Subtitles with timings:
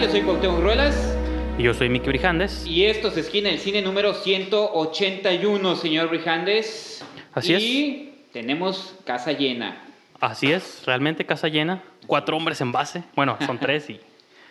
[0.00, 1.16] Yo soy Cuauhtémoc Ruelas
[1.58, 2.66] Y yo soy Miki Brijandes.
[2.66, 7.04] y esto es Esquina del Cine número 181, señor Brijandes.
[7.32, 9.82] Así y tenemos casa llena.
[10.20, 11.82] Así es, realmente casa llena.
[12.06, 13.04] Cuatro hombres en base.
[13.14, 14.00] Bueno, son tres y, y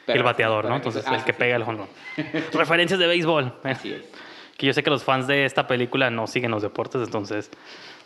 [0.05, 0.75] Pero- el bateador, ¿no?
[0.75, 1.37] Entonces, ah, el que sí.
[1.39, 1.87] pega el jonrón.
[2.53, 3.53] Referencias de béisbol.
[3.63, 4.01] Así es.
[4.57, 7.51] Que yo sé que los fans de esta película no siguen los deportes, entonces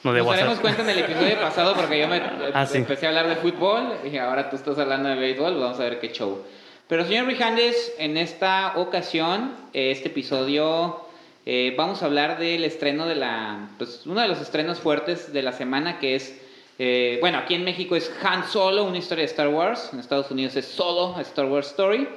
[0.04, 0.62] no debo Nos daremos hacer.
[0.76, 2.20] cuenta en el episodio pasado porque yo me
[2.56, 2.80] Ah, sí.
[2.80, 6.00] empecé a hablar de fútbol y ahora tú estás hablando de béisbol, vamos a ver
[6.00, 6.44] qué show.
[6.90, 11.00] Pero señor Brijandes, en esta ocasión, eh, este episodio,
[11.46, 15.44] eh, vamos a hablar del estreno de la, pues uno de los estrenos fuertes de
[15.44, 16.42] la semana que es,
[16.80, 20.32] eh, bueno, aquí en México es Han Solo, una historia de Star Wars, en Estados
[20.32, 22.08] Unidos es Solo, a Star Wars Story.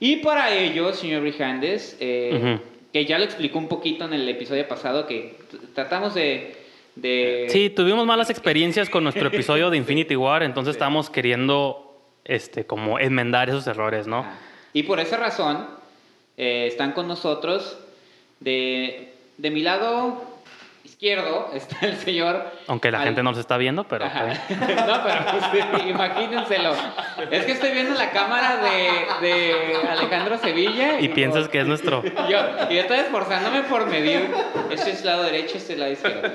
[0.00, 2.58] Y para ello, señor Brijandes, eh,
[2.92, 5.36] que ya lo explicó un poquito en el episodio pasado, que
[5.76, 6.56] tratamos de...
[6.96, 11.81] de Sí, tuvimos malas experiencias con nuestro episodio de Infinity War, entonces estamos queriendo
[12.24, 14.18] este, como enmendar esos errores, ¿no?
[14.20, 14.34] Ah,
[14.72, 15.66] Y por esa razón,
[16.36, 17.78] eh, están con nosotros,
[18.40, 20.30] de, de mi lado
[20.84, 22.44] izquierdo está el señor...
[22.66, 24.04] Aunque la Al- gente no los está viendo, pero...
[24.08, 26.74] No, pero pues, imagínenselo.
[27.30, 31.00] Es que estoy viendo la cámara de, de Alejandro Sevilla.
[31.00, 32.02] Y piensas que es nuestro...
[32.28, 32.38] Yo,
[32.70, 34.28] y yo estoy esforzándome por medir.
[34.70, 36.28] Este es el lado derecho, este es el lado izquierdo.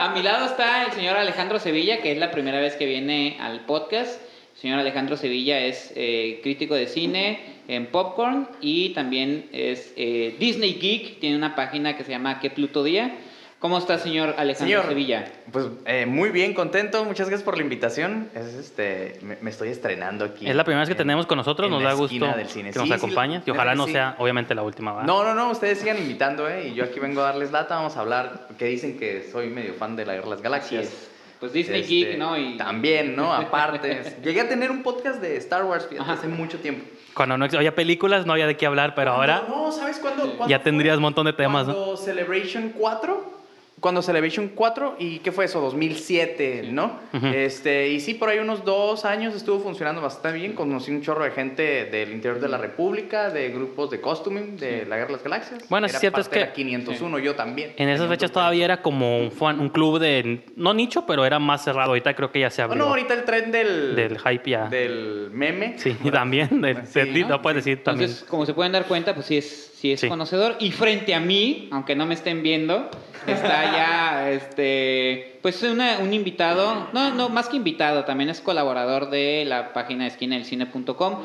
[0.00, 3.36] A mi lado está el señor Alejandro Sevilla, que es la primera vez que viene
[3.40, 4.20] al podcast.
[4.66, 7.38] El señor Alejandro Sevilla es eh, crítico de cine
[7.68, 11.20] en Popcorn y también es eh, Disney Geek.
[11.20, 13.14] Tiene una página que se llama ¿Qué Pluto Día?
[13.60, 15.24] ¿Cómo está, señor Alejandro Señor, Sevilla?
[15.52, 17.04] Pues eh, muy bien, contento.
[17.04, 18.28] Muchas gracias por la invitación.
[18.34, 20.48] Es este, me, me estoy estrenando aquí.
[20.48, 22.72] Es la primera vez que en- tenemos con nosotros, nos da gusto del cine.
[22.72, 24.22] que nos Sí, sí, acompañes y la ojalá no que sea, sí.
[24.24, 24.94] obviamente, la última.
[24.94, 25.06] ¿verdad?
[25.06, 26.70] No, no, no, ustedes sigan invitando, ¿eh?
[26.70, 27.76] Y yo aquí vengo a darles lata.
[27.76, 31.08] Vamos a hablar, que dicen que soy medio fan de la Guerra de las Galaxias.
[31.36, 31.40] Es.
[31.40, 32.36] Pues Disney Este, Geek, ¿no?
[32.38, 33.32] Y También, ¿no?
[33.34, 34.02] Aparte.
[34.22, 36.12] Llegué a tener un podcast de Star Wars, fíjate, Ajá.
[36.20, 36.84] hace mucho tiempo.
[37.14, 40.46] Cuando no había películas, no había de qué hablar, pero ahora No, no, ¿sabes cuándo?
[40.48, 41.72] ya tendrías un montón de temas, ¿no?
[41.74, 43.35] Cuando Celebration 4,
[43.80, 45.60] cuando Celebration 4, ¿y qué fue eso?
[45.60, 46.70] 2007, Sí.
[46.72, 46.98] ¿no?
[47.34, 50.52] Este, y sí, por ahí unos dos años estuvo funcionando bastante bien.
[50.54, 54.86] Conocí un chorro de gente del interior de la República, de grupos de costuming, de
[54.86, 55.68] la Guerra de las Galaxias.
[55.68, 57.72] Bueno, es Era cierto, es parte de que- la 501, yo también.
[57.76, 61.38] En esas fechas todavía era como un, fan- un club de, no nicho, pero era
[61.38, 61.90] más cerrado.
[61.90, 62.78] Ahorita creo que ya se abrió.
[62.82, 63.94] no, ahorita el tren del...
[63.94, 64.66] Del hype ya.
[64.68, 65.74] Del meme.
[65.78, 67.28] Sí, y también, del, Sí, del- ¿no?
[67.28, 68.08] no puedes decir también.
[68.10, 70.08] Entonces, como se pueden dar cuenta, pues sí es, sí es Sí.
[70.08, 70.56] conocedor.
[70.58, 72.88] Y frente a mí, aunque no me estén viendo,
[73.26, 79.10] está ya este pues una- un invitado, no, no, más que invitado, también es colaborador
[79.10, 81.18] de la página de esquinadelcine.com,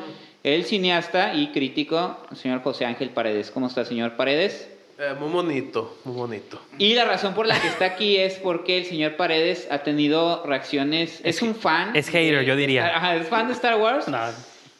[0.44, 3.50] el cineasta y crítico, el señor José Ángel Paredes.
[3.50, 4.68] ¿Cómo está, señor Paredes?
[4.98, 6.60] Eh, muy bonito, muy bonito.
[6.78, 10.44] Y la razón por la que está aquí es porque el señor Paredes ha tenido
[10.46, 11.96] reacciones, es, un fan.
[11.96, 12.96] es hater, de- yo diría.
[12.96, 14.06] Ajá, es fan de Star Wars.
[14.06, 14.18] No,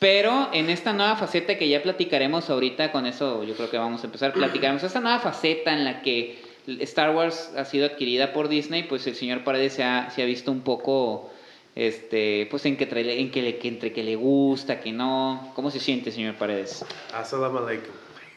[0.03, 4.03] Pero en esta nueva faceta que ya platicaremos ahorita, con eso yo creo que vamos
[4.03, 6.43] a empezar, platicaremos esta nueva faceta en la que
[6.81, 10.27] Star Wars ha sido adquirida por Disney, pues el señor Paredes se ha, se ha
[10.27, 11.31] visto un poco,
[11.77, 15.53] este, pues en que, tra- en que, le- que entre que le gusta, que no.
[15.55, 16.85] ¿Cómo se siente, señor Paredes?
[17.15, 17.93] Assalamu alaikum.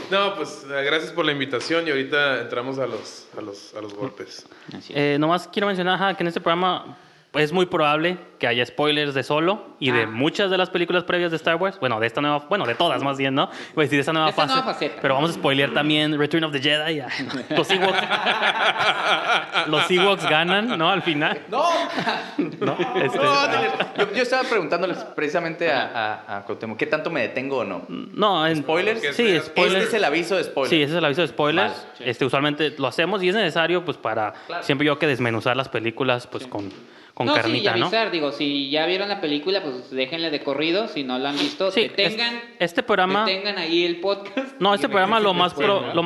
[0.09, 3.93] No, pues gracias por la invitación y ahorita entramos a los, a los, a los
[3.93, 4.47] golpes.
[4.89, 6.97] Eh, nomás quiero mencionar ajá, que en este programa
[7.37, 10.07] es muy probable que haya spoilers de Solo y de Ah.
[10.07, 11.79] muchas de las películas previas de Star Wars.
[11.79, 13.47] Bueno, de esta nueva, bueno, de todas más bien, ¿no?
[13.73, 14.53] Voy a decir de esta nueva Esta fase.
[14.55, 15.01] nueva faceta.
[15.01, 17.01] Pero vamos a spoilear también Return of the Jedi.
[17.49, 17.97] Los Ewoks.
[19.67, 20.89] los Ewoks ganan, ¿no?
[20.89, 21.39] Al final.
[21.49, 21.63] ¡No!
[22.37, 22.77] ¿no?
[23.01, 27.21] Este, No, dile- yo, yo estaba preguntándoles precisamente a, a, a Cuauhtémoc, ¿qué tanto me
[27.21, 27.85] detengo o no?
[27.89, 29.01] no, en, ¿Spoilers?
[29.15, 29.83] Sí, spoilers.
[29.83, 30.69] Este es el aviso de spoilers.
[30.69, 31.71] Sí, ese es el aviso de spoilers.
[31.71, 32.03] Vale, sí.
[32.05, 36.27] este, usualmente lo hacemos y es necesario pues para siempre yo que desmenuzar las películas
[36.27, 36.71] pues con,
[37.17, 37.85] con no, sí, y carnita, ¿no?
[37.87, 41.37] avisar, digo, si ya vieron la película, pues déjenle de corrido, si no la han
[41.39, 44.59] visto, Sí, detengan, es- este programa detengan ahí el podcast.
[44.59, 45.53] No, este programa lo más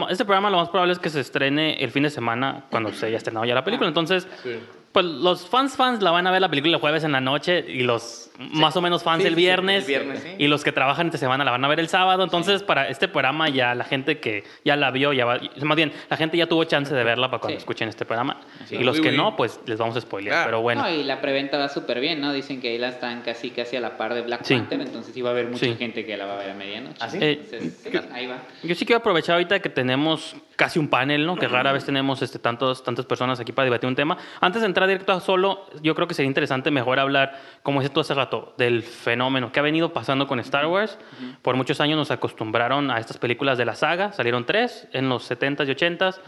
[0.09, 3.07] este programa lo más probable es que se estrene el fin de semana cuando se
[3.07, 3.89] haya estrenado ya la película.
[3.89, 4.51] Entonces, Sí.
[4.93, 7.65] pues los fans fans la van a ver la película el jueves en la noche
[7.67, 10.29] y los más o menos fans Sí, el viernes, el viernes, sí.
[10.37, 12.23] y los que trabajan entre semana la van a ver el sábado.
[12.23, 15.91] Entonces, para este programa ya la gente que ya la vio, ya va, más bien,
[16.09, 17.61] la gente ya tuvo chance de verla para cuando Sí.
[17.61, 18.37] escuchen este programa.
[18.65, 18.77] Sí.
[18.77, 19.17] Y los Uy, que uy.
[19.17, 20.33] no, pues les vamos a spoilear.
[20.33, 20.47] Claro.
[20.47, 20.81] Pero bueno.
[20.83, 22.31] No, y la preventa va súper bien, ¿no?
[22.33, 24.55] Dicen que ahí la están casi casi a la par de Black Sí.
[24.55, 25.75] Panther, entonces va a haber mucha Sí.
[25.77, 26.97] gente que la va a ver a medianoche.
[26.99, 27.17] ¿Ah, sí?
[27.21, 28.37] Eh, Entonces, ahí va.
[28.63, 31.35] Yo sí quiero aprovechar ahorita que tenemos casi un panel, ¿no?
[31.37, 34.17] Que rara vez tenemos este, tantos, tantas personas aquí para debatir un tema.
[34.39, 37.91] Antes de entrar directo a solo, yo creo que sería interesante mejor hablar, como dices
[37.93, 40.97] tú hace rato, del fenómeno que ha venido pasando con Star Wars.
[41.41, 44.11] Por muchos años nos acostumbraron a estas películas de la saga.
[44.11, 46.19] Salieron tres en los 70s y 80s,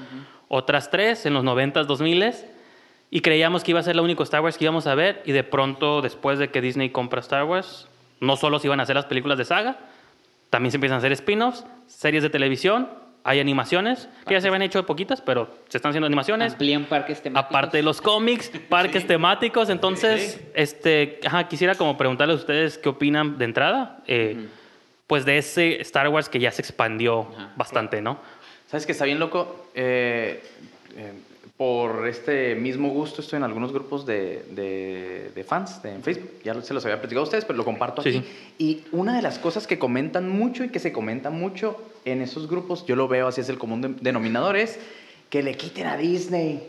[0.48, 2.46] otras tres en los 90s, 2000s.
[3.10, 5.22] Y creíamos que iba a ser la única Star Wars que íbamos a ver.
[5.26, 7.88] Y de pronto, después de que Disney compra Star Wars,
[8.20, 9.78] no solo se iban a hacer las películas de saga,
[10.50, 12.90] también se empiezan a hacer spin-offs, series de televisión,
[13.24, 16.54] hay animaciones, que ya se habían hecho de poquitas, pero se están haciendo animaciones.
[16.54, 17.50] Amplían parques temáticos.
[17.50, 22.90] Aparte de los cómics, parques temáticos, entonces, este, ajá, quisiera como preguntarles a ustedes qué
[22.90, 24.48] opinan de entrada, eh,
[25.08, 28.20] pues de ese Star Wars que ya se expandió bastante, ¿no?
[28.68, 29.68] ¿Sabes que está bien loco?
[29.74, 30.44] Eh,
[30.98, 31.14] eh,
[31.64, 36.30] por este mismo gusto estoy en algunos grupos de, de- de fans de, en Facebook.
[36.44, 38.24] Ya se los había platicado a ustedes, pero lo comparto Sí, aquí.
[38.58, 42.50] Y una de las cosas que comentan mucho y que se comenta mucho en esos
[42.50, 44.78] grupos, yo lo veo así es el común de- denominador, es
[45.30, 46.68] que le quiten a Disney.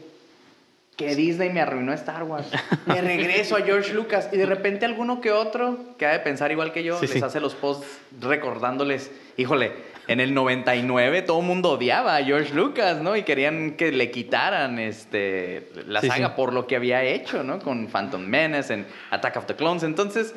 [0.96, 2.46] Que Disney me arruinó Star Wars.
[2.86, 4.28] Me regreso a George Lucas.
[4.32, 7.14] Y de repente alguno que otro, que ha de pensar igual que yo, Sí, les
[7.16, 7.22] sí.
[7.22, 7.86] hace los posts
[8.20, 9.72] recordándoles, híjole,
[10.06, 13.16] en el 99 todo el mundo odiaba a George Lucas, ¿no?
[13.16, 17.58] Y querían que le quitaran este, la Sí, saga por lo que había hecho, ¿no?
[17.58, 19.82] Con Phantom Menace, en Attack of the Clones.
[19.82, 20.34] Entonces,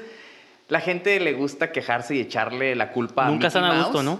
[0.69, 4.19] la gente le gusta quejarse y echarle la culpa a Nunca están a gusto, ¿no?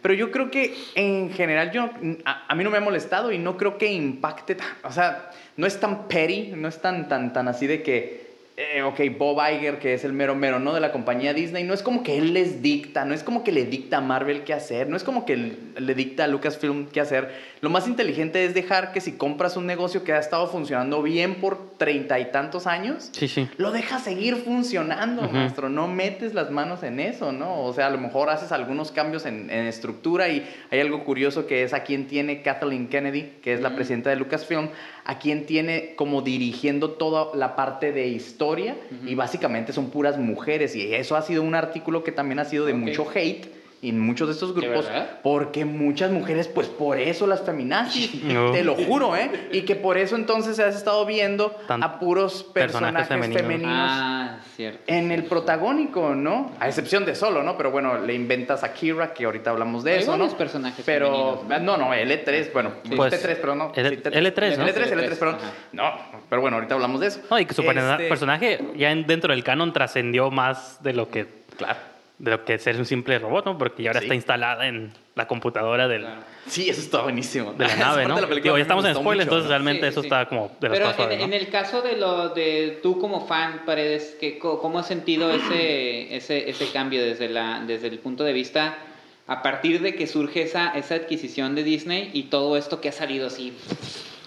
[0.00, 1.90] Pero yo creo que en general yo
[2.24, 5.66] a, a mí no me ha molestado y no creo que impacte, o sea, no
[5.66, 8.31] es tan petty, no es tan tan tan así de que
[8.74, 10.72] eh, ok, Bob Iger, que es el mero mero, ¿no?
[10.74, 13.52] De la compañía Disney, no es como que él les dicta, no es como que
[13.52, 17.00] le dicta a Marvel qué hacer, no es como que le dicta a Lucasfilm qué
[17.00, 17.52] hacer.
[17.60, 21.36] Lo más inteligente es dejar que si compras un negocio que ha estado funcionando bien
[21.36, 23.48] por treinta y tantos años, Sí, sí.
[23.56, 25.68] lo dejas seguir funcionando, maestro.
[25.68, 27.62] No metes las manos en eso, ¿no?
[27.62, 31.46] O sea, a lo mejor haces algunos cambios en, en estructura y hay algo curioso
[31.46, 33.76] que es a quien tiene Kathleen Kennedy, que es la Ujú.
[33.76, 34.68] presidenta de Lucasfilm,
[35.04, 40.76] a quien tiene como dirigiendo toda la parte de historia y básicamente son puras mujeres
[40.76, 44.28] y eso ha sido un artículo que también ha sido de mucho hate en muchos
[44.28, 44.88] de estos ¿De grupos
[45.24, 48.52] porque muchas mujeres pues por eso las feminazis No.
[48.52, 52.44] te lo juro eh y que por eso entonces has estado viendo Tan- a puros
[52.44, 53.42] personajes personajes, femeninos.
[53.42, 54.80] femeninos Ah, cierto.
[54.86, 56.52] en el protagónico, ¿no?
[56.60, 57.56] A excepción de Solo, ¿no?
[57.56, 60.28] Pero bueno, le inventas a Kira, que ahorita hablamos de Hay eso, ¿no?
[60.36, 61.76] personajes Pero, femeninos, ¿no?
[61.76, 62.94] no, no, L3, bueno, Sí.
[62.96, 63.72] Pues, T3, pero no.
[63.74, 64.12] L- sí, T3.
[64.12, 64.66] L3, ¿no?
[64.68, 65.34] L3, L3, perdón.
[65.36, 65.52] Ajá.
[65.72, 65.92] No,
[66.30, 67.20] pero bueno, ahorita hablamos de eso.
[67.30, 71.08] No, y que su Este, personaje ya en- dentro del canon trascendió más de lo
[71.10, 71.78] que Claro.
[72.22, 73.58] De lo que ser un simple robot, ¿no?
[73.58, 74.06] Porque ya ahora Sí.
[74.06, 76.22] está instalada en la computadora del, Claro.
[76.46, 77.52] Sí, eso está buenísimo.
[77.52, 78.14] de la nave, ¿no?
[78.14, 79.48] de la Digo, ya estamos en spoiler, mucho, entonces ¿no?
[79.50, 80.06] realmente Sí, eso sí.
[80.06, 81.24] está como de las Pero cosas en, ¿no?
[81.24, 86.14] en el caso de lo de tú como fan, Paredes, que, ¿cómo has sentido ese,
[86.16, 88.78] ese, ese cambio desde, la, desde el punto de vista
[89.26, 92.92] a partir de que surge esa, esa adquisición de Disney y todo esto que ha
[92.92, 93.52] salido así?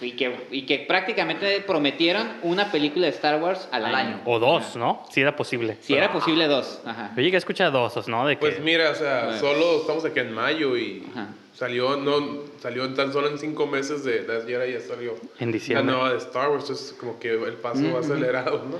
[0.00, 4.08] Y que, y que prácticamente prometieron una película de Star Wars al, Al año.
[4.16, 4.20] año.
[4.26, 5.04] O dos, ¿no?
[5.10, 5.78] Si era posible.
[5.80, 6.80] Si era posible dos.
[6.84, 7.12] Ajá.
[7.16, 8.26] Yo llegué a escuchar dos, ¿no?
[8.26, 9.40] De que Pues mira, o sea, Bueno.
[9.40, 11.28] solo estamos aquí en mayo y Ajá.
[11.54, 15.52] salió, no, salió tan solo en cinco meses de Last Jedi ya salió en la
[15.52, 15.86] diciembre.
[15.94, 17.98] nueva de Star Wars, entonces como que el paso va Ujú.
[17.98, 18.76] acelerado, ¿no?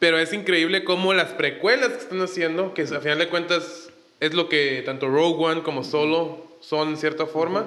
[0.00, 4.34] Pero es increíble cómo las precuelas que están haciendo, que a final de cuentas es
[4.34, 7.66] lo que tanto Rogue One como Solo son en cierta forma,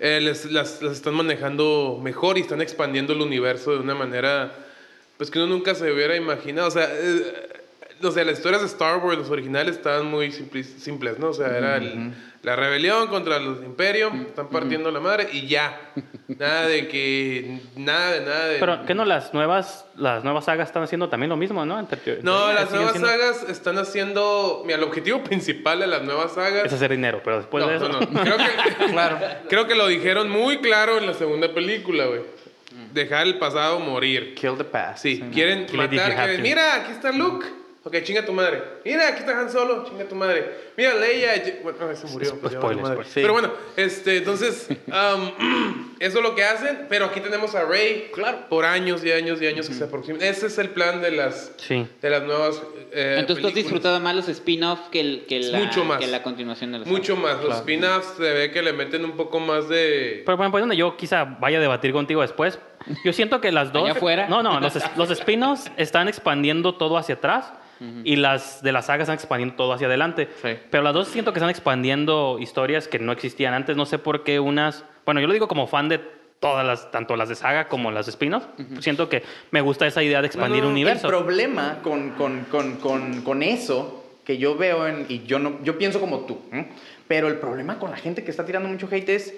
[0.00, 4.52] eh, les- las, las están manejando mejor y están expandiendo el universo de una manera
[5.16, 6.68] pues que uno nunca se hubiera imaginado.
[6.68, 7.48] O sea, eh,
[8.02, 11.28] o sea las historias de Star Wars, los originales, estaban muy simples, simples ¿no?
[11.28, 15.78] O sea, era el- la rebelión contra los imperios, están partiendo la madre y ya.
[16.38, 18.58] Nada de que, nada de nada de...
[18.58, 21.80] Pero que no las nuevas las nuevas sagas están haciendo también lo mismo, ¿no?
[22.22, 24.62] No, las nuevas siendo- sagas están haciendo...
[24.64, 26.64] Mira, el objetivo principal de las nuevas sagas...
[26.66, 28.22] es hacer dinero, pero después no, de eso no, no.
[28.22, 29.18] Creo que, Claro.
[29.48, 32.20] creo que lo dijeron muy claro en la segunda película, güey.
[32.92, 34.34] Dejar el pasado morir.
[34.34, 35.02] Kill the past.
[35.02, 36.38] Sí, quieren matar.
[36.40, 37.46] Mira, aquí está Luke.
[37.82, 38.62] Ok, chinga tu madre.
[38.84, 39.84] Mira, aquí está Han Solo.
[39.88, 40.70] Chinga tu madre.
[40.76, 41.32] Mira, Leia.
[41.62, 42.36] Bueno, no, se murió.
[42.38, 42.94] Pues, spoilers, madre.
[42.96, 43.08] spoilers.
[43.08, 43.20] Sí.
[43.22, 46.86] Pero bueno, este, entonces, um, eso es lo que hacen.
[46.90, 48.10] Pero aquí tenemos a Rey.
[48.12, 48.40] Claro.
[48.50, 50.20] Por años y años y años que se aproximan.
[50.20, 51.86] Ese es el plan de las, Sí.
[52.02, 52.62] de las nuevas.
[52.92, 55.98] eh, Entonces tú has disfrutado más los spin-off que, el- que, la, Mucho más.
[56.00, 57.42] que la continuación de los Mucho más.
[57.42, 60.22] Los spin-offs se ve que le meten un poco más de.
[60.26, 62.58] Pero bueno, pues donde yo quizá vaya a debatir contigo después.
[63.04, 63.84] Yo siento que las dos.
[63.84, 64.28] Allá afuera.
[64.28, 67.54] No, no, los, los spin-offs están expandiendo todo hacia atrás
[68.04, 70.28] y las de las sagas están expandiendo todo hacia adelante.
[70.42, 70.50] Sí.
[70.70, 73.76] Pero las dos siento que están expandiendo historias que no existían antes.
[73.76, 74.84] No sé por qué unas.
[75.04, 76.00] Bueno, yo lo digo como fan de
[76.40, 78.44] todas las, tanto las de saga como las de spin-off.
[78.80, 81.06] Siento que me gusta esa idea de expandir No, no, un universo.
[81.06, 85.76] El problema con, con, con, con, eso que yo veo, en, y yo, no, yo
[85.76, 86.66] pienso como tú, ¿eh?
[87.06, 89.34] pero el problema con la gente que está tirando mucho hate es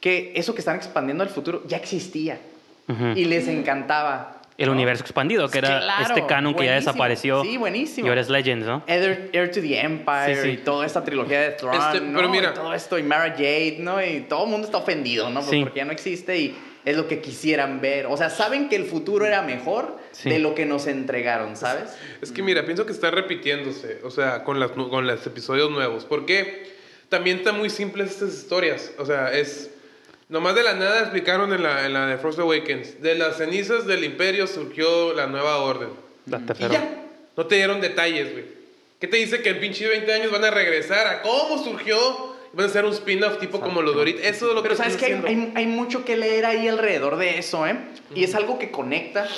[0.00, 2.40] que eso que están expandiendo al futuro ya existía
[2.88, 3.08] Ujú.
[3.16, 4.35] y les encantaba.
[4.58, 7.42] El universo expandido, que era Claro, este canon que ya desapareció.
[7.42, 8.06] Sí, buenísimo.
[8.06, 8.82] Y ahora es Legends, ¿no?
[8.86, 10.48] Heir, Heir to the Empire Sí, sí.
[10.48, 12.16] y toda esta trilogía de Thrawn, Este, ¿no?
[12.16, 12.50] pero mira.
[12.50, 14.02] Y todo esto y Mara Jade, ¿no?
[14.02, 15.40] Y todo el mundo está ofendido, ¿no?
[15.40, 15.60] Pues Sí.
[15.62, 18.06] Porque ya no existe y es lo que quisieran ver.
[18.06, 20.30] O sea, saben que el futuro era mejor Sí.
[20.30, 21.94] de lo que nos entregaron, ¿sabes?
[22.22, 26.06] Es que mira, pienso que está repitiéndose, o sea, con, las, con los episodios nuevos,
[26.06, 26.72] porque
[27.10, 29.70] también están muy simples estas historias, o sea, es...
[30.28, 33.86] Nomás de la nada explicaron en la, en la de Frost Awakens, de las cenizas
[33.86, 35.88] del imperio surgió la nueva orden.
[36.26, 36.72] La Y tercera.
[36.72, 37.02] ya.
[37.36, 38.44] No te dieron detalles, güey.
[39.00, 42.34] ¿Qué te dice que en pinche 20 años van a regresar a cómo surgió?
[42.54, 44.22] Van a hacer un spin-off tipo como lo de ahorita.
[44.22, 47.38] Eso es lo Pero que sabes que hay- hay mucho que leer ahí alrededor de
[47.38, 47.76] eso, ¿eh?
[48.14, 49.28] Y es algo que conecta.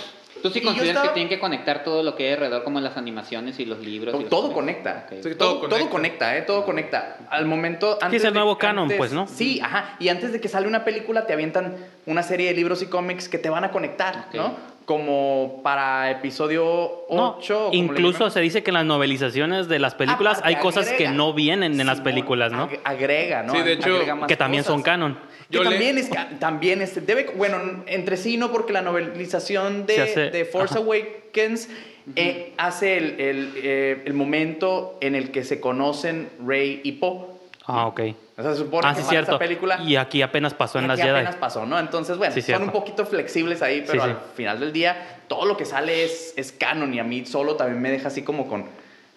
[0.42, 2.80] ¿Tú sí Y consideras estaba- que tienen que conectar todo lo que hay alrededor, como
[2.80, 4.14] las animaciones y los libros?
[4.14, 5.06] y los Todo conecta.
[5.08, 5.88] Todo, todo todo conecta.
[5.90, 6.42] conecta, ¿eh?
[6.42, 7.16] Todo conecta.
[7.30, 7.98] Al momento...
[8.00, 9.26] Antes es el de- nuevo canon, antes- pues, ¿no?
[9.26, 9.96] Sí, ajá.
[9.98, 11.76] Y antes de que sale una película, te avientan
[12.06, 14.26] una serie de libros y cómics que te van a conectar.
[14.34, 14.77] ¿no?
[14.88, 17.68] Como para episodio No, 8.
[17.72, 21.34] incluso se dice que en las novelizaciones de las películas Aparte, hay cosas que no
[21.34, 22.70] vienen en las películas, ¿no?
[22.70, 23.52] ag- Agrega, ¿no?
[23.52, 25.18] Sí, de hecho, Agrega más Que también son canon.
[25.50, 30.00] Que le- también es, también es, debe, bueno, entre sí no, porque la novelización de,
[30.00, 30.82] hace- de Force ajá.
[30.82, 31.68] Awakens
[32.16, 37.26] eh, hace el, el, eh, el momento en el que se conocen Rey y Poe.
[37.66, 38.00] Ah, ok.
[38.38, 39.32] O sea, se supone Ah, que sí, cierto.
[39.32, 41.16] esa película Y aquí apenas pasó en y las aquí Jedi.
[41.18, 41.76] apenas pasó, ¿no?
[41.78, 42.64] Entonces, bueno, Sí, son cierto.
[42.66, 46.34] un poquito flexibles ahí, pero Sí, al final del día todo lo que sale es,
[46.36, 48.66] es canon y a mí solo también me deja así como con,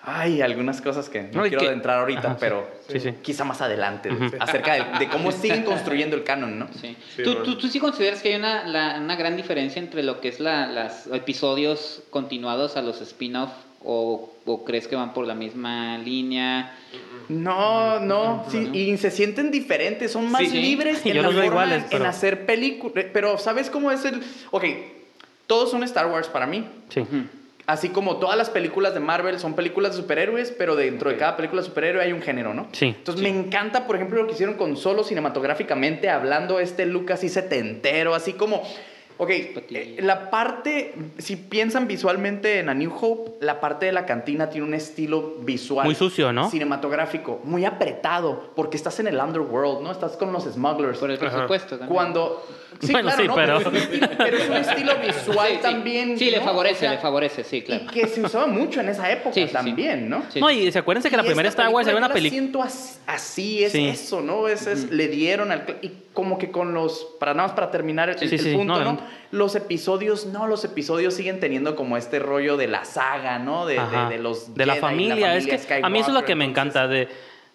[0.02, 3.12] ay, algunas cosas que no, quiero que- adentrar ahorita, Ajá, pero Sí, sí.
[3.22, 4.10] quizá más adelante,
[4.40, 6.68] acerca de, de cómo siguen construyendo el canon, ¿no?
[6.74, 6.98] Sí.
[7.16, 7.44] Sí, ¿Tú, bueno.
[7.46, 10.40] tú, tú sí consideras que hay una, la- una gran diferencia entre lo que es
[10.40, 13.52] la, las episodios continuados a los spin-off
[13.86, 16.76] o, o crees que van por la misma línea?
[17.30, 20.62] No, no, sí, y se sienten diferentes, son más Sí, sí.
[20.62, 24.22] libres en la forma iguales, en hacer películas, pero ¿sabes cómo es el...?
[24.52, 24.66] Ok,
[25.48, 27.04] todos son Star Wars para mí, Sí.
[27.68, 31.38] Así como todas las películas de Marvel son películas de superhéroes, pero dentro de cada
[31.38, 32.68] película de superhéroe hay un género, ¿no?
[32.74, 32.88] Sí.
[32.88, 37.30] Entonces me encanta, por ejemplo, lo que hicieron con Solo cinematográficamente, hablando este look así
[37.30, 38.64] setentero, así como...
[39.18, 44.06] Ok, eh, la parte, si piensan visualmente en A New Hope, la parte de la
[44.06, 45.86] cantina tiene un estilo visual.
[45.86, 46.50] Muy sucio, ¿no?
[46.50, 49.92] Cinematográfico, muy apretado, porque estás en el underworld, ¿no?
[49.92, 51.00] Estás con los smugglers.
[51.00, 51.94] Por el presupuesto también.
[51.94, 52.44] Cuando...
[52.82, 53.36] Sí, Bueno, claro, sí, ¿no?
[53.36, 55.62] pero- es un estilo, pero es un estilo visual Sí, sí.
[55.62, 56.18] también.
[56.18, 57.84] Sí, le favorece, O sea, le favorece, sí, claro.
[57.84, 59.54] y que se usaba mucho en esa época Sí, sí, sí.
[59.54, 60.24] también, ¿no?
[60.30, 60.40] Sí.
[60.40, 62.40] No, y se acuérdense que la primera Star Wars era película una película.
[62.42, 63.88] siento as- así, es Sí.
[63.88, 64.48] eso, ¿no?
[64.48, 65.64] Es, es- Le dieron al...
[65.82, 67.08] Y como que con los...
[67.20, 69.00] Para nada más para terminar el, Sí, sí, el sí, punto, no.
[69.32, 73.66] Los episodios, no, los episodios siguen teniendo como este rollo de la saga, ¿no?
[73.66, 75.36] De, de- los de la familia.
[75.38, 77.08] es que a mí eso es lo que me encanta de,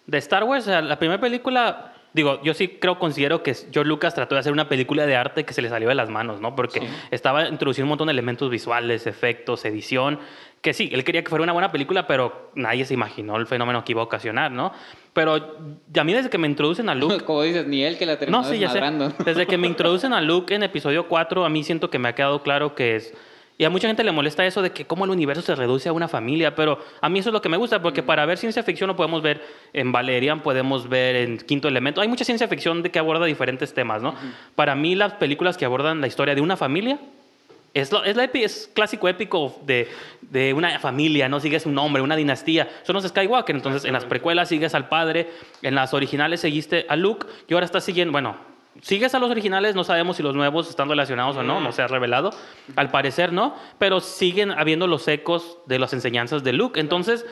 [0.05, 0.63] de Star Wars.
[0.63, 4.39] o sea, la primera película, digo, yo sí creo, considero que George Lucas trató de
[4.39, 6.55] hacer una película de arte que se le salió de las manos, ¿no?
[6.55, 6.81] Porque
[7.11, 10.19] estaba introduciendo un montón de elementos visuales, efectos, edición.
[10.61, 13.85] Que sí, él quería que fuera una buena película, pero nadie se imaginó el fenómeno
[13.85, 14.73] que iba a ocasionar, ¿no?
[15.13, 18.17] Pero a mí desde que me introducen a Luke, Como dices, ni él que la
[18.17, 18.81] terminó no, sí, ya sé.
[19.23, 22.15] Desde que me introducen a Luke en episodio 4, a mí siento que me ha
[22.15, 23.13] quedado claro que es...
[23.59, 25.93] Y a mucha gente le molesta eso de que cómo el universo se reduce a
[25.93, 28.61] una familia, pero a mí eso es lo que me gusta, porque para ver ciencia
[28.61, 29.41] ficción lo podemos ver
[29.73, 31.99] en Valerian, podemos ver en Quinto Elemento.
[32.01, 34.13] Hay mucha ciencia ficción de que aborda diferentes temas, ¿no?
[34.53, 36.99] Para mí las películas que abordan la historia de una familia
[37.73, 39.87] es, lo- es, la epi- es clásico épico de,
[40.21, 41.39] de una familia, ¿no?
[41.39, 42.69] Sigues un nombre, una dinastía.
[42.83, 43.55] Son los Skywalker.
[43.55, 45.29] Entonces, en las precuelas sigues al padre,
[45.63, 48.35] en las originales seguiste a Luke y ahora estás siguiendo, bueno,
[48.81, 51.81] sigues a los originales, no sabemos si los nuevos están relacionados o no, no se
[51.81, 52.31] ha revelado.
[52.75, 56.79] Al parecer no, pero siguen habiendo los ecos de las enseñanzas de Luke.
[56.79, 57.25] Entonces,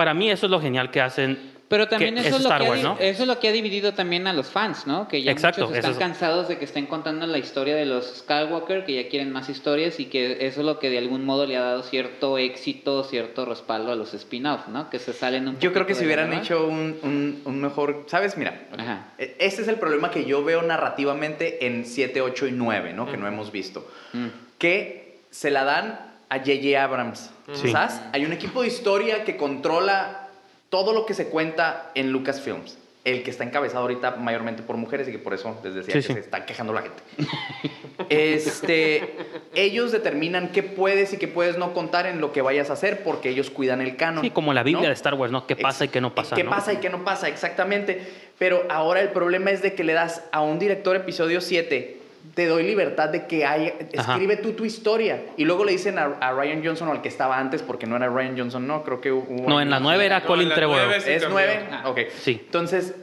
[0.00, 1.60] para mí eso es lo genial que hacen.
[1.68, 2.96] Pero también que eso, es lo Star que ha Wars, ¿no?
[2.98, 5.06] eso es lo que ha dividido también a los fans, ¿no?
[5.06, 8.06] Que ya Exacto, muchos están es- cansados de que estén contando la historia de los
[8.20, 11.44] Skywalker, que ya quieren más historias y que eso es lo que de algún modo
[11.46, 14.88] le ha dado cierto éxito, cierto respaldo a los spin-off, ¿no?
[14.88, 18.04] Que se salen un Yo creo que si hubieran hecho un, un- un mejor...
[18.08, 18.36] ¿Sabes?
[18.38, 19.08] Mira, Ajá.
[19.18, 23.04] e- ese es el problema que yo veo narrativamente en 7, 8 y 9, ¿no?
[23.10, 23.86] Que no hemos visto.
[24.14, 24.26] Mm.
[24.58, 26.82] que se la dan a J.J.
[26.82, 27.30] Abrams.
[27.52, 27.70] Sí.
[27.70, 28.00] ¿Sabes?
[28.12, 30.28] Hay un equipo de historia que controla
[30.70, 32.78] todo lo que se cuenta en Lucasfilms.
[33.02, 35.98] El que está encabezado ahorita mayormente por mujeres y que por eso les decía Sí,
[36.00, 36.12] que sí.
[36.12, 37.02] se está quejando la gente.
[38.10, 39.14] este,
[39.54, 43.02] ellos determinan qué puedes y qué puedes no contar en lo que vayas a hacer
[43.02, 44.22] porque ellos cuidan el canon.
[44.22, 44.88] Sí, como la Biblia ¿no?
[44.88, 45.46] de Star Wars, ¿no?
[45.46, 46.36] ¿Qué pasa y qué no pasa?
[46.36, 46.50] ¿Qué ¿no?
[46.50, 47.28] pasa y qué no pasa?
[47.28, 48.06] Exactamente.
[48.38, 51.99] Pero ahora el problema es de que le das a un director episodio 7,
[52.34, 53.82] te doy libertad de que Ajá.
[53.92, 55.22] escribe tú tu historia.
[55.36, 57.96] Y luego le dicen a, a Ryan Johnson o al que estaba antes, porque no
[57.96, 59.48] era Ryan Johnson, no, creo que hubo...
[59.48, 60.90] No, en la 9 era No, Colin en la Trevorrow.
[60.92, 61.28] ¿Es cambió.
[61.30, 61.60] nueve?
[61.70, 61.82] Ah.
[61.86, 61.98] Ok.
[62.20, 62.40] Sí.
[62.44, 62.94] Entonces,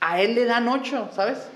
[0.00, 1.48] a él le dan ocho, ¿sabes?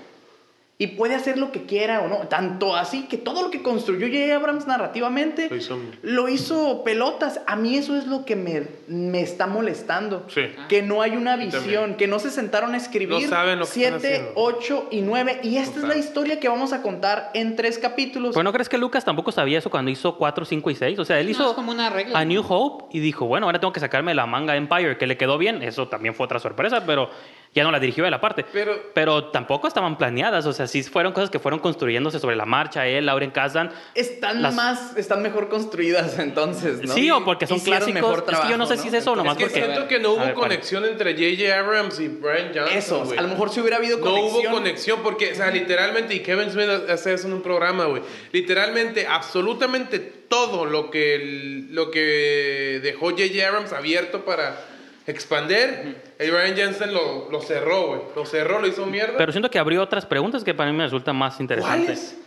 [0.79, 2.27] Y puede hacer lo que quiera o no.
[2.27, 4.35] Tanto así que todo lo que construyó J.
[4.35, 7.41] Abrams narrativamente Lo hizo- lo hizo pelotas.
[7.47, 10.25] A mí eso es lo que me, me está molestando.
[10.27, 10.41] Sí.
[10.69, 11.51] Que no hay una también.
[11.51, 14.31] visión, que no se sentaron a escribir No saben lo que están 7, haciendo.
[14.35, 15.39] 8 y 9.
[15.41, 18.35] Y esta No es la historia que vamos a contar en tres capítulos.
[18.35, 20.99] Pues no crees que Lucas tampoco sabía eso cuando hizo 4, 5 y 6.
[20.99, 22.23] O sea, él No, hizo es como una regla, a.
[22.23, 25.39] New Hope y dijo, bueno, ahora tengo que sacarme la manga Empire, que le quedó
[25.39, 25.63] bien.
[25.63, 27.09] Eso también fue otra sorpresa, pero
[27.55, 28.45] ya no la dirigió él aparte.
[28.53, 30.45] Pero- pero tampoco estaban planeadas.
[30.45, 32.85] O sea, sí fueron cosas que fueron construyéndose sobre la marcha.
[32.87, 33.71] Él, Lauren Kazan.
[33.95, 36.93] están Las- más, están mejor construidas entonces, ¿no?
[36.93, 38.01] Sí, o porque son Hicieron clásicos.
[38.01, 39.65] mejor Es que trabajo, yo no sé si es eso o nomás Es que porque-
[39.65, 41.59] siento que no hubo conexión entre J.J.
[41.59, 42.77] Abrams y Brian Johnson.
[42.77, 43.17] Eso, güey.
[43.17, 44.45] a lo mejor si hubiera habido No conexión.
[44.47, 48.01] hubo conexión porque, o sea, literalmente, y Kevin Smith hace eso en un programa, güey.
[48.31, 53.47] Literalmente, absolutamente todo lo que, lo que dejó J.J.
[53.47, 54.59] Abrams abierto para
[55.07, 58.01] expander, el Brian Johnson lo, lo cerró, güey.
[58.15, 59.17] Lo cerró, lo hizo mierda.
[59.17, 61.85] Pero siento que abrió otras preguntas que para mí me resultan más interesantes.
[61.85, 62.17] ¿Cuáles?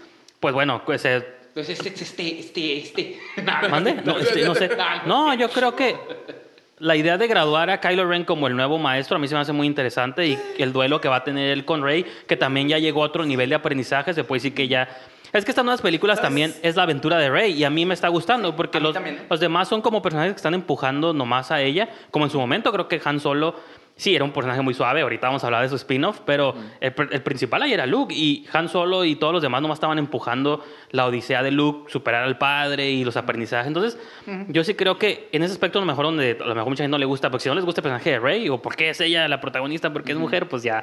[0.40, 3.20] Pues bueno, pues, eh, Pues este, este, este, este.
[3.70, 3.94] ¿Mande?
[4.04, 4.70] No, este, no sé.
[5.06, 5.96] No, yo creo que
[6.78, 9.42] la idea de graduar a Kylo Ren como el nuevo maestro a mí se me
[9.42, 12.68] hace muy interesante y el duelo que va a tener él con Rey, que también
[12.68, 14.88] ya llegó a otro nivel de aprendizaje, se puede decir que ya...
[15.32, 16.28] Es que estas nuevas películas ¿Sabes?
[16.28, 19.20] también es la aventura de Rey y a mí me está gustando porque los, también.
[19.28, 22.72] los demás son como personajes que están empujando nomás a ella, como en su momento
[22.72, 23.54] creo que Han Solo
[23.96, 26.94] sí era un personaje muy suave, ahorita vamos a hablar de su spin-off, pero el,
[26.94, 29.98] pr- el principal ahí era Luke y Han Solo y todos los demás nomás estaban
[29.98, 33.66] empujando la odisea de Luke, superar al padre y los aprendizajes.
[33.66, 33.98] Entonces,
[34.48, 36.82] yo sí creo que en ese aspecto a lo mejor donde a lo mejor mucha
[36.82, 38.88] gente no le gusta, porque si no les gusta el personaje de Rey o porque
[38.88, 40.82] es ella la protagonista, porque es mujer, pues ya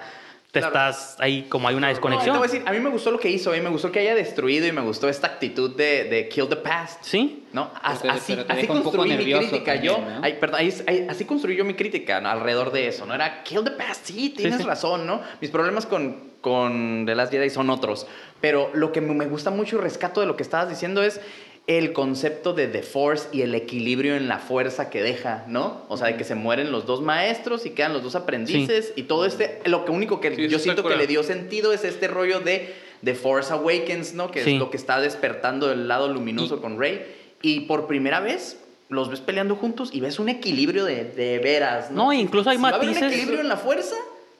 [0.51, 0.67] te Claro.
[0.67, 2.38] estás ahí como hay una No, te desconexión.
[2.38, 3.99] voy a decir, a mí me gustó lo que hizo, a mí me gustó que
[3.99, 7.03] haya destruido y me gustó esta actitud de, de kill the past.
[7.03, 7.43] ¿Sí?
[7.51, 7.69] ¿No?
[7.81, 9.73] As- Pero así pero así construí mi crítica.
[9.73, 10.19] también, yo, ¿no?
[10.23, 12.29] ay, perdón, ahí- ahí- así construí yo mi crítica ¿no?
[12.29, 13.05] alrededor de eso.
[13.05, 13.13] ¿no?
[13.13, 14.63] Era kill the past, sí, tienes sí.
[14.63, 15.21] razón, ¿no?
[15.41, 18.07] Mis problemas con, con The Last Jedi son otros.
[18.39, 21.19] Pero lo que me gusta mucho y rescato de lo que estabas diciendo es
[21.67, 25.84] el concepto de The Force y el equilibrio en la fuerza que deja, ¿no?
[25.89, 29.03] O sea, de que se mueren los dos maestros y quedan los dos aprendices y
[29.03, 32.08] todo este, lo que único que Sí, yo siento que le dio sentido es este
[32.08, 34.32] rollo de The Force Awakens, ¿no?
[34.32, 34.53] Que Sí.
[34.53, 37.06] es lo que está despertando el lado luminoso Y- con Rey.
[37.41, 38.58] Y por primera vez
[38.89, 42.06] los ves peleando juntos y ves un equilibrio de, de veras, ¿no?
[42.06, 43.12] No, incluso hay Si va a haber un matices.
[43.12, 43.95] equilibrio en la fuerza.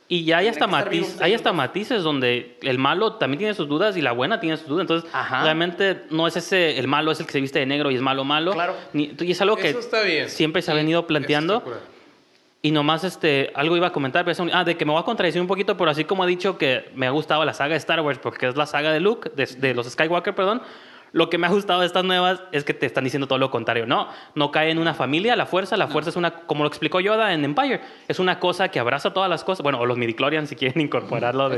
[0.10, 3.98] Y ya hay hasta, matiz, hay hasta matices donde el malo también tiene sus dudas
[3.98, 4.82] y la buena tiene sus dudas.
[4.84, 5.43] Entonces, Ajá.
[5.43, 8.02] realmente no es ese, el malo es el que se viste de negro y es
[8.02, 8.54] malo malo.
[8.54, 8.74] Claro.
[8.93, 10.30] Ni- y es algo que Eso está bien.
[10.30, 11.62] siempre se ha venido planteando.
[12.62, 15.00] Y nomás este, algo iba a comentar, pero es un- ah, de que me voy
[15.02, 17.72] a contradecir un poquito, pero así como he dicho que me ha gustado la saga
[17.74, 20.62] de Star Wars, porque es la saga de Luke, de, de los Skywalker, perdón,
[21.12, 23.52] lo que me ha gustado de estas nuevas es que te están diciendo todo lo
[23.52, 23.86] contrario.
[23.86, 27.00] No, no cae en una familia la fuerza, la fuerza es una, como lo explicó
[27.00, 30.50] Yoda en Empire, es una cosa que abraza todas las cosas, bueno, o los midichlorians
[30.50, 31.56] si quieren incorporarlo de,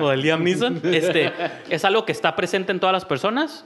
[0.00, 1.32] o del Liam Neeson, este,
[1.68, 3.64] es algo que está presente en todas las personas.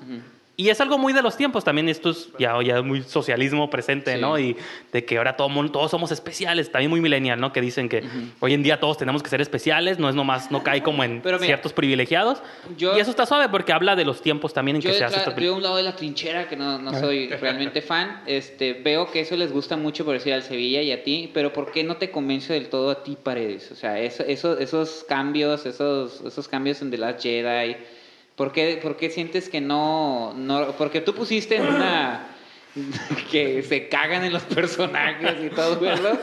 [0.61, 4.17] Y es algo muy de los tiempos también, esto es ya, ya muy socialismo presente,
[4.17, 4.21] Sí.
[4.21, 4.39] ¿no?
[4.39, 4.57] Y
[4.93, 7.51] de que ahora todo mundo, todos somos especiales, también muy millennial, ¿no?
[7.51, 8.03] Que dicen que
[8.41, 11.23] hoy en día todos tenemos que ser especiales, no es nomás, no cae como en
[11.25, 12.43] mira, ciertos privilegiados.
[12.77, 15.05] yo- y eso está suave porque habla de los tiempos también en Yo que se
[15.05, 15.57] hace de película.
[15.57, 19.37] un lado de la trinchera, que no, no soy realmente fan, este, veo que eso
[19.37, 22.11] les gusta mucho, por decir al Sevilla y a ti, pero ¿por qué no te
[22.11, 23.73] convence del todo a ti, Paredes?
[23.73, 27.77] O sea, eso, eso- esos cambios, esos, esos cambios en The Last Jedi,
[28.41, 30.73] ¿por qué, por qué sientes que no, no...
[30.79, 32.27] Porque tú pusiste en una...
[33.31, 36.19] que se cagan en los personajes y todo eso.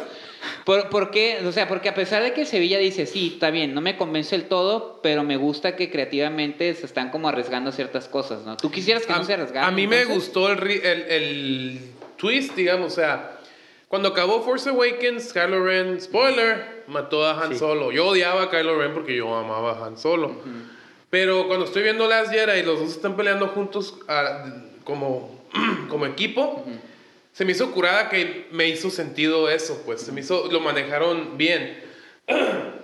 [0.66, 1.38] ¿Por, por qué?
[1.46, 4.36] O sea, porque a pesar de que Sevilla dice, sí, está bien, no me convence
[4.36, 8.58] el todo, pero me gusta que creativamente se están como arriesgando ciertas cosas, ¿no?
[8.58, 9.70] ¿Tú quisieras que a, no se arriesgaran?
[9.70, 10.24] a mí me entonces?
[10.26, 11.82] gustó el, el, el
[12.16, 13.38] twist, digamos, o sea,
[13.90, 17.60] cuando acabó Force Awakens, Kylo Ren, spoiler, mató a Han Sí.
[17.60, 17.92] Solo.
[17.92, 20.42] Yo odiaba a Kylo Ren porque yo amaba a Han Solo.
[21.10, 24.46] Pero cuando estoy viendo Last Jedi y los dos están peleando juntos ah,
[24.84, 25.46] como,
[25.90, 26.66] como equipo,
[27.32, 31.38] se me hizo curada que me hizo sentido eso, pues se me hizo, lo manejaron
[31.38, 31.84] bien.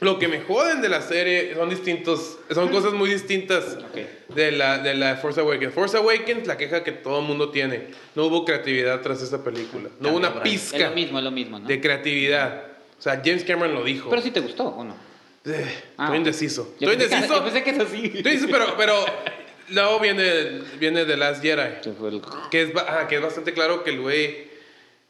[0.00, 4.32] Lo que me joden de la serie son distintos, son cosas muy distintas Ok.
[4.32, 5.74] de la de la Force Awakens.
[5.74, 9.88] Force Awakens, la queja que todo el mundo tiene, no hubo creatividad tras esta película,
[9.98, 10.46] no hubo una Brian.
[10.54, 11.66] Es pizca lo mismo, es lo mismo, ¿no?
[11.66, 12.62] de creatividad.
[12.96, 14.08] O sea, James Cameron lo dijo.
[14.08, 14.94] Pero si te gustó, ¿o no?
[15.48, 16.04] Eh, Ah.
[16.04, 16.74] estoy indeciso.
[16.80, 17.34] Yo Estoy indeciso.
[17.34, 17.96] yo pensé que es así.
[18.06, 18.94] Estoy indeciso, pero, pero
[19.70, 21.60] luego viene, viene The Last Jedi.
[21.86, 24.48] El- Que es, ajá, que es bastante claro que el güey.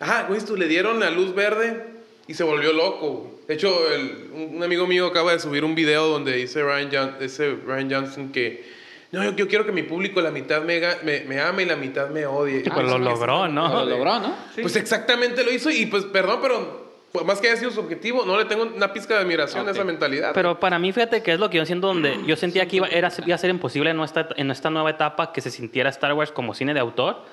[0.01, 1.85] Ajá, güey, tú le dieron la luz verde
[2.27, 3.41] y se volvió loco.
[3.49, 7.17] De hecho, el- un, amigo mío acaba de subir un video donde dice Ryan, John-
[7.21, 8.79] dice Ryan Johnson que.
[9.11, 11.77] No, yo, yo quiero que mi público la mitad me, me, me ame y la
[11.77, 12.63] mitad me odie.
[12.63, 13.69] Sí, pues lo logró, ¿no?
[13.73, 14.37] Lo logró, ¿no?
[14.61, 18.25] Pues exactamente lo hizo y pues perdón, pero por más que haya sido su objetivo,
[18.27, 20.33] no le tengo una pizca de admiración a esa mentalidad.
[20.35, 22.89] Pero para mí, fíjate que es lo que yo siento donde yo sentía que iba,
[22.89, 26.13] era, iba a ser imposible en esta, en esta nueva etapa que se sintiera Star
[26.13, 27.25] Wars como cine de autor.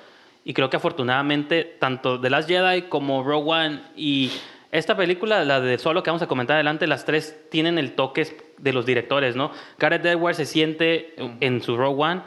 [0.46, 4.32] Y creo que afortunadamente, tanto The Last Jedi como Rogue One y
[4.72, 8.54] esta película, la de Solo que vamos a comentar adelante, las tres tienen el toque
[8.58, 9.52] de los directores, ¿no?
[9.80, 12.22] Gareth Edwards se siente en su Rogue One.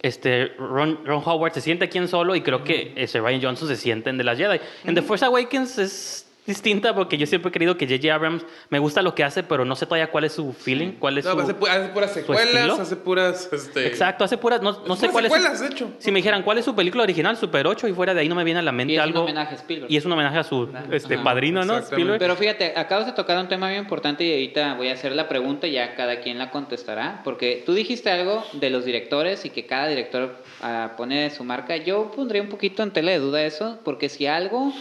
[0.00, 3.68] Este, Ron, Ron Howard se siente aquí en Solo y creo que ese Ryan Johnson
[3.68, 4.60] se siente en The Last Jedi.
[4.84, 8.12] En The Force Awakens es distinta porque yo siempre he querido que J.J.
[8.12, 11.18] Abrams me gusta lo que hace, pero no sé todavía cuál es su feeling, cuál
[11.18, 11.40] es No, su...
[11.40, 13.48] hace, pu- hace puras secuelas, hace puras.
[13.52, 14.60] Este, Exacto, hace puras...
[14.62, 15.32] No, no puras sé cuál es...
[15.32, 15.90] secuelas, su- de hecho.
[15.98, 18.34] Si me dijeran cuál es su película original, Super 8, y fuera de ahí no
[18.34, 19.20] me viene a la mente Y es algo...
[19.20, 19.92] un homenaje a Spielberg.
[19.92, 21.22] Y es un homenaje a su este, Ajá.
[21.24, 21.78] padrino, ¿no?
[21.78, 22.18] Spielberg.
[22.18, 25.28] Pero fíjate, acabas de tocar un tema bien importante y ahorita voy a hacer la
[25.28, 27.20] pregunta y ya cada quien la contestará.
[27.24, 31.76] Porque tú dijiste algo de los directores y que cada director ah, pone su marca.
[31.76, 34.72] Yo pondría un poquito en tela de duda eso, porque si algo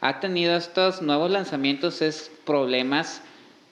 [0.00, 3.22] ha tenido estos nuevos lanzamientos es problemas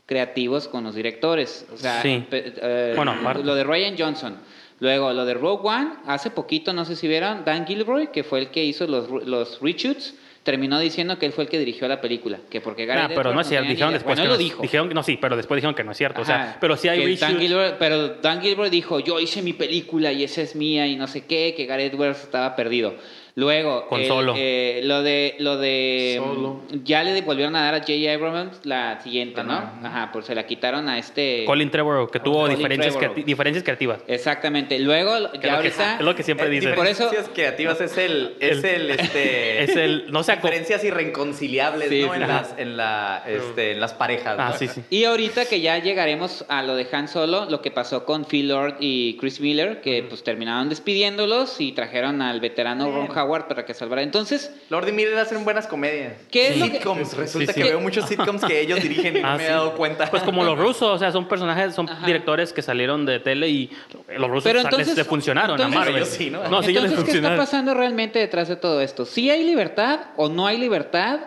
[0.07, 1.67] creativos con los directores.
[1.73, 2.25] O sea, Sí.
[2.31, 3.15] eh, Bueno,
[3.45, 4.37] lo de Ryan Johnson.
[4.81, 8.39] Luego, lo de Rogue One, hace poquito, no sé si vieron, Dan Gilroy, que fue
[8.39, 10.15] el que hizo los, los reshoots,
[10.45, 12.39] terminó diciendo que él fue el que dirigió la película.
[12.49, 13.69] Que porque Nah, Gareth pero no es cierto.
[13.69, 14.63] Dijeron después Bueno, que no, lo dijo.
[14.63, 16.21] Dijeron, no, sí, pero después dijeron que no es cierto.
[16.23, 17.39] O sea, pero sí hay reshoots.
[17.41, 21.07] Gilroy- pero Dan Gilbert dijo, yo hice mi película y esa es mía y no
[21.09, 22.95] sé qué, que Gareth Edwards estaba perdido.
[23.39, 24.35] Luego, Con el- Solo.
[24.37, 26.61] eh, lo de, lo de, Solo.
[26.83, 27.93] ya le volvieron a dar a J.
[28.13, 29.53] Abrams la siguiente, ¿no?
[29.53, 29.79] Ajá.
[29.85, 31.45] Ajá, pues se la quitaron a este...
[31.45, 33.15] Colin Trevorrow, que tuvo Colin diferencias, Trevorrow.
[33.17, 34.01] creati- diferencias creativas.
[34.09, 34.81] Exactamente.
[34.81, 35.95] Luego, es ya lo que- ahorita...
[35.99, 36.69] es lo que siempre Eh, dice.
[36.73, 40.83] Por eso- Diferencias creativas es el, es el, este, Es el- no se aco- diferencias
[40.83, 42.15] irreconciliables, Sí, ¿no?
[42.15, 44.59] En las, en la, este, en las parejas, Ah, ¿no?
[44.59, 44.83] sí, sí.
[44.91, 48.49] Y ahorita que ya llegaremos a lo de Han Solo, lo que pasó con Phil
[48.49, 53.15] Lord y Chris Miller, que pues terminaron despidiéndolos y trajeron al veterano Ron Bueno.
[53.29, 54.03] Howard para que salvara.
[54.03, 56.15] Entonces, Lord y Miller hacen buenas comedias.
[56.31, 57.17] ¿Qué es lo que- sitcoms.
[57.17, 57.69] Resulta Sí, que sí.
[57.69, 60.11] veo muchos sitcoms que ellos dirigen y no Ah, me he dado cuenta.
[60.11, 62.07] Pues como los rusos, o sea, son personajes, son Ajá.
[62.07, 63.71] directores que salieron de tele y
[64.17, 65.97] los rusos Pero entonces- les, les funcionaron entonces- a Marvel.
[65.97, 66.49] Ellos sí, ¿no?
[66.49, 69.05] No, sí, les ¿qué está pasando realmente detrás de todo esto?
[69.05, 71.21] ¿Sí hay libertad o no hay libertad?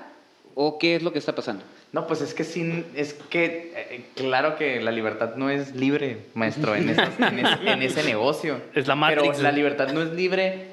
[0.56, 1.64] ¿O qué es lo que está pasando?
[1.94, 6.20] No, pues es que sí, es que eh, claro que la libertad no es libre,
[6.36, 8.62] maestro, en, esas- en ese, en ese negocio.
[8.74, 10.68] Es la Matrix, Pero la libertad no es libre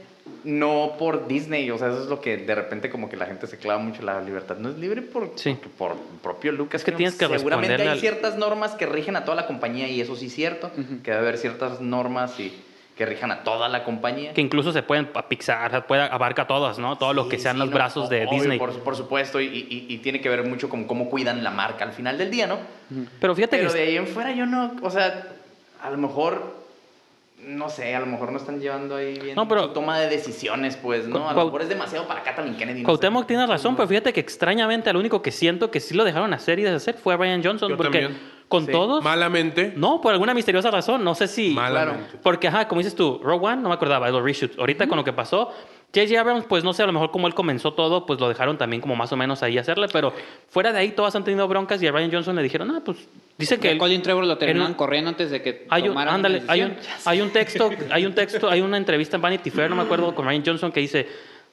[0.49, 3.47] no por Disney, o sea, eso es lo que de repente como que la gente
[3.47, 5.57] se clava mucho, la libertad no es libre por, Sí.
[5.77, 6.81] por propio Lucas.
[6.81, 9.89] Es que tienes que Seguramente hay al- ciertas normas que rigen a toda la compañía
[9.89, 10.71] y eso sí es cierto,
[11.05, 12.57] que debe haber ciertas normas y
[12.97, 14.33] que rijan a toda la compañía.
[14.33, 16.97] Que incluso se pueden a Pixar, puede, abarca todas, ¿no?
[16.97, 18.59] Todo lo Sí, que sean sí, los no, brazos de obvio, Disney.
[18.59, 21.85] Por, por supuesto, y, y- y tiene que ver mucho con cómo cuidan la marca
[21.85, 22.59] al final del día, ¿no?
[23.21, 25.29] Pero fíjate Pero que de ahí en fuera yo no, o sea,
[25.83, 26.58] a lo mejor,
[27.47, 30.09] no sé, a lo mejor no están llevando ahí bien No, pero- su toma de
[30.09, 31.29] decisiones, pues, ¿no?
[31.29, 32.83] A lo mejor es demasiado para Kathleen Kennedy.
[32.83, 33.25] no sé.
[33.27, 36.59] Tiene razón, pero fíjate que extrañamente al único que siento que sí lo dejaron hacer
[36.59, 37.71] y deshacer fue a Brian Johnson.
[37.71, 38.21] Yo porque también.
[38.49, 38.73] con Sí.
[38.73, 39.73] todos, Malamente.
[39.77, 41.51] no, por alguna misteriosa razón, no sé si...
[41.51, 42.19] Malamente.
[42.23, 44.59] Porque, ajá, como dices tú, Rogue One, no me acordaba, de los reshoots.
[44.59, 45.53] Ahorita con lo que pasó,
[45.95, 46.21] J.J.
[46.21, 48.83] Abrams, pues no sé, a lo mejor como él comenzó todo, pues lo dejaron también
[48.83, 50.13] como más o menos ahí hacerle, pero
[50.51, 53.09] fuera de ahí todas han tenido broncas y a Brian Johnson le dijeron, ah, pues
[53.39, 53.71] dice que...
[53.71, 57.31] Él- Colin Trevor lo terminaron corriendo antes de que hay un, ándale, un, hay un
[57.31, 60.43] texto, hay un texto, hay una entrevista en Vanity Fair, no me acuerdo, con Ryan
[60.45, 61.09] Johnson que dice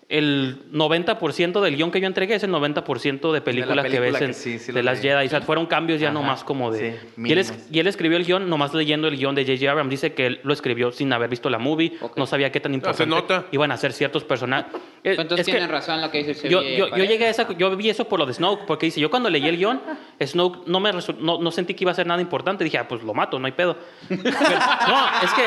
[0.08, 4.20] el 90% del guion que yo entregué es el 90% de película, que película ves
[4.20, 5.02] que en- sí, sí lo de las.
[5.02, 5.26] Jedi.
[5.26, 6.92] O sea, fueron cambios ya Ajá, nomás como de...
[6.92, 9.72] sí, y, él es- y él escribió el guion nomás leyendo el guion de J.J.
[9.72, 9.90] Abrams.
[9.90, 13.08] Dice que él lo escribió sin haber visto la movie, no sabía qué tan importante
[13.08, 13.46] nota.
[13.52, 14.72] iban a ser ciertos personajes.
[15.06, 17.12] Eh, Entonces es que- tienen razón lo que dice el yo, Sevilla yo, yo Pareja.
[17.12, 19.48] llegué a esa, yo vi eso por lo de Snoke, porque dice, yo cuando leí
[19.48, 19.80] el guion,
[20.20, 22.88] Snoke no me resu- no, no sentí que iba a ser nada importante, dije, ah,
[22.88, 23.78] pues lo mato, no hay pedo.
[24.10, 25.44] Pero- no, es que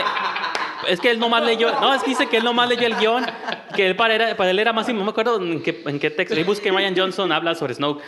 [0.87, 3.25] es que él nomás leyó, no, es que dice que él nomás leyó el guion,
[3.75, 6.11] que él para, era- para él era más, no me acuerdo en qué, en qué
[6.11, 8.03] texto, ahí busqué Ryan Johnson habla sobre Snoke.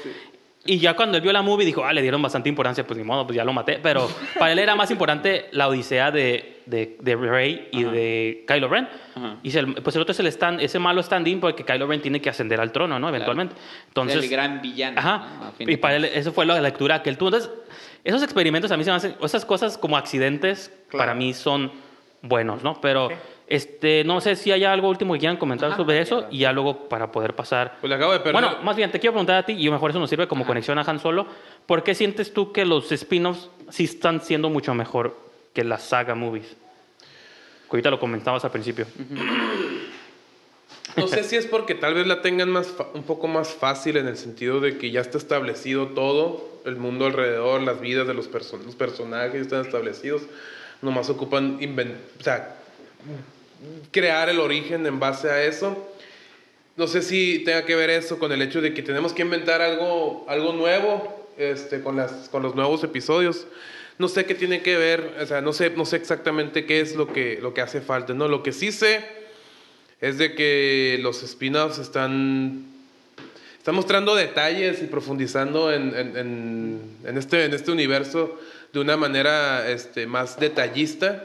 [0.67, 3.03] Y ya cuando él vio la movie dijo, ah, le dieron bastante importancia, pues ni
[3.03, 3.79] modo, pues ya lo maté.
[3.83, 8.69] Pero para él era más importante la odisea de, de, de Rey y de Kylo
[8.69, 8.87] Ren.
[9.17, 9.37] Ajá.
[9.43, 12.21] Y se- pues el otro es el stand, ese malo stand-in porque Kylo Ren tiene
[12.21, 13.09] que ascender al trono, ¿no?
[13.09, 13.55] Eventualmente.
[13.89, 14.99] Entonces, el gran villano.
[15.01, 15.53] Ajá.
[15.61, 17.29] Y para él, eso fue la lectura que él tuvo.
[17.29, 17.51] Entonces,
[18.05, 20.99] esos experimentos a mí se me hacen, esas cosas como accidentes, Claro.
[21.07, 21.73] para mí son
[22.23, 22.81] buenos, ¿no?
[22.81, 23.09] Pero,
[23.47, 25.77] este, no sé si hay algo último que quieran comentar Ajá.
[25.77, 27.79] sobre eso y ya luego para poder pasar.
[27.81, 28.35] Pues le acabo de perder.
[28.35, 30.79] Bueno, más bien, te quiero preguntar a ti, y mejor eso nos sirve como conexión
[30.79, 31.27] a Han Solo.
[31.67, 35.17] ¿Por qué sientes tú que los spin-offs sí están siendo mucho mejor
[35.53, 36.57] que las saga movies?
[37.69, 38.87] Que ahorita lo comentabas al principio.
[40.97, 44.09] No sé si es porque tal vez la tengan más un poco más fácil en
[44.09, 48.29] el sentido de que ya está establecido todo, el mundo alrededor, las vidas de los,
[48.33, 50.23] los personajes están establecidos.
[50.83, 51.59] Nomás ocupan
[52.19, 52.57] o sea,
[53.91, 55.87] crear el origen en base a eso.
[56.77, 59.61] no sé si tenga que ver eso con el hecho de que tenemos que inventar
[59.61, 63.47] algo, algo nuevo este, con, las, con los nuevos episodios.
[63.99, 66.97] No sé qué tiene que ver, o sea, no sé, no sé exactamente qué es
[66.97, 68.15] lo que, lo que hace falta.
[68.15, 68.29] ¿no?
[68.29, 69.05] Lo que sí sé
[70.01, 72.65] es de que los spin-offs están,
[73.75, 78.41] mostrando detalles y profundizando en- en- en este, en este universo
[78.73, 81.25] de una manera este, más detallista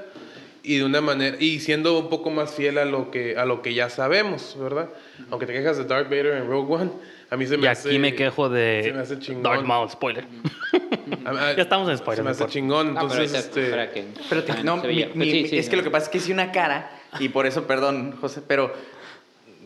[0.63, 3.61] y de una manera y siendo un poco más fiel a lo que a lo
[3.61, 4.89] que ya sabemos, ¿verdad?
[5.29, 6.91] Aunque te quejas de Darth Vader en Rogue One,
[7.29, 9.15] a mí se me Y hace aquí me quejo se me de hace.
[9.43, 10.25] Darth Maul, spoiler.
[11.25, 12.49] a- a- Ya estamos en spoilers, Se me hace mejor.
[12.53, 15.07] chingón, Ah, pero entonces este espera que- Pero te- no, mi- veía.
[15.13, 17.29] mi- Pues sí, sí, es que lo que pasa es que hice una cara y
[17.29, 18.73] por eso, perdón, José, pero,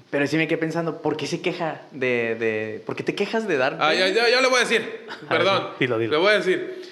[0.09, 3.47] pero sí me quedé pensando, ¿por qué se queja de, de ¿por qué te quejas
[3.47, 4.15] de Darth Ah, ya, Vader?
[4.15, 5.07] ya, ya le voy a decir.
[5.29, 5.69] Perdón.
[5.79, 6.11] dilo, dilo.
[6.11, 6.88] Le voy a decir.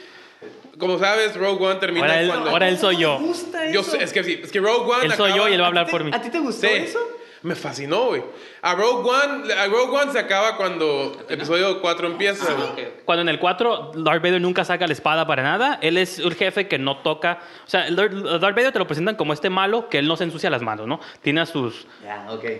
[0.77, 3.17] Como sabes, Rogue One termina Ahora él, cuando ahora él soy yo.
[3.17, 3.91] ¿Te gusta Yo eso?
[3.91, 5.65] sé, es que sí, es que Rogue One Él soy yo acaba- y él va
[5.65, 6.11] a hablar ¿A ti por te- mí.
[6.13, 6.73] ¿A ti te gustó Sí.
[6.75, 6.99] eso?
[7.47, 8.21] Me fascinó, güey.
[8.61, 12.45] A Rogue One, a Rogue One se acaba cuando episodio 4 empieza.
[12.49, 12.75] Ah.
[13.05, 16.33] Cuando en el 4 Darth Vader nunca saca la espada para nada, él es un
[16.33, 17.39] jefe que no toca.
[17.65, 20.49] O sea, Darth Vader te lo presentan como este malo que él no se ensucia
[20.49, 20.99] las manos, ¿no?
[21.21, 21.87] Tiene a sus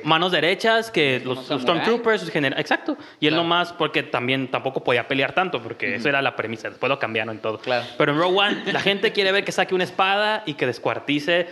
[0.03, 1.63] manos derechas, que los, Como los samurái.
[1.81, 2.61] Stormtroopers, sus generales.
[2.61, 2.95] Exacto.
[3.19, 3.43] Y él Claro.
[3.43, 6.69] nomás, porque también tampoco podía pelear tanto, porque eso era la premisa.
[6.69, 7.57] Después lo cambiaron y todo.
[7.57, 7.85] Claro.
[7.97, 11.47] Pero en Rogue One, la gente quiere ver que saque una espada y que descuartice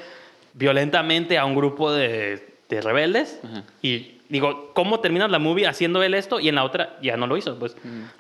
[0.53, 3.39] violentamente a un grupo de, de rebeldes.
[3.43, 3.63] Ajá.
[3.81, 6.39] Y digo, ¿cómo terminas la movie haciendo él esto?
[6.39, 7.57] Y en la otra ya no lo hizo.
[7.59, 7.75] Pues.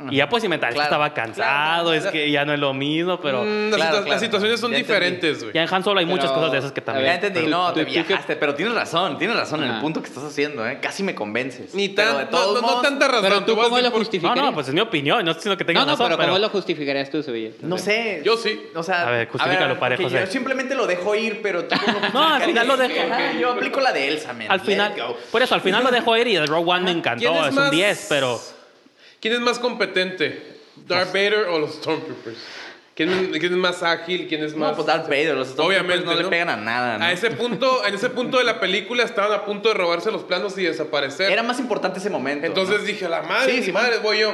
[0.09, 0.87] Y ya pues inventar, es que Claro.
[0.89, 3.91] estaba cansado, Claro, es que ya no es lo mismo, pero Mm, las, Claro, situa-
[4.01, 4.09] claro.
[4.11, 5.53] las situaciones son Ya diferentes, güey.
[5.53, 7.07] ya en Han Solo hay muchas cosas de esas que también.
[7.07, 10.07] Ya entendí, no, tú- te viajaste, pero tienes razón, tienes razón en el punto que
[10.07, 10.79] estás haciendo, ¿eh?
[10.81, 11.73] Casi me convences.
[11.75, 13.23] Ni tan, de no, todos no- no tanta razón.
[13.23, 14.45] Pero tú, ¿cómo lo por- No, justificarías?
[14.45, 16.29] no, pues es mi opinión, no estoy diciendo que tenga No, no, razón, pero pero...
[16.29, 17.51] ¿cómo lo justificarías tú, Sevilla?
[17.61, 18.21] No sé.
[18.23, 18.61] Yo sí.
[18.75, 20.03] O sea, A ver, justifícalo, parejo.
[20.07, 21.75] Yo simplemente lo dejo ir, pero tú
[22.13, 22.93] No, al final lo dejo.
[23.39, 24.31] Yo aplico la de Elsa.
[24.31, 24.93] Al Let final,
[25.31, 27.47] por eso, al final lo dejo ir y el Rogue One me encantó, ¿Quién es,
[27.47, 28.41] es un más- 10, pero...
[29.19, 30.55] ¿Quién es más competente?
[30.87, 32.37] ¿Darth Vader o los Stormtroopers?
[32.93, 34.27] ¿Quién, quién es más ágil?
[34.29, 34.69] ¿Quién es más...?
[34.69, 36.29] No, pues Darth Vader, los Stormtroopers Obviamente, no, le ¿no?
[36.29, 37.05] pegan a nada, ¿no?
[37.05, 40.23] A ese punto, en ese punto de la película estaban a punto de robarse los
[40.23, 41.31] planos y desaparecer.
[41.31, 42.45] Era más importante ese momento.
[42.45, 42.85] Entonces ¿no?
[42.85, 43.83] dije, la madre, Sí, Simón.
[43.83, 44.33] madre, voy yo.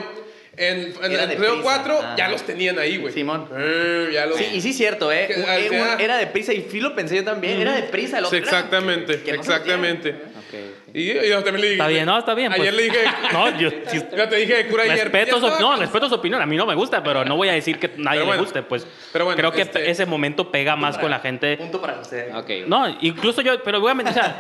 [0.58, 1.62] En, el episodio prisa.
[1.64, 2.16] 4 Ah.
[2.18, 3.14] ya los tenían ahí, güey.
[3.14, 3.48] Simón.
[3.58, 4.38] Eh, ya los...
[4.38, 5.28] Sí, y sí cierto, ¿eh?
[5.28, 7.60] Que, Un- o eh, un- sea- era de prisa y sí lo pensé yo también.
[7.62, 8.38] Era de prisa el Sí, otro.
[8.40, 10.16] era exactamente, que no se lo exactamente.
[10.52, 10.60] Ok,
[10.90, 10.96] ok.
[10.96, 11.74] Y yo, yo también le dije...
[11.74, 12.52] Está bien, no, está bien.
[12.52, 12.76] Ayer pues.
[12.76, 13.00] le dije...
[13.34, 13.70] No, yo...
[13.88, 15.12] si- Ya te dije de cura ayer.
[15.12, 16.42] Respeto su, no, respeto su opinión.
[16.42, 18.40] A mí no me gusta, pero no voy a decir que a nadie bueno, le
[18.40, 18.62] guste.
[18.64, 21.58] Pues pero bueno, creo que este- ese momento pega más con la gente.
[21.58, 22.32] Punto para José.
[22.36, 22.50] Ok.
[22.68, 24.38] No, incluso yo, pero obviamente, o sea,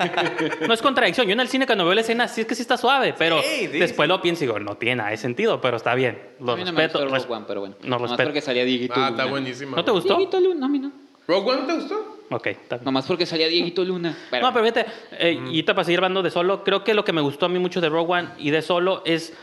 [0.67, 1.27] no es contradicción.
[1.27, 3.41] Yo en el cine cuando veo la escena, sí es que sí está suave, pero
[3.41, 6.19] Sí, sí, después lo pienso y digo, no tiene nada de sentido, pero está bien.
[6.39, 6.99] Lo a mí no me respeto.
[6.99, 7.75] gustó res- Rogue One, pero bueno.
[7.83, 8.23] No, respeto.
[8.23, 9.77] porque salía Dieguito Ah, está buenísima.
[9.77, 10.15] ¿No te gustó?
[10.17, 10.91] Dieguito Luna, no, a mí no.
[11.31, 12.17] ¿Rogue One te gustó?
[12.29, 12.85] Ok, está bien.
[12.85, 14.17] Nomás porque salía Dieguito Luna.
[14.41, 17.13] No, pero fíjate, eh, y ahorita para seguir hablando de Solo, creo que lo que
[17.13, 19.33] me gustó a mí mucho de Rogue One y de Solo es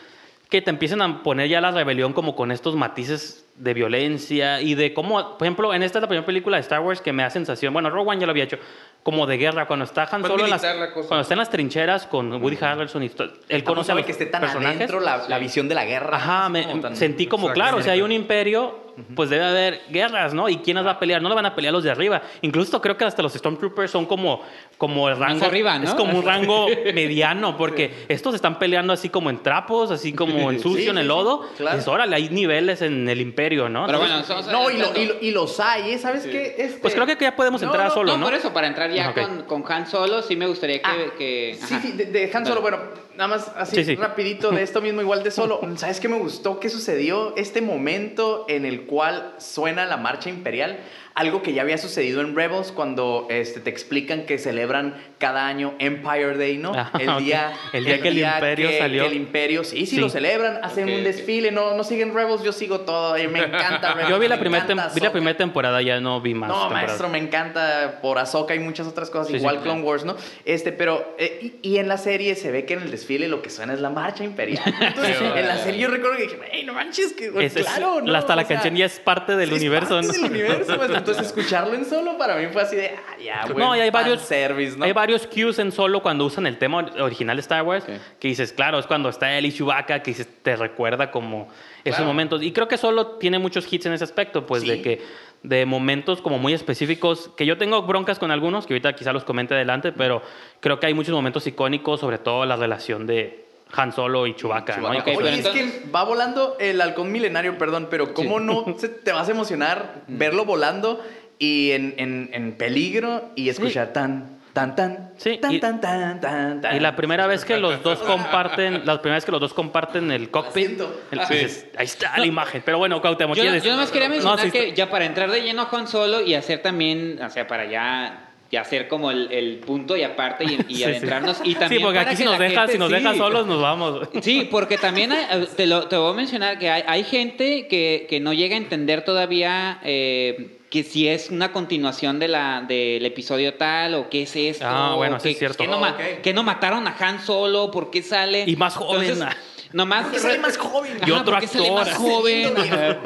[0.50, 4.74] que te empiezan a poner ya la rebelión como con estos matices de violencia y
[4.74, 7.22] de cómo, por ejemplo, en esta es la primera película de Star Wars que me
[7.24, 8.58] da sensación, bueno, Rogue One ya lo había hecho,
[9.02, 11.08] como de guerra, cuando está Han Solo en las, la cosa.
[11.08, 14.12] cuando está en las trincheras con Woody Harrelson y to- él conoce a los que
[14.12, 14.76] esté tan personajes.
[14.76, 16.16] adentro la, la visión de la guerra.
[16.16, 17.60] Ajá, me- como tan- sentí como, Exacto.
[17.60, 20.48] claro, o sea, hay un imperio, pues debe haber guerras, ¿no?
[20.48, 21.22] ¿Y quién las va a pelear?
[21.22, 22.20] No lo van a pelear los de arriba.
[22.42, 24.42] Incluso creo que hasta los Stormtroopers son como,
[24.76, 25.44] como el rango...
[25.46, 25.84] arriba, ¿no?
[25.84, 30.50] Es como un rango mediano, porque estos están peleando así como en trapos, así como
[30.50, 31.44] en sucio, Sí, en el sí, lodo.
[31.50, 31.76] sí, claro.
[31.76, 33.86] Pues órale, hay niveles en el imperio, ¿no?
[33.86, 35.98] Pero bueno, No, y, lo- y, lo- y los hay, ¿eh?
[35.98, 36.54] ¿Sabes qué?
[36.58, 38.24] Este- pues creo que ya podemos No, entrar a no, Solo, no, ¿no?
[38.26, 40.88] por eso, para entrar ya con, con Han Solo, sí me gustaría que...
[40.88, 42.78] Ah, que- sí, sí, de, de Han Solo, bueno,
[43.16, 43.94] nada más así Sí, sí.
[43.96, 45.60] rapidito de esto mismo, igual de Solo.
[45.76, 46.60] ¿Sabes qué me gustó?
[46.60, 47.34] ¿Qué sucedió?
[47.36, 50.78] Este momento en el cual suena la marcha imperial,
[51.18, 55.74] algo que ya había sucedido en Rebels cuando este, te explican que celebran cada año
[55.80, 56.72] Empire Day, ¿no?
[56.76, 59.02] Ah, el día, El día que el imperio que- salió.
[59.02, 60.00] que el imperio, sí, sí, Sí.
[60.00, 63.92] lo celebran, hacen un desfile, no, no siguen Rebels, yo sigo todo, y me encanta
[63.94, 64.08] Rebels.
[64.10, 67.08] Yo vi la, me primera vi la primera temporada, ya no vi más No, maestro,
[67.08, 69.62] me encanta por Ahsoka y muchas otras cosas, Sí, igual sí.
[69.62, 70.14] Clone Wars, ¿no?
[70.44, 73.42] Este, pero, eh, y, y en la serie se ve que en el desfile lo
[73.42, 74.62] que suena es la marcha imperial.
[74.80, 78.00] Entonces, en la serie yo recuerdo que dije, hey, no manches, que Es- es- claro,
[78.02, 78.14] ¿no?
[78.14, 80.12] hasta la O sea, canción ya es parte del es universo, parte ¿no?
[80.12, 83.58] del universo, pues, entonces escucharlo en solo para mí fue así de, ah, ya, güey.
[83.58, 84.84] No, y hay varios, Service, ¿no?
[84.84, 87.84] hay varios cues en solo cuando usan el tema or- original de Star Wars,
[88.18, 91.48] que dices, claro, es cuando está él y Chewbacca, que dices, te recuerda como
[91.84, 92.04] esos Claro.
[92.06, 92.42] momentos.
[92.42, 94.68] Y creo que solo tiene muchos hits en ese aspecto, pues Sí.
[94.68, 95.02] de que
[95.42, 99.22] de momentos como muy específicos, que yo tengo broncas con algunos, que ahorita quizá los
[99.24, 100.20] comente adelante, pero
[100.60, 103.44] creo que hay muchos momentos icónicos, sobre todo la relación de
[103.74, 105.02] Han Solo y Chewbacca, Oye,
[105.38, 109.32] es que va volando el halcón milenario, perdón, pero ¿cómo no se- te vas a
[109.32, 111.02] emocionar verlo volando
[111.38, 115.12] y en, en- en peligro y escuchar tan, Tan, tan.
[115.18, 116.74] Sí, Tan, y- tan, tan, tan, tan.
[116.76, 120.10] Y la primera vez que los dos comparten, la primera vez que los dos comparten
[120.10, 120.80] el cockpit,
[121.12, 121.34] el- Sí.
[121.34, 122.62] dices, ahí está la imagen.
[122.64, 125.30] Pero bueno, Cuauhtémoc, Yo, yo nada más quería No, mencionar sí, que ya para entrar
[125.30, 129.10] de lleno a Han Solo y hacer también, o sea, para ya, ya hacer como
[129.10, 130.84] el, el punto y aparte y, y Sí, sí.
[130.84, 131.38] adentrarnos.
[131.44, 132.94] Y también sí, porque aquí si nos deja, gente- si nos sí.
[132.94, 134.08] deja solos nos vamos.
[134.22, 138.06] Sí, porque también hay- te, lo, te voy a mencionar que hay, hay gente que,
[138.08, 143.04] que no llega a entender todavía eh, que si es una continuación de la, del
[143.06, 144.64] episodio tal o qué es esto.
[144.66, 145.58] Ah, bueno, sí que, es cierto.
[145.64, 148.44] Que no, Oh, que no mataron a Han Solo, ¿por qué sale?
[148.46, 149.10] Y más joven.
[149.10, 149.36] Entonces,
[149.72, 150.98] nomás ¿Por qué sale más joven?
[151.06, 151.86] Y otro ¿por qué sale actor.
[151.86, 152.54] más joven.
[152.58, 152.96] Ajá.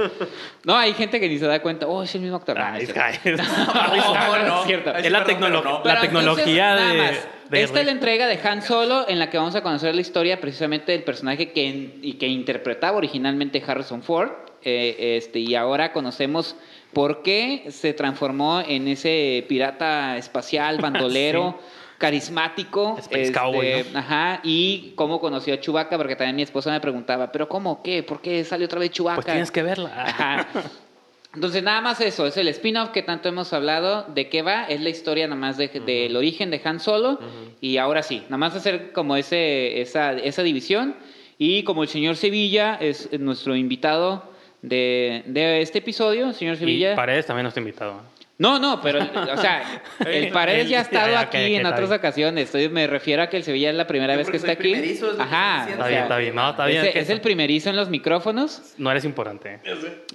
[0.65, 1.87] No, hay gente que ni se da cuenta.
[1.87, 2.59] Oh, es el mismo actor.
[2.59, 4.61] No, no es ay, No, no, no.
[4.61, 4.95] es cierto.
[4.95, 5.85] Es la, perdón, tecnolo- pero no.
[5.85, 9.19] la tecnología entonces, de, nada más, de Esta es la entrega de Han Solo en
[9.19, 13.63] la que vamos a conocer la historia precisamente del personaje que, y que interpretaba originalmente
[13.67, 14.31] Harrison Ford.
[14.65, 16.57] eh, este, y ahora conocemos
[16.93, 21.59] por qué se transformó en ese pirata espacial, bandolero,
[22.03, 22.97] carismático.
[22.99, 23.99] Space este, Cowboy, ¿no?
[24.01, 27.81] Ajá, y cómo conoció a Chewbacca, porque también mi esposa me preguntaba, ¿pero cómo?
[27.83, 28.03] ¿Qué?
[28.03, 29.15] ¿Por qué sale otra vez Chewbacca?
[29.23, 29.91] Pues tienes que verla.
[29.97, 30.49] Ajá.
[31.35, 34.05] Entonces, nada más eso, es el spin-off que tanto hemos hablado.
[34.15, 34.65] ¿De qué va?
[34.65, 37.19] Es la historia nada más de- del origen de Han Solo.
[37.61, 40.95] Y ahora sí, nada más hacer como ese, esa, esa división.
[41.39, 44.25] Y como el señor Sevilla es nuestro invitado
[44.61, 46.95] de, de este episodio, el señor Y Sevilla.
[46.97, 48.03] Paredes también no está invitado.
[48.43, 51.99] No, no, pero, o sea, el Paredes ya ha estado ya, aquí en otras bien.
[52.01, 52.47] ocasiones.
[52.49, 54.73] Entonces, me refiero a que el Sevilla es la primera vez que está aquí.
[54.73, 55.61] es Ajá.
[55.61, 56.35] estoy Está bien, está bien.
[56.35, 56.85] No, está bien.
[56.85, 58.75] es que es el primerizo en los micrófonos.
[58.79, 59.61] No eres importante.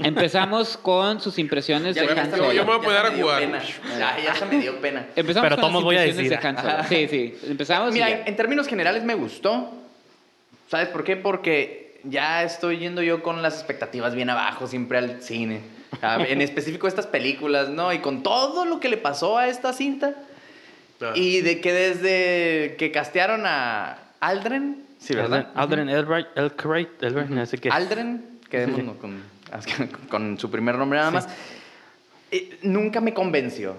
[0.04, 2.52] Empezamos con sus impresiones Ya, de ya Han está, Solo.
[2.54, 3.40] yo me voy a ya poner a me dio jugar.
[3.42, 3.62] pena.
[3.98, 5.08] Ya, ya se me dio pena.
[5.16, 6.30] Empezamos Pero con todos las voy a decir.
[6.30, 6.84] de.
[6.90, 7.50] Sí, sí.
[7.50, 9.72] Empezamos Mira, en términos generales me gustó.
[10.70, 11.16] ¿Sabes por qué?
[11.16, 15.77] Porque ya estoy yendo yo con las expectativas bien abajo siempre al cine.
[16.02, 17.93] Ah, En específico estas películas, ¿no?
[17.93, 20.15] Y con todo lo que le pasó a esta cinta.
[21.02, 21.12] Ah.
[21.15, 25.50] Y de que desde que castearon a Aldren, sí, ¿verdad?
[25.56, 27.69] Aldrin Elbright, Elbright, Elbright, no sé qué.
[27.69, 29.21] Aldren, quedémonos con,
[30.10, 31.28] con su primer nombre nada más.
[32.30, 33.76] Eh, nunca me convenció.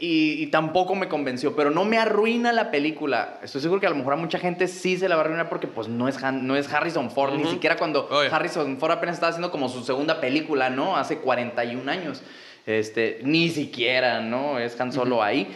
[0.00, 3.38] Y, y tampoco me convenció, pero no me arruina la película.
[3.44, 5.48] Estoy seguro que a lo mejor a mucha gente sí se la va a arruinar
[5.48, 8.28] porque pues no es, Han- no es Harrison Ford, ni siquiera cuando Oye.
[8.30, 10.96] Harrison Ford apenas estaba haciendo como su segunda película, ¿no?
[10.96, 12.22] Hace 41 años.
[12.66, 14.58] Este, ni siquiera, ¿no?
[14.58, 15.48] Es Han Solo ahí.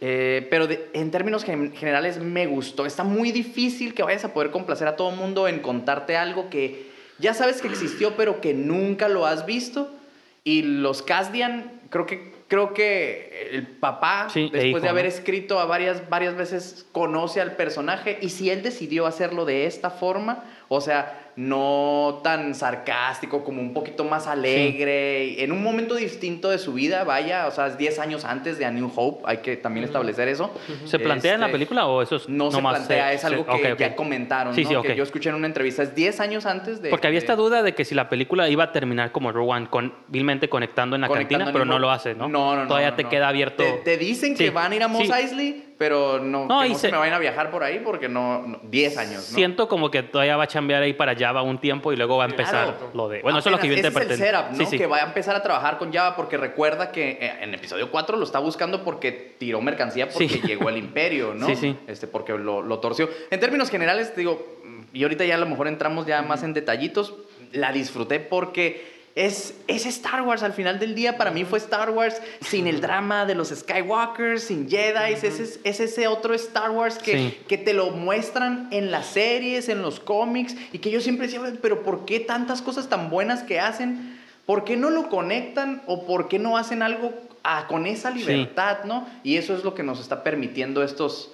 [0.00, 2.84] Eh, pero de- en términos gen- generales me gustó.
[2.84, 6.50] Está muy difícil que vayas a poder complacer a todo el mundo en contarte algo
[6.50, 9.88] que ya sabes que existió, pero que nunca lo has visto.
[10.44, 15.10] Y los Casdian, creo que, creo que el papá, Sí, después hijo, de haber ¿no?
[15.10, 18.18] escrito a varias, varias veces, conoce al personaje.
[18.20, 23.72] Y si él decidió hacerlo de esta forma, o sea, no tan sarcástico, como un
[23.72, 27.98] poquito más alegre, en un momento distinto de su vida, vaya, o sea, es 10
[27.98, 30.50] años antes de A New Hope, hay que también establecer eso.
[30.84, 33.76] ¿Se plantea en la Este, película o eso es no se plantea, es algo que
[33.78, 34.68] ya comentaron, Sí, ¿no?
[34.70, 34.86] sí, ok.
[34.86, 36.90] que yo escuché en una entrevista, es 10 años antes de...
[36.90, 39.50] Porque había de- esta duda de que si la película iba a terminar como Rogue
[39.52, 42.28] One, con, vilmente conectando en la conectando cantina, pero no lo hace, ¿no?
[42.28, 42.68] No, no, no.
[42.68, 43.08] Todavía no, te no.
[43.08, 43.62] queda abierto.
[43.62, 45.12] Te, te dicen que van a ir a Mos sí.
[45.12, 46.82] Eisley, pero no, No, que no se...
[46.82, 48.46] se- me vayan a viajar por ahí porque no...
[48.46, 49.34] no- 10 años, ¿no?
[49.36, 52.24] Siento como que todavía va a chambear ahí para Java un tiempo y luego va
[52.26, 52.90] a empezar Claro.
[52.94, 53.20] lo de.
[53.20, 54.14] Bueno, eso es lo que yo Apenas, interpreté.
[54.14, 54.56] es el setup, ¿no?
[54.58, 54.78] Sí, sí.
[54.78, 58.16] Que va a empezar a trabajar con Java porque recuerda que eh, en episodio 4
[58.16, 60.40] lo está buscando porque tiró mercancía porque Sí.
[60.46, 61.46] llegó el imperio, ¿no?
[61.48, 61.76] Sí, sí.
[61.88, 63.08] Este, porque lo, lo torció.
[63.32, 64.60] En términos generales, te digo,
[64.92, 67.14] y ahorita ya a lo mejor entramos ya más en detallitos,
[67.50, 71.18] la disfruté porque es, es Star Wars al final del día.
[71.18, 75.12] Para mí fue Star Wars sin el drama de los Skywalkers, sin Jedi.
[75.12, 77.38] es, es, es ese otro Star Wars que, Sí.
[77.48, 81.40] que te lo muestran en las series, en los cómics, y que yo siempre decía,
[81.42, 84.18] "Oye, pero ¿por qué tantas cosas tan buenas que hacen?
[84.46, 87.12] ¿Por qué no lo conectan o por qué no hacen algo
[87.68, 89.06] con esa libertad, no?
[89.24, 91.30] Y eso es lo que nos está permitiendo estos...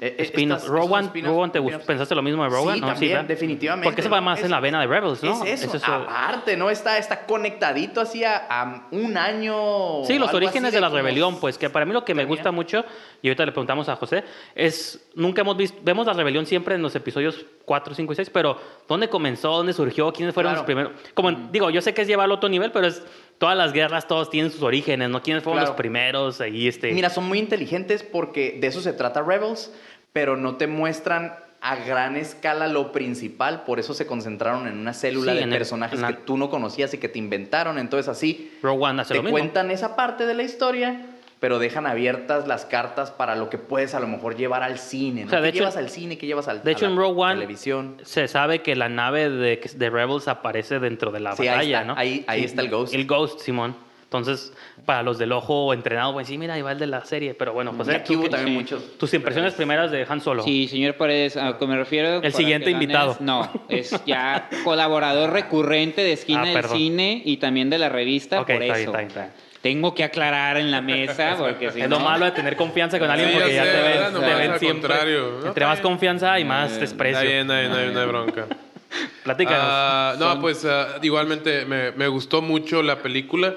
[0.00, 0.66] eh, eh, Spin-off.
[0.66, 1.20] Rogue One, ¿te
[1.58, 1.76] gustó?
[1.78, 1.86] spin-offs.
[1.86, 2.74] ¿Pensaste lo mismo de One?
[2.74, 2.86] Sí, ¿no?
[2.88, 3.84] también, definitivamente.
[3.86, 5.44] Porque eso va más Es- en la vena de Rebels, ¿no?
[5.44, 5.92] Es eso, Es eso.
[5.92, 6.70] aparte, ¿no?
[6.70, 10.04] Está, está conectadito así a, a un año.
[10.04, 12.84] Sí, los orígenes de la rebelión, pues que para mí lo que me gusta mucho,
[13.22, 16.82] y ahorita le preguntamos a José, es, nunca hemos visto, vemos la rebelión siempre en
[16.82, 18.58] los episodios 4, 5 y 6, pero
[18.88, 19.50] ¿dónde comenzó?
[19.52, 20.12] ¿Dónde surgió?
[20.12, 20.62] ¿Quiénes fueron Claro.
[20.62, 20.92] los primeros?
[21.14, 23.02] Como, en- digo, yo sé que es llevarlo a otro nivel, pero es,
[23.38, 25.22] todas las guerras, todos tienen sus orígenes, ¿no?
[25.22, 25.72] ¿Quiénes fueron Claro.
[25.72, 26.40] los primeros?
[26.40, 26.92] Ahí, este...
[26.92, 29.72] Mira, son muy inteligentes porque de eso se trata Rebels,
[30.12, 31.34] pero no te muestran
[31.64, 35.50] a gran escala lo principal, por eso se concentraron en una célula Sí, de el-
[35.50, 39.10] personajes la- que tú no conocías y que te inventaron, entonces así Rogue One hace
[39.14, 39.38] te lo mismo.
[39.38, 41.06] cuentan esa parte de la historia,
[41.42, 45.22] pero dejan abiertas las cartas para lo que puedes a lo mejor llevar al cine,
[45.22, 45.26] ¿no?
[45.26, 46.16] O sea, de ¿Qué hecho- llevas al cine?
[46.16, 47.96] ¿Qué llevas al De hecho, en Rogue One televisión?
[48.04, 51.80] se sabe que la nave de, de Rebels aparece dentro de la Sí, ahí batalla,
[51.80, 51.98] está, ¿no?
[51.98, 52.94] ahí- ahí está el Ghost.
[52.94, 53.74] El Ghost, Simón.
[54.04, 54.52] Entonces,
[54.86, 57.34] para los del ojo entrenado, pues sí, mira, ahí va el de la serie.
[57.34, 58.74] Pero bueno, Y José, aquí ¿tú hubo también sí.
[58.74, 58.98] muchos.
[58.98, 60.44] tus impresiones primeras de Han Solo.
[60.44, 62.20] Sí, señor Paredes, a lo que me refiero.
[62.20, 63.16] para siguiente invitado.
[63.18, 66.76] No, es ya colaborador recurrente de Esquina Ah, del.
[66.76, 68.90] Cine y también de la revista, por está bien, eso.
[68.90, 69.32] está bien, está bien.
[69.62, 71.98] Tengo que aclarar en la mesa porque si es no...
[71.98, 74.34] lo malo de tener confianza con alguien Sí, porque ya sé, te ven, nomás te
[74.36, 74.80] ven al siempre.
[74.88, 75.38] contrario.
[75.40, 77.18] No, Entre más confianza y más desprecio.
[77.20, 78.46] Está bien, no hay, no hay- no hay bronca.
[79.24, 79.62] Platícanos.
[79.64, 83.54] Ah, no, pues ah, igualmente me, me gustó mucho la película.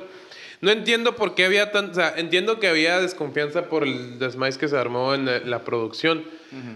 [0.61, 1.89] No entiendo por qué había tan...
[1.91, 5.59] O sea, entiendo que había desconfianza por el desmais que se armó en eh, la
[5.59, 6.23] producción.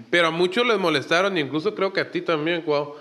[0.10, 2.98] Pero a muchos les molestaron, incluso creo que a ti también, Cuau, que,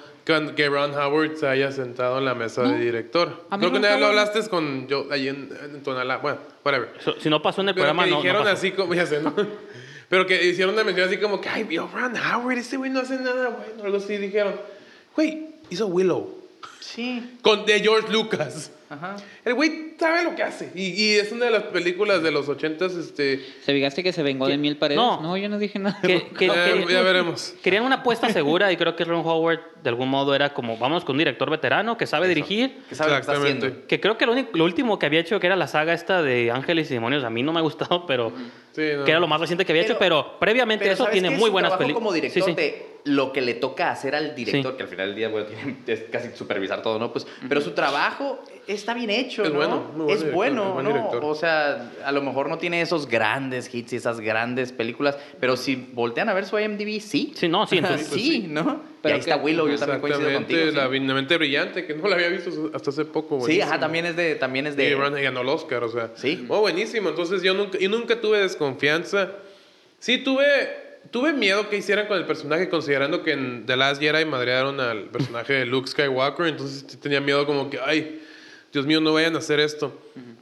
[0.54, 3.46] que Ron Howard se haya sentado en la mesa de director.
[3.50, 6.18] a mí Creo que una vez lo hablaste con yo ahí en, en Tonalá.
[6.18, 6.90] Bueno, whatever.
[7.00, 8.16] So- si no pasó en el Pero programa, que no.
[8.16, 8.52] no dijeron pasó.
[8.56, 9.34] así como, ya sé, ¿no?
[10.08, 13.00] Pero que hicieron una mención así como que, ay, yo, Ron Howard, ese güey no
[13.00, 13.84] hace nada bueno.
[13.84, 14.54] Algo así dijeron.
[15.16, 16.36] Güey, hizo Willow.
[16.94, 17.36] Sí.
[17.42, 18.72] Con de George Lucas.
[18.90, 19.16] Ajá.
[19.44, 20.72] El güey sabe lo que hace.
[20.74, 23.44] Y, y es una de las películas de los ochentas, este...
[23.62, 24.96] ¿Se fijaste que se vengó de mil paredes?
[24.96, 25.20] No.
[25.20, 25.98] No, yo no dije nada.
[26.00, 27.52] Que- que- Eh, que- ya veremos.
[27.62, 31.04] Querían una apuesta segura y creo que Ron Howard de algún modo era como, vamos
[31.04, 32.78] con un director veterano que sabe dirigir.
[32.88, 33.86] Que sabe lo que está haciendo.
[33.86, 36.22] Que creo que lo, único- lo último que había hecho, que era la saga esta
[36.22, 38.32] de Ángeles y Demonios, a mí no me ha gustado, pero
[38.72, 39.04] Sí, no.
[39.04, 41.36] que era lo más reciente que había hecho, pero previamente pero eso ¿sabes tiene qué?
[41.36, 41.94] muy Su buenas películas.
[41.98, 42.54] como director Sí, sí.
[42.56, 44.76] de lo que le toca hacer al director, Sí.
[44.76, 47.12] que al final del día bueno, tiene- es casi supervisar todo, ¿no?
[47.12, 49.56] Pues, pero su trabajo está bien hecho, Es ¿no?
[49.56, 51.26] bueno, muy buen es director, bueno, buen ¿no?
[51.28, 55.56] O sea, a lo mejor no tiene esos grandes hits y esas grandes películas, pero
[55.56, 57.32] si voltean a ver su IMDb, sí.
[57.34, 58.82] Sí, no, sí, entonces- sí, ¿no?
[59.00, 60.60] Pero y ahí está que- Willow, yo también coincido contigo.
[60.72, 61.00] la sí.
[61.00, 63.36] mente brillante, que no la había visto hasta hace poco.
[63.36, 63.64] Sí, buenísimo.
[63.66, 64.94] ajá, también es de, también es Y de.
[64.96, 66.10] Ron ganó el Oscar, o sea.
[66.16, 66.44] Sí.
[66.48, 67.08] Oh, buenísimo.
[67.10, 69.30] Entonces yo nunca, yo nunca tuve desconfianza.
[70.00, 70.44] Sí, tuve,
[71.10, 75.04] tuve miedo que hicieran con el personaje, considerando que en The Last Jedi madrearon al
[75.04, 76.46] personaje de Luke Skywalker.
[76.46, 78.22] Entonces tenía miedo como que, ay,
[78.72, 79.96] Dios mío, no vayan a hacer esto.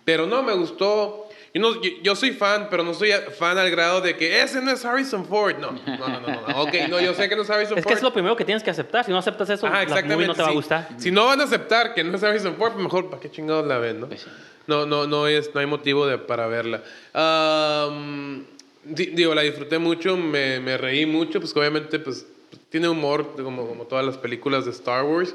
[0.05, 1.23] Pero no, me gustó.
[1.55, 4.61] Yo, no- yo, yo soy fan, pero no soy fan al grado de que ese
[4.61, 5.57] no es Harrison Ford.
[5.59, 6.47] No, no, no, no.
[6.49, 6.63] no.
[6.63, 7.93] Ok, no, yo sé que no es Harrison Es Ford.
[7.93, 9.05] que es lo primero que tienes que aceptar.
[9.07, 10.89] Si no aceptas eso, Ajá, la movie no te va a gustar.
[10.99, 13.79] Si no van a aceptar que no es Harrison Ford, mejor para qué chingados la
[13.79, 14.07] ven, ¿no?
[14.09, 14.29] Pues sí.
[14.67, 16.83] No, no, no es, no hay motivo de, para verla.
[17.15, 18.47] Di-
[18.87, 22.27] digo, la disfruté mucho, me, me reí mucho, pues obviamente pues
[22.71, 25.35] tiene humor como, como todas las películas de Star Wars.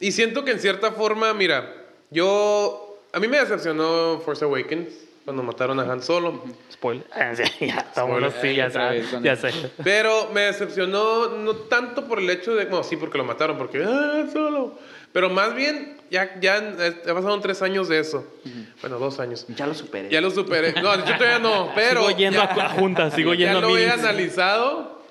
[0.00, 1.72] Y siento que en cierta forma, mira,
[2.10, 4.92] yo, a mí me decepcionó Force Awakens
[5.24, 6.42] cuando mataron a Han Solo.
[6.72, 7.06] Spoiler.
[7.12, 8.32] Ah, ya, estamos Spoiler.
[8.40, 8.70] sí, ya,
[9.10, 9.50] con ya sé.
[9.84, 13.82] Pero me decepcionó no tanto por el hecho de, bueno, sí, porque lo mataron, porque,
[13.84, 14.78] ah, solo.
[15.14, 18.26] Pero más bien, ya, ya eh, ya pasaron tres años de eso.
[18.80, 19.46] Bueno, dos años.
[19.48, 20.10] Ya lo superé.
[20.10, 20.72] Ya lo superé.
[20.82, 22.00] No, yo todavía no, pero.
[22.08, 25.02] sigo yendo ya, a, juntas, sigo ya yendo a lo he analizado.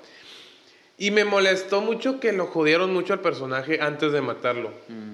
[0.98, 4.72] Y me molestó mucho que lo jodieron mucho al personaje antes de matarlo.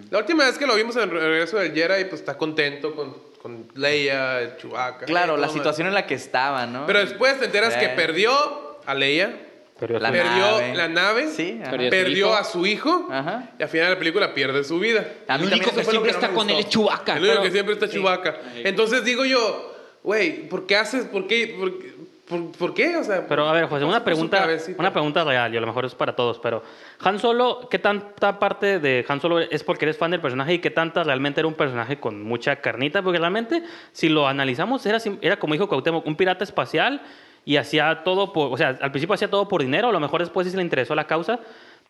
[0.10, 3.16] La última vez que lo vimos en el regreso del Jedi, pues está contento con,
[3.42, 5.06] con Leia, el Chewbacca.
[5.06, 6.86] Claro, la situación en la que estaba, ¿no?
[6.88, 7.80] Pero después te enteras Sí.
[7.80, 9.38] que perdió a Leia,
[9.80, 10.76] Pero La perdió nave.
[10.76, 11.60] la nave, Sí.
[11.70, 13.08] Perdió- perdió, a su hijo.
[13.12, 13.50] Ajá.
[13.58, 15.06] y al final de la película pierde su vida.
[15.28, 17.14] A El mí único también que siempre no me está con él es Chewbacca.
[17.14, 18.38] El único pero- que siempre está Chewbacca.
[18.56, 18.62] Sí.
[18.66, 21.06] Entonces digo yo, güey, ¿por qué haces?
[21.06, 21.56] ¿Por qué?
[21.58, 21.94] ¿Por, qué-
[22.28, 22.96] por, por qué?
[22.98, 25.66] O sea, Pero a ver, José, ¿qué una pregunta, una pregunta real, y a lo
[25.66, 26.62] mejor es para todos, pero
[27.02, 30.60] Han Solo, ¿qué tanta parte de Han Solo es porque eres fan del personaje y
[30.60, 33.02] qué tanta realmente era un personaje con mucha carnita?
[33.02, 33.64] Porque realmente,
[33.94, 37.02] si lo analizamos, era, era como dijo Cuauhtémoc, un pirata espacial
[37.46, 40.22] y hacía todo por, o sea, al principio hacía todo por dinero, a lo mejor
[40.22, 41.40] después sí se le interesó la causa,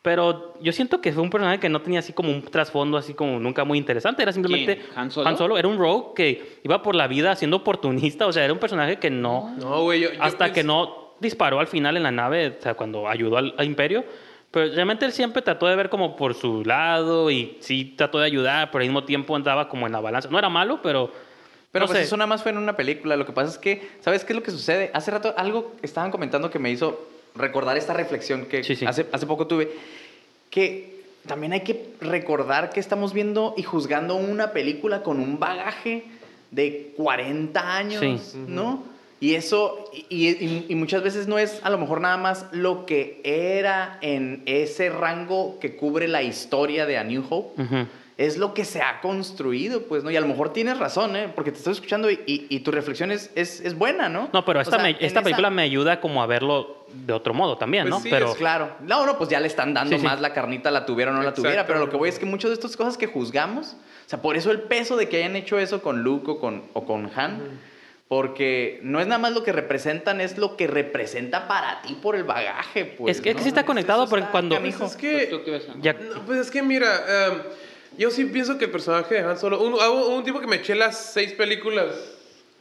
[0.02, 3.14] pero yo siento que fue un personaje que no tenía así como un trasfondo así
[3.14, 4.88] como nunca muy interesante, era simplemente ¿Quién?
[4.96, 5.58] ¿Han Solo?
[5.58, 8.98] era un rogue que iba por la vida siendo oportunista, o sea, era un personaje
[8.98, 12.12] que no No, güey, yo, yo hasta que pienso- no disparó al final en la
[12.12, 14.06] nave, o sea, cuando ayudó al, al imperio.
[14.52, 18.26] Pero realmente él siempre trató de ver como por su lado y sí trató de
[18.26, 20.30] ayudar, pero al mismo tiempo andaba como en la balanza.
[20.32, 21.12] No era malo, pero...
[21.72, 22.06] Pero no pues sé.
[22.06, 23.16] eso nada más fue en una película.
[23.16, 24.90] Lo que pasa es que, ¿sabes qué es lo que sucede?
[24.94, 28.86] Hace rato algo estaban comentando que me hizo recordar esta reflexión que Sí, sí.
[28.86, 29.70] Hace, hace poco tuve.
[30.50, 36.06] Que también hay que recordar que estamos viendo y juzgando una película con un bagaje
[36.50, 38.38] de 40 años, Sí.
[38.48, 38.84] ¿no?
[39.22, 42.86] Y eso, y, y- y muchas veces no es a lo mejor nada más lo
[42.86, 47.86] que era en ese rango que cubre la historia de A New Hope Ujú.
[48.20, 50.12] Es lo que se ha construido, pues, ¿no?
[50.12, 51.32] Y a lo mejor tienes razón, ¿eh?
[51.34, 54.30] Porque te estoy escuchando y, y- y tu reflexión es, es, es buena, ¿no?
[54.34, 56.86] No, pero O esta, sea, me- en esta esa- película me ayuda como a verlo
[56.92, 58.00] de otro modo también, Pues ¿no?
[58.02, 58.72] sí, pero es Claro.
[58.82, 60.06] No, no, pues ya le están dando Sí, sí.
[60.06, 61.66] más la carnita, la tuviera o no la tuviera.
[61.66, 64.36] Pero lo que voy es que muchas de estas cosas que juzgamos, o sea, por
[64.36, 67.40] eso el peso de que hayan hecho eso con Luke o con, o con Han,
[68.10, 72.16] porque no es nada más lo que representan, es lo que representa para ti por
[72.16, 73.16] el bagaje, pues.
[73.18, 74.60] es que, es que sí está conectado porque cuando...
[74.60, 75.40] Pues es que...
[76.26, 76.88] Pues es que mira,
[77.28, 77.34] em,
[78.00, 79.60] Yo sí pienso que el personaje de Han Solo.
[79.62, 81.88] Un, hubo un tipo que me eché las seis películas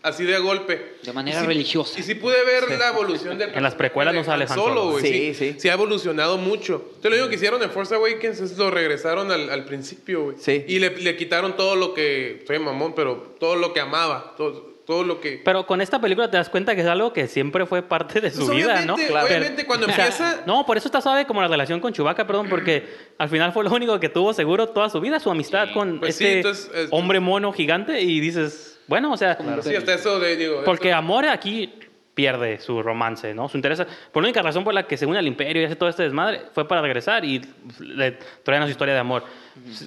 [0.03, 0.97] así de golpe.
[1.03, 1.99] De manera Y sí- religiosa.
[1.99, 4.91] Y sí pude ver la evolución del En las precuelas no sale Han Solo.
[4.91, 5.03] güey.
[5.05, 5.55] Sí, sí.
[5.59, 6.93] Sí, ha evolucionado mucho.
[7.01, 10.37] Te lo digo que hicieron en Force Awakens es lo regresaron al, al principio, güey.
[10.41, 10.65] Sí.
[10.69, 12.43] Y le, le quitaron todo lo que.
[12.47, 14.35] Soy mamón, pero todo lo que amaba.
[14.37, 15.39] Todo, todo lo que.
[15.45, 18.31] Pero con esta película te das cuenta que es algo que siempre fue parte de
[18.31, 18.95] su Pues vida, ¿no?
[18.95, 21.79] obviamente, Pero- obviamente, cuando o sea, empieza- No, por eso está suave como la relación
[21.79, 25.21] con Chewbacca, perdón, porque al final fue lo único que tuvo seguro toda su vida,
[25.21, 25.75] su amistad Sí.
[25.75, 29.77] con Pues sí, este entonces, es- hombre mono gigante y dices, bueno, o sea, Sí,
[29.77, 30.37] hasta eso de.
[30.37, 31.71] Digo, porque eso- amor aquí
[32.19, 33.49] pierde su romance, ¿no?
[33.49, 33.79] Su interés.
[34.11, 36.03] Por la única razón por la que se une al imperio y hace todo este
[36.03, 37.41] desmadre fue para regresar y
[37.79, 39.23] le traen a su historia de amor.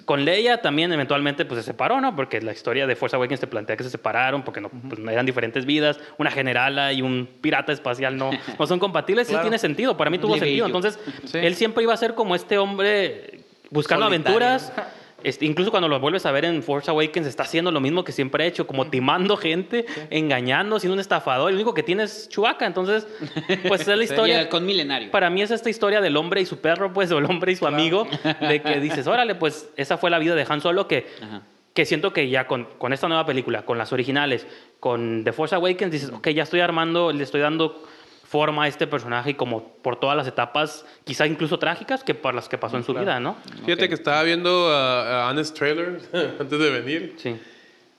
[0.05, 2.15] Con Leia también eventualmente pues se separó, ¿no?
[2.15, 5.25] Porque la historia de Force Awakens te plantea que se separaron porque no, pues, eran
[5.25, 5.99] diferentes vidas.
[6.17, 8.29] Una generala y un pirata espacial no,
[8.59, 9.27] no son compatibles.
[9.27, 9.43] Sí Claro.
[9.43, 10.67] tiene sentido, para mí tuvo sentido.
[10.67, 11.37] Entonces, Sí.
[11.39, 14.37] él siempre iba a ser como este hombre buscando Solitario.
[14.47, 14.73] aventuras.
[15.23, 18.11] Este, incluso cuando lo vuelves a ver en Force Awakens, está haciendo lo mismo que
[18.11, 21.51] siempre ha hecho, como timando gente, engañando, siendo un estafador.
[21.51, 22.65] Lo único que tiene es Chewbacca.
[22.65, 23.07] Entonces,
[23.67, 24.39] pues es la el historia.
[24.39, 25.11] halcón milenario.
[25.11, 27.55] Para mí es esta historia del hombre y su perro, pues, o el hombre y
[27.55, 28.07] su amigo,
[28.41, 31.41] de que dices, órale, pues esa fue la vida de Han Solo que, Ajá.
[31.73, 34.45] que siento que ya con, con esta nueva película, con las originales,
[34.79, 37.83] con The Force Awakens, dices, ok, ya estoy armando, le estoy dando
[38.31, 42.33] forma a este personaje y como por todas las etapas, quizá incluso trágicas, que por
[42.33, 43.35] las que pasó en su vida, ¿no?
[43.65, 43.89] Fíjate Ok.
[43.89, 45.99] que estaba viendo a, a Trailer
[46.39, 47.15] antes de venir.
[47.17, 47.35] Sí.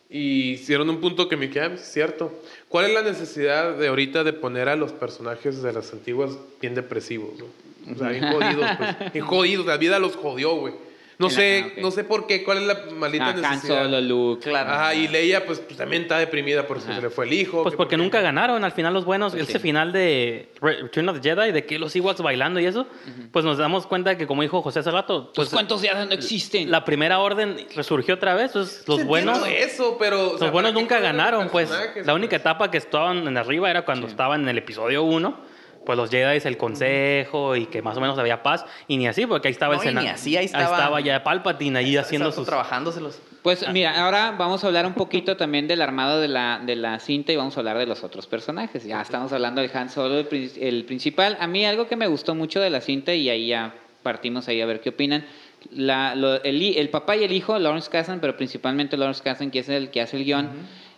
[0.08, 2.32] Y hicieron un punto que me queda "Ah, es cierto.
[2.68, 6.30] ¿Cuál es la necesidad de ahorita de poner a los personajes de las antiguas
[6.62, 7.32] bien depresivos?
[7.38, 7.92] ¿no?
[7.94, 9.12] O sea, bien jodidos, pues.
[9.12, 9.66] Bien jodidos.
[9.66, 10.72] La vida los jodió, güey.
[11.18, 11.82] No En la- sé, ah, ok.
[11.82, 13.84] no sé por qué, cuál es la maldita Ah, necesidad.
[13.84, 14.48] Solo, Luke.
[14.48, 14.70] Claro.
[14.70, 16.96] Ajá, y Leia, pues, pues, también está deprimida porque Ajá.
[16.96, 17.62] se le fue el hijo.
[17.62, 19.32] Pues que porque nunca ganaron al final los buenos.
[19.32, 19.58] Pues ese sí.
[19.58, 22.86] final de Re- Return of the Jedi, de que los Ewoks bailando y eso,
[23.30, 26.12] pues nos damos cuenta que, como dijo José hace rato, Tus pues cuentos ya no
[26.12, 26.70] existen.
[26.70, 28.52] la primera orden resurgió otra vez.
[28.52, 30.28] pues, los Sí, buenos, eso, pero...
[30.28, 31.48] o los sea, buenos ¿para qué nunca ganaron.
[31.50, 31.70] Pues
[32.04, 32.40] la única pues?
[32.40, 35.51] etapa que estaban en arriba era cuando estaban en el episodio 1.
[35.84, 38.64] Pues los Jedi, el consejo y que más o menos había paz.
[38.86, 40.14] Y ni así, porque ahí estaba No, el y ni Senado.
[40.14, 42.46] así, ahí estaba- ya Palpatine ahí haciendo sus.
[42.46, 43.18] trabajándoselos.
[43.42, 47.00] Pues mira, ahora vamos a hablar un poquito también del armado de la, de la
[47.00, 48.84] cinta y vamos a hablar de los otros personajes.
[48.84, 51.36] Ya estamos hablando del Han Solo, el, el principal.
[51.40, 53.74] A mí algo que me gustó mucho de la cinta y ahí ya
[54.04, 55.24] partimos ahí a ver qué opinan.
[55.72, 59.58] La, lo- el, el papá y el hijo, Lawrence Kasdan, pero principalmente Lawrence Kasdan, que
[59.60, 60.48] es el que hace el guion.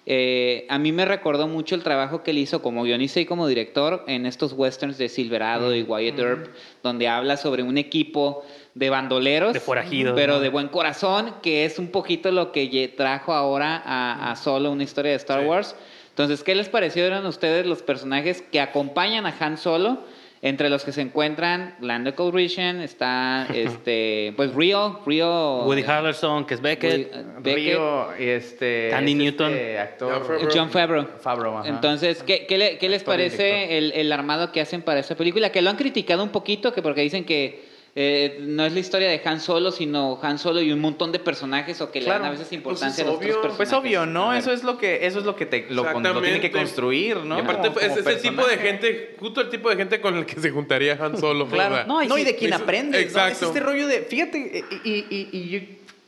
[0.07, 3.47] Eh, a mí me recordó mucho el trabajo que él hizo como guionista y como
[3.47, 6.47] director en estos westerns de Silverado y Wyatt Earp,
[6.83, 8.45] donde habla sobre un equipo
[8.75, 10.41] de bandoleros, De forajidos, pero ¿no?
[10.41, 14.83] de buen corazón, que es un poquito lo que trajo ahora a, a solo una
[14.83, 15.47] historia de Star Sí.
[15.47, 15.77] Wars.
[16.11, 19.99] Entonces, ¿qué les parecieron a ustedes los personajes que acompañan a Han Solo?
[20.47, 26.53] Entre los que se encuentran Lando Calrissian, está este, pues Rio, Rio Woody Harrelson, que
[26.53, 27.11] es Beckett.
[27.15, 28.89] Woody- Beckett, Río y este...
[28.91, 29.53] Tandy es Newton.
[29.53, 30.13] Este actor...
[30.13, 30.51] John Favreau.
[30.55, 31.07] John Favreau.
[31.19, 31.69] Favreau, ajá.
[31.71, 35.51] Entonces, ¿qué, qué le- qué les parece el, el armado que hacen para esta película?
[35.51, 37.65] Que lo han criticado un poquito, que porque dicen que
[37.97, 41.21] eh, no es la historia de Han Solo, sino Han Solo y un montón de
[41.21, 43.57] personajes, o que le dan a veces Pues importancia a los otros personajes.
[43.57, 44.35] Pues obvio, ¿no?
[44.35, 47.39] Eso es lo que, eso es lo que te, lo, lo tiene que construir, ¿no?
[47.39, 50.01] Y aparte Como- es, como es el tipo de gente, justo el tipo de gente
[50.01, 51.47] con el que se juntaría Han Solo.
[51.47, 51.87] Claro, ¿verdad?
[51.87, 53.07] no, y y, sí, de quien es- aprendes, ¿no?
[53.07, 53.37] exacto.
[53.37, 55.61] Es este rollo de, fíjate, y, y, y- y yo-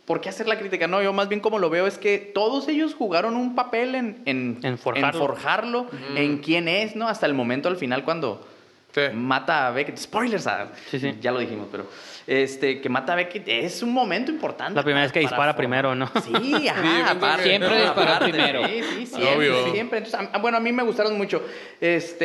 [0.07, 0.89] ¿por qué hacer la crítica?
[0.89, 4.22] No, yo más bien como lo veo es que todos ellos jugaron un papel en,
[4.26, 5.20] en, En forjarlo.
[5.20, 7.07] forjarlo, en quién es, ¿no?
[7.09, 8.45] Hasta el momento al final cuando
[8.97, 9.03] Sí.
[9.14, 11.14] mata a Beckett, spoilers, ah, Sí, sí.
[11.20, 11.86] ya lo dijimos, pero
[12.26, 14.74] este, que mata a Beckett es un momento importante.
[14.74, 16.07] La primera vez que para dispara primero, ¿no?
[16.24, 17.42] Sí, Sí, ajá, aparte.
[17.44, 18.66] Siempre disparó Aparte, primero.
[18.66, 19.72] Sí, sí, siempre, Obvio.
[19.72, 19.99] siempre.
[19.99, 21.42] Entonces, bueno, a mí me gustaron mucho.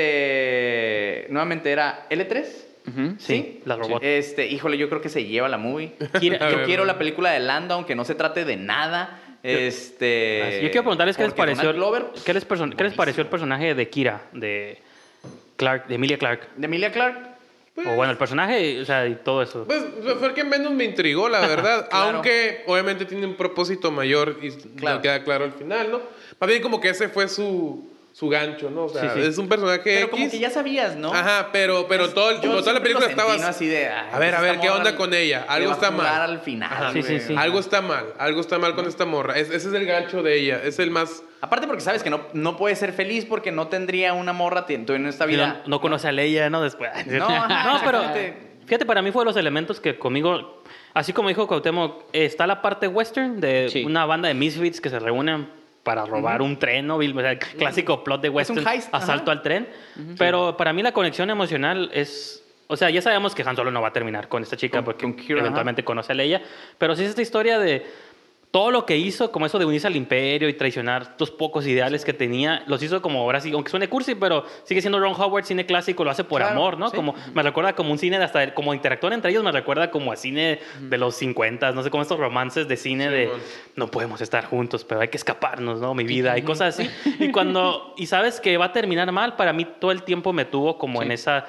[0.05, 2.45] Este, nuevamente era L3.
[2.88, 3.15] Ujú.
[3.19, 4.01] Sí, la robot.
[4.03, 5.93] Este, híjole, yo creo que se lleva la movie.
[6.22, 9.19] Yo quiero la película de Lando, aunque no se trate de nada.
[9.43, 13.30] Este, Yo quiero preguntarles qué les pareció, Glover, ¿qué les, perso- qué les pareció el
[13.30, 14.80] personaje de Kira, de
[15.62, 16.47] Clark, de Emilia Clark.
[16.57, 17.30] de Emilia Clark.
[17.78, 19.64] o bueno, el personaje, o sea, y todo eso.
[19.66, 19.84] Pues
[20.18, 21.88] fue el que menos me intrigó, la verdad.
[21.89, 22.16] Claro.
[22.16, 25.01] Aunque obviamente tiene un propósito mayor y Claro.
[25.01, 26.01] queda claro al final, ¿no?
[26.39, 28.86] Más bien como que ese fue su, su gancho, ¿no?
[28.86, 29.28] O sea, Sí, sí.
[29.28, 31.14] es un personaje Pero como que ya sabías, ¿no?
[31.14, 33.34] Ajá, pero, pero todo el, Yo toda la película estaba...
[33.34, 35.45] A ver, a esta ver, ¿qué onda con ella?
[35.47, 36.22] Algo está mal.
[36.22, 36.72] al final.
[36.72, 36.91] Ajá.
[36.91, 37.20] Sí, sí, güey.
[37.28, 37.36] sí.
[37.38, 39.38] Algo está mal, algo está mal con esta morra.
[39.38, 41.24] Es- ese es el gancho de ella, es el más...
[41.39, 45.07] Aparte porque sabes que no, no puede ser feliz porque no tendría una morra en
[45.07, 45.62] esta vida.
[45.64, 46.62] no, no conoce a Leia, ¿no?
[46.62, 46.91] Después.
[47.07, 48.01] No, ajá, no, pero
[48.66, 50.62] fíjate, para mí fue de los elementos que conmigo,
[50.93, 53.84] así como dijo Cuauhtémoc, está la parte western de Sí.
[53.86, 56.97] una banda de misfits que se reúnen para robar un tren, ¿no?
[56.97, 59.32] O sea, clásico plot de western, asalto ajá.
[59.32, 59.67] al tren.
[60.17, 62.43] Pero para mí la conexión emocional es...
[62.67, 64.86] O sea, ya sabemos que Han Solo no va a terminar con esta chica Con-
[64.86, 66.41] porque con eventualmente conoce a Leia.
[66.77, 67.86] Pero sí es esta historia de
[68.51, 72.03] todo lo que hizo, como eso de unirse al imperio y traicionar estos pocos ideales
[72.03, 75.45] que tenía, los hizo como ahora sí, aunque suene cursi, pero sigue siendo Ron Howard,
[75.45, 76.89] cine clásico, lo hace por Claro, amor, ¿no?
[76.89, 76.95] sí.
[76.97, 80.11] Como, me recuerda como un cine de hasta, como interactúan entre ellos, me recuerda como
[80.11, 83.29] a cine de los 50, no sé, como estos romances de cine de
[83.77, 85.93] no podemos estar juntos, pero hay que escaparnos, ¿no?
[85.93, 86.89] Mi vida y cosas así.
[87.19, 90.43] Y cuando, y sabes que va a terminar mal, para mí todo el tiempo me
[90.43, 91.45] tuvo como en esa,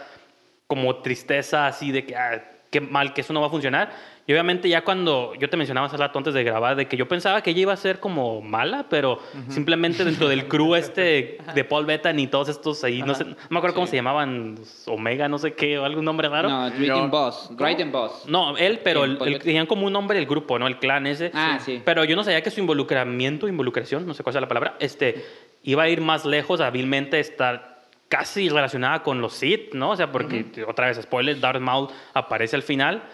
[0.69, 3.93] como tristeza así de que, ah, qué mal, que eso no va a funcionar.
[4.27, 7.07] Y obviamente ya cuando yo te mencionaba hace rato antes de grabar de que yo
[7.07, 9.19] pensaba que ella iba a ser como mala, pero
[9.49, 13.37] simplemente dentro del crew este de Paul Bettany y todos estos ahí, no sé, no
[13.51, 16.49] me acuerdo cómo se llamaban, Omega, no sé qué, o algún nombre raro.
[16.49, 17.09] No, No, Dryden No.
[17.09, 17.51] Boss.
[17.57, 18.25] Dryden Boss.
[18.59, 20.67] él, pero tenían como un nombre el grupo, ¿no?
[20.67, 21.31] El clan ese.
[21.35, 21.83] Ah, sí.
[21.85, 25.25] Pero yo no sabía que su involucramiento, involucración, no sé cuál es la palabra, este,
[25.63, 27.72] iba a ir más lejos, hábilmente estar
[28.13, 29.93] casi relacionada con los Sith, ¿no?
[29.93, 33.05] O sea, porque, otra vez, spoiler, Darth Maul aparece al final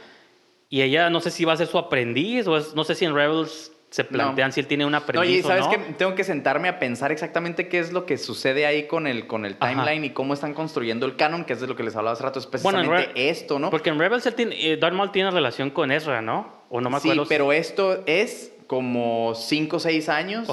[0.69, 3.05] y ella no sé si va a ser su aprendiz o es- no sé si
[3.05, 5.87] en Rebels se plantean si él tiene un aprendiz y sabes o no.
[5.87, 9.29] que tengo que sentarme a pensar exactamente qué es lo que sucede ahí con el,
[9.29, 9.71] con el Ajá.
[9.71, 12.25] timeline y cómo están construyendo el canon, que es de lo que les hablaba hace
[12.25, 13.71] rato, es Bueno, en precisamente Re- esto, ¿no?
[13.71, 16.53] Porque en Rebels él tiene, eh, Darth Maul tiene relación con Ezra, ¿no?
[16.71, 17.25] O no me sí, acuerdo.
[17.25, 20.49] si- pero esto es como 5 o 6 años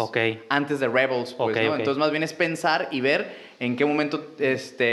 [0.48, 1.76] antes de Rebels, pues, Ok, ¿no?
[1.76, 4.86] Entonces más bien es pensar y ver en qué momento, este,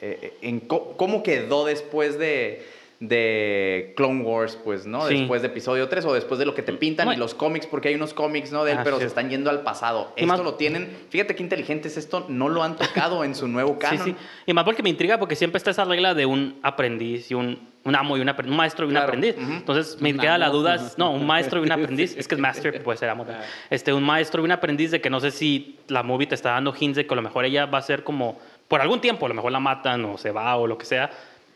[0.00, 2.62] eh, en co- cómo quedó después de,
[3.08, 5.06] de Clone Wars, pues, ¿no?
[5.08, 5.18] Sí.
[5.18, 7.66] Después de episodio 3 o después de lo que te pintan No, y los cómics,
[7.66, 8.64] porque hay unos cómics, ¿no?
[8.64, 9.02] De él, Ah, pero sí.
[9.02, 10.12] se están yendo al pasado.
[10.16, 13.34] Y Esto más- lo tienen, fíjate qué inteligente es esto, no lo han tocado en
[13.34, 14.04] su nuevo Sí, canon.
[14.04, 14.14] sí.
[14.46, 17.58] Y más porque me intriga porque siempre está esa regla de un aprendiz y un,
[17.84, 19.08] un amo y un, un maestro y un Claro.
[19.08, 19.34] aprendiz.
[19.36, 22.16] Entonces me Un queda la duda, no, un maestro y un aprendiz.
[22.16, 23.24] Es que es master, puede ser amo.
[23.24, 23.44] también.
[23.68, 26.50] Este, un maestro y un aprendiz de que no sé si la movie te está
[26.52, 28.38] dando hints de que a lo mejor ella va a ser como,
[28.68, 31.10] por algún tiempo, a lo mejor la matan o se va o lo que sea,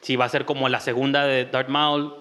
[0.07, 2.15] si va a ser como la segunda de Darth Maul.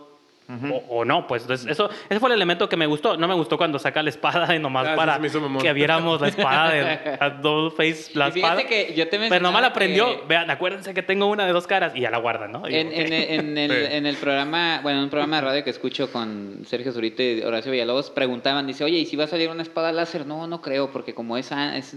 [0.47, 3.17] O, o no, pues entonces eso, ese fue el elemento que me gustó.
[3.17, 6.69] No me gustó cuando saca la espada y nomás Ah, para que viéramos la espada
[6.69, 8.63] de a Double Face, la espada.
[8.63, 10.05] que yo te Pero nomás la aprendió.
[10.21, 12.69] que- Vean, acuérdense que tengo una de dos caras y ya la guardan, ¿no?
[12.69, 13.93] Y En, en, en el, Sí.
[13.95, 17.71] en el programa, bueno, un programa de radio que escucho con Sergio Zurita y Horacio
[17.71, 20.27] Villalobos, preguntaban, dice, oye, ¿y si va a salir una espada láser?
[20.27, 21.49] No, no creo, porque como es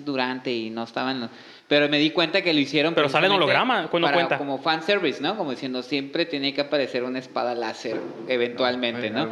[0.07, 1.21] durante y no estaban...
[1.21, 1.31] los-
[1.69, 2.95] Pero me di cuenta que lo hicieron...
[2.95, 4.39] Pero sale en holograma, ¿cuándo para- cuenta?
[4.39, 5.37] Como fanservice, ¿no?
[5.37, 9.29] Como diciendo, siempre tiene que aparecer una espada láser, eventualmente, ¿no?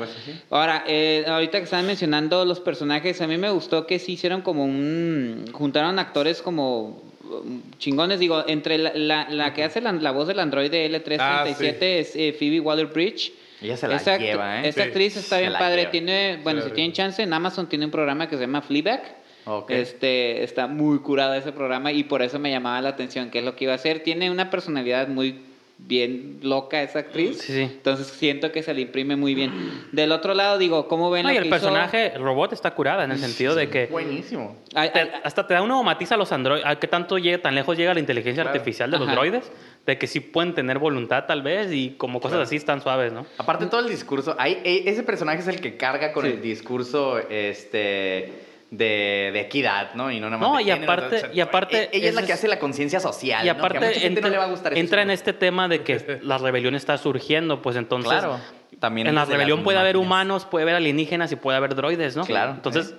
[0.51, 4.43] Ahora, eh, ahorita que estaban mencionando los personajes, a mí me gustó que sí hicieron
[4.43, 5.47] como un...
[5.53, 10.29] Juntaron actores como um, chingones, digo, entre la, la, la que hace la, la voz
[10.29, 11.65] del androide L337 Ah, sí.
[11.81, 13.33] es eh, Phoebe Waller-Bridge.
[13.63, 14.69] Ella se la Esa lleva, ¿eh?
[14.69, 14.89] Esta Sí.
[14.89, 15.79] actriz está bien padre.
[15.79, 15.91] lleva.
[15.91, 19.25] Tiene, bueno, si tienen chance, en Amazon tiene un programa que se llama Fleabag.
[19.47, 19.71] Ok.
[19.71, 23.45] Este, está muy curado ese programa y por eso me llamaba la atención qué es
[23.45, 24.01] lo que iba a hacer.
[24.03, 25.41] Tiene una personalidad muy
[25.79, 27.39] bien loca esa actriz.
[27.39, 27.61] Sí, sí.
[27.61, 29.53] Entonces siento que se le imprime muy bien.
[29.93, 31.55] Del otro lado, digo, ¿cómo ven No, lo y que el hizo?
[31.55, 34.57] personaje, el robot, está curada en el sentido de que Buenísimo.
[34.73, 36.65] Te- hasta te da una matiza a los androides.
[36.67, 38.57] ¿A qué tanto llega, tan lejos llega la inteligencia Claro.
[38.59, 39.17] artificial de los Ajá.
[39.17, 39.53] droides?
[39.85, 43.27] De que sí pueden tener voluntad, tal vez, y como cosas así están suaves, ¿no?
[43.39, 46.33] Aparte todo el discurso, ahí, e- ese personaje es el que carga con Sí.
[46.33, 48.33] el discurso este
[48.71, 50.11] de, de equidad, ¿no?
[50.11, 52.09] Y no nada más No, de y género, aparte- o sea, y aparte e- ella
[52.09, 53.55] es la que es- hace la conciencia social, Y ¿no?
[53.55, 55.69] Que a aparte mucha gente entra, no le va a gustar entra en este tema
[55.69, 58.11] de que la rebelión está surgiendo, pues entonces...
[58.13, 58.39] Claro,
[58.81, 60.07] también en la rebelión puede haber máquinas.
[60.07, 62.25] humanos, puede haber alienígenas y puede haber droides, ¿no?
[62.25, 62.53] Claro.
[62.53, 62.95] Entonces,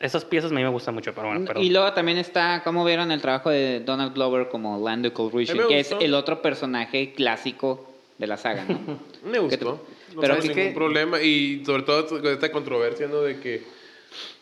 [0.00, 1.62] esas piezas a mí me gustan mucho, pero bueno, perdón.
[1.62, 5.68] Y luego también está, ¿cómo vieron el trabajo de Donald Glover como Lando Calrissian?
[5.68, 6.04] Que es gustó.
[6.04, 7.86] el otro personaje clásico
[8.18, 8.98] de la saga, ¿no?
[9.30, 9.84] Me gustó.
[10.14, 11.20] No Pero es ningún que- problema.
[11.20, 13.20] Y sobre todo con esta controversia, ¿no?
[13.20, 13.62] De que,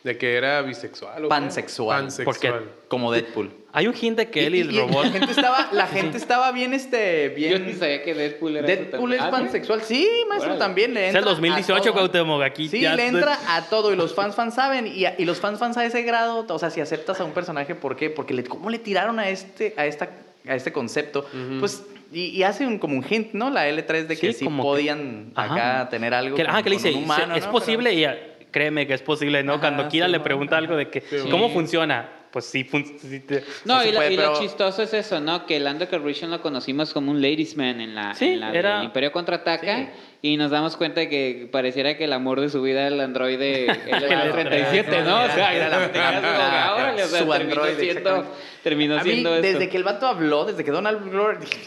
[0.04, 1.24] de que era bisexual.
[1.24, 1.28] ¿o?
[1.28, 2.02] Pansexual.
[2.02, 2.64] Pansexual.
[2.88, 3.50] Como Deadpool.
[3.72, 5.04] Hay un hint de que él y el robot...
[5.04, 7.78] La gente estaba, la gente estaba bien, este, Yo ni bien...
[7.78, 9.20] sabía que Deadpool era Deadpool es.
[9.20, 9.82] Ah, pansexual.
[9.82, 10.58] Sí, maestro, Órale.
[10.58, 11.92] también le Es entra el 2018, a todo.
[11.92, 15.14] Cuauhtémoc, aquí Sí, ya le entra a todo y los fans fans saben y, a-
[15.18, 17.94] y los fans fans a ese grado, o sea, si aceptas a un personaje, ¿por
[17.96, 18.08] qué?
[18.08, 20.08] Porque le, cómo le tiraron a este a esta
[20.48, 21.26] a este concepto,
[21.60, 23.50] pues y, y hace un como un hint, ¿no?
[23.50, 25.88] La L3 de que Sí, sí, como que- podían acá Ajá.
[25.90, 27.52] tener algo Que, ajá, que le dice, humano, es ¿no?
[27.52, 28.06] posible y
[28.50, 29.52] créeme que es posible, ¿no?
[29.54, 32.10] Ajá, Cuando Kira sí, le pregunta algo de que, Sí, ¿cómo funciona?
[32.30, 35.18] Pues sí, fun- sí te- No, y, lo- puede, y lo pero- chistoso es eso,
[35.18, 35.46] ¿no?
[35.46, 38.84] Que Lando Calrissian lo conocimos como un ladies man en la, Sí, en la era-
[38.84, 39.88] Imperio Contraataca Sí.
[40.20, 43.00] y nos damos cuenta de que pareciera que el amor de su vida era el
[43.00, 45.24] androide L37, ¿no?
[45.24, 49.00] O sea, Era la- era su- órale, o sea, su terminó androide, siendo, terminó mí,
[49.02, 49.46] siendo esto.
[49.46, 51.64] desde que el vato habló, desde que Donald Glover, dije,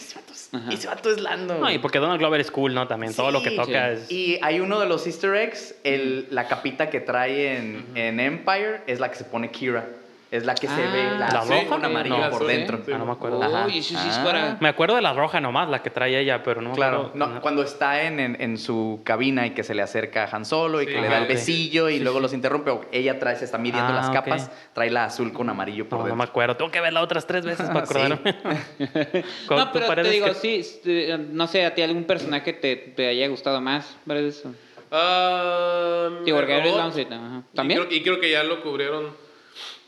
[0.54, 0.72] Ajá.
[0.74, 1.58] ese vato es Lando.
[1.60, 2.88] No, y porque Donald Glover es cool, ¿no?
[2.88, 4.02] También, todo lo que Sí, toca sí.
[4.04, 4.12] es...
[4.12, 8.82] Y hay uno de los easter eggs, el, la capita que trae en, en Empire
[8.88, 9.86] es la que se pone Kira.
[10.32, 11.68] Es la que se Ah, ve la, ¿La azul roja?
[11.68, 12.80] con amarillo No, por dentro.
[12.86, 12.92] sí.
[12.94, 13.44] Ah, no me acuerdo.
[13.44, 13.66] Ajá.
[13.68, 14.24] Uy, eso sí es Ah.
[14.24, 14.58] para...
[14.62, 17.28] Me acuerdo de la roja nomás, la que traía ella, pero no me Claro, acuerdo.
[17.34, 20.46] no, cuando está en, en, en su cabina y que se le acerca a Han
[20.46, 22.22] Solo y Sí, que le ah, da el besillo y Sí, luego sí.
[22.24, 25.50] los interrumpe, o ella trae, se está midiendo Ah, las capas, trae la azul con
[25.50, 26.18] amarillo por No, no dentro.
[26.18, 26.56] me acuerdo.
[26.56, 27.94] Tengo que verla otras tres veces para Sí.
[28.00, 28.34] acordarme.
[29.50, 32.78] ¿Cu- No, pero te digo, que- sí, este, no sé, a ti algún personaje te,
[32.78, 34.54] te haya gustado más, ¿verdad eso?
[34.92, 36.78] Ah, Digo, el Gabriel robot.
[36.86, 37.44] Lancet, ajá.
[37.52, 37.80] Y ¿También?
[37.82, 39.20] creo, y creo que ya lo cubrieron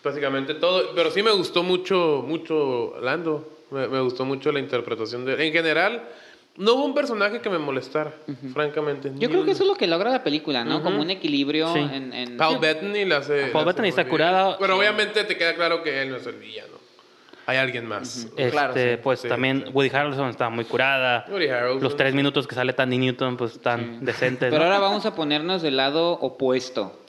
[0.04, 0.94] básicamente todo.
[0.96, 3.50] Pero sí me gustó mucho, mucho Lando.
[3.72, 5.42] Me, me gustó mucho la interpretación de él.
[5.42, 6.04] En general,
[6.58, 8.14] no hubo un personaje que me molestara,
[8.54, 9.12] francamente.
[9.18, 10.84] Yo creo que eso es lo que logra la película, ¿no?
[10.84, 11.80] Como un equilibrio Sí.
[11.80, 12.14] en...
[12.14, 13.48] en- Paul Bettany la hace.
[13.48, 14.58] Paul la hace Bettany está curada.
[14.60, 14.80] Pero Sí.
[14.80, 16.74] obviamente te queda claro que él no es el villano.
[17.46, 18.26] Hay alguien más.
[18.26, 18.82] Este, Claro, sí.
[19.02, 19.72] pues Sí, también sí.
[19.74, 21.26] Woody Harrelson está muy curada.
[21.30, 24.50] Woody Harrelson, Los tres minutos que sale Tandy Newton, pues tan decentes.
[24.52, 24.66] Pero ¿no?
[24.66, 27.00] ahora vamos a ponernos del lado opuesto.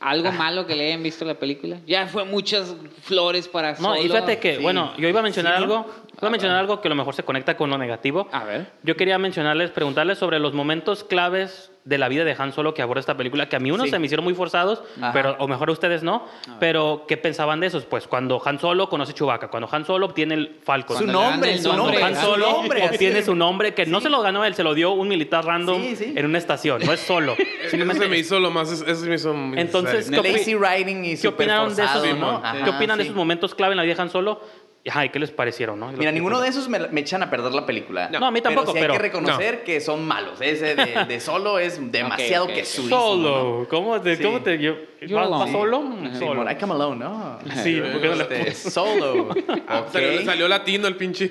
[0.00, 0.10] Ah.
[0.10, 1.78] ¿Algo malo que le hayan visto la película?
[1.86, 4.62] Ya fue muchas flores para No, y fíjate que, Sí.
[4.62, 5.74] bueno, yo iba a mencionar Sí, ¿no?
[5.76, 8.28] algo, iba a mencionar algo que a lo mejor se conecta con lo negativo.
[8.32, 8.70] A ver.
[8.82, 12.82] Yo quería mencionarles, preguntarles sobre los momentos claves de la vida de Han Solo que
[12.82, 13.90] aborda esta película, que a mí unos Sí.
[13.92, 15.12] se me hicieron muy forzados, Ajá.
[15.12, 16.26] pero o mejor a ustedes no,
[16.60, 17.84] pero ¿qué pensaban de esos?
[17.86, 20.98] Pues cuando Han Solo conoce Chewbacca, cuando Han Solo obtiene el Falcon.
[20.98, 24.00] Su nombre, su nombre, nombre, Han Solo nombre, así obtiene de- su nombre, que no
[24.00, 24.04] Sí.
[24.04, 26.12] se lo ganó él, se lo dio un militar random Sí, sí.
[26.16, 27.34] en una estación, no es solo.
[27.38, 28.70] Eso Simplemente se me hizo lo más.
[28.72, 30.10] Eso se me hizo muy Entonces.
[30.10, 32.32] ¿qué opi- y ¿Qué opinaron de forzado, esos, ¿no?
[32.32, 32.38] no?
[32.38, 34.40] Ajá, ¿Qué opinan de esos momentos clave en la vida de Han Solo?
[34.88, 35.90] Ajá, ¿y qué les parecieron, no?
[35.92, 38.08] Mira, ninguno de esos me, me echan a perder la película.
[38.10, 40.40] No, a mí tampoco, pero sí hay pero- que reconocer que son malos.
[40.40, 42.56] Ese de, de solo es demasiado ok, ok.
[42.56, 43.00] quesudísimo.
[43.00, 43.68] Solo, ¿no?
[43.68, 44.22] ¿cómo te, Sí.
[44.22, 45.44] cómo te yo, Yo ¿vas, alone.
[45.44, 45.82] vas solo?
[46.12, 46.34] Sí, Solo.
[46.36, 47.38] bueno, I come alone, ¿no?
[47.64, 49.28] Sí, ¿por qué no le Este, solo.
[49.68, 49.92] Ah, ok.
[49.92, 51.24] salió, salió latino el pinche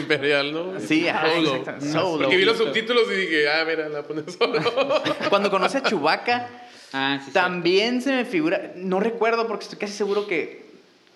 [0.00, 0.80] imperial, ¿no?
[0.80, 1.64] Sí, ajá, Solo.
[1.80, 2.18] Solo.
[2.22, 4.60] Porque vi los subtítulos y dije, ah, mira, la pones solo.
[5.28, 6.48] Cuando conoce a Chewbacca,
[6.94, 7.32] Ah, sí, sí.
[7.32, 8.72] también se me figura.
[8.76, 10.63] No recuerdo porque estoy casi seguro que.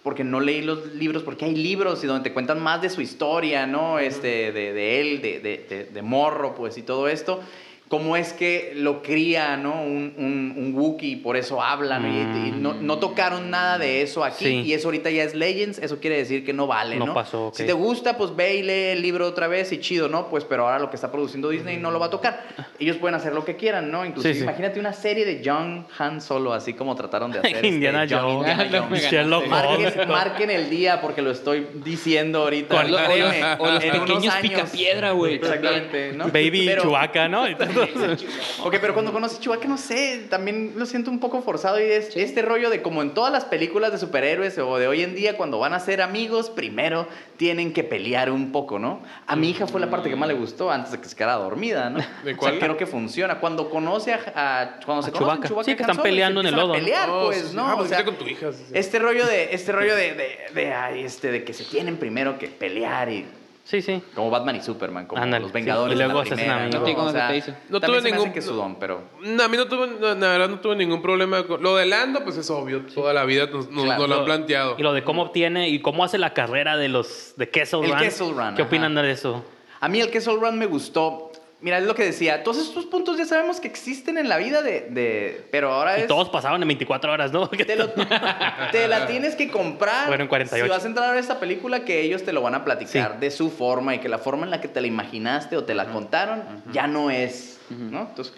[0.02, 3.00] Porque no leí los libros, porque hay libros y donde te cuentan más de su
[3.00, 3.98] historia, ¿no?
[3.98, 7.40] Este, de, de él, de, de, de- de morro, pues, y todo esto.
[7.88, 9.80] Cómo es que lo cría, ¿no?
[9.82, 12.04] Un, un, un Wookiee, y por eso hablan.
[12.12, 14.44] y- Y, no, no tocaron nada de eso aquí.
[14.44, 14.54] Sí.
[14.66, 15.78] Y eso ahorita ya es Legends.
[15.78, 17.14] Eso quiere decir que no vale, No ¿no?
[17.14, 17.50] pasó.
[17.54, 20.28] Si te gusta, pues ve y lee el libro otra vez y chido, ¿no?
[20.28, 22.42] Pues, pero ahora lo que está produciendo Disney no lo va a tocar.
[22.78, 24.04] Ellos pueden hacer lo que quieran, ¿no?
[24.04, 24.44] Inclusive, Sí, sí.
[24.44, 27.54] imagínate una serie de Young Han Solo, así como trataron de hacer.
[27.56, 29.10] este, Indiana Young Jones, Indiana Jones.
[29.10, 29.96] Sherlock Holmes.
[29.96, 32.76] Marquen, marquen el día porque lo estoy diciendo ahorita.
[32.76, 35.36] O, los, o los en unos pequeños picapiedra, güey.
[35.36, 36.26] Exactamente, ¿no?
[36.26, 37.46] Baby Pero- Chewbacca, ¿no?
[38.64, 42.16] Ok, pero cuando conoces Chewbacca, no sé, también lo siento un poco forzado y es
[42.16, 45.36] este rollo de como en todas las películas de superhéroes o de hoy en día,
[45.36, 47.06] cuando van a ser amigos, primero
[47.36, 49.02] tienen que pelear un poco, ¿no?
[49.26, 51.34] A mi hija fue la parte que más le gustó antes de que se quedara
[51.34, 51.98] dormida, ¿no?
[52.24, 53.38] ¿De O sea, creo que funciona.
[53.40, 55.64] Cuando conoce a, a- cuando se A conocen Chewbacca.
[55.64, 56.72] Sí, que están peleando en el a lodo.
[56.74, 57.56] pelear, Oh, pues, sí.
[57.56, 57.66] ¿no?
[57.68, 58.48] Ah, o pues sea, vete con tu hija.
[58.72, 62.38] este rollo de, este rollo de, de, de, ay, este, de que se tienen primero
[62.38, 63.26] que pelear y
[63.68, 64.02] Sí, sí.
[64.14, 65.54] como Batman y Superman, como Ándale, los sí.
[65.54, 65.94] Vengadores.
[65.94, 66.80] Y de luego la se hacen primera, amigos.
[66.80, 67.54] ¿A ti cómo O sea, te?
[67.68, 69.02] No también tuve se ningún- que sudón, pero...
[69.20, 71.42] No, a mí no tuve, no, la verdad no tuve ningún problema.
[71.42, 72.80] Con, lo de Lando, pues es obvio.
[72.86, 74.00] Toda la vida nos, nos- Claro.
[74.00, 74.74] nos lo han planteado.
[74.78, 77.90] Y lo de cómo obtiene y cómo hace la carrera de los de Kessel El
[77.90, 77.98] Run.
[77.98, 78.68] Kessel Run, ¿Qué ajá.
[78.68, 79.44] opinan de eso?
[79.80, 81.27] A mí el Kessel Run me gustó.
[81.60, 82.44] Mira, es lo que decía.
[82.44, 84.82] Todos estos puntos ya sabemos que existen en la vida de...
[84.90, 86.06] de- pero ahora Y es...
[86.06, 87.48] todos pasaban en 24 horas, ¿no?
[87.50, 87.88] Te, lo-
[88.70, 90.06] te la tienes que comprar.
[90.06, 90.64] Bueno, en 48.
[90.64, 93.18] Si vas a entrar a ver esta película, que ellos te lo van a platicar
[93.18, 95.74] de su forma y que la forma en la que te la imaginaste o te
[95.74, 96.42] la contaron
[96.72, 98.02] ya no es, ¿no?
[98.02, 98.34] Entonces,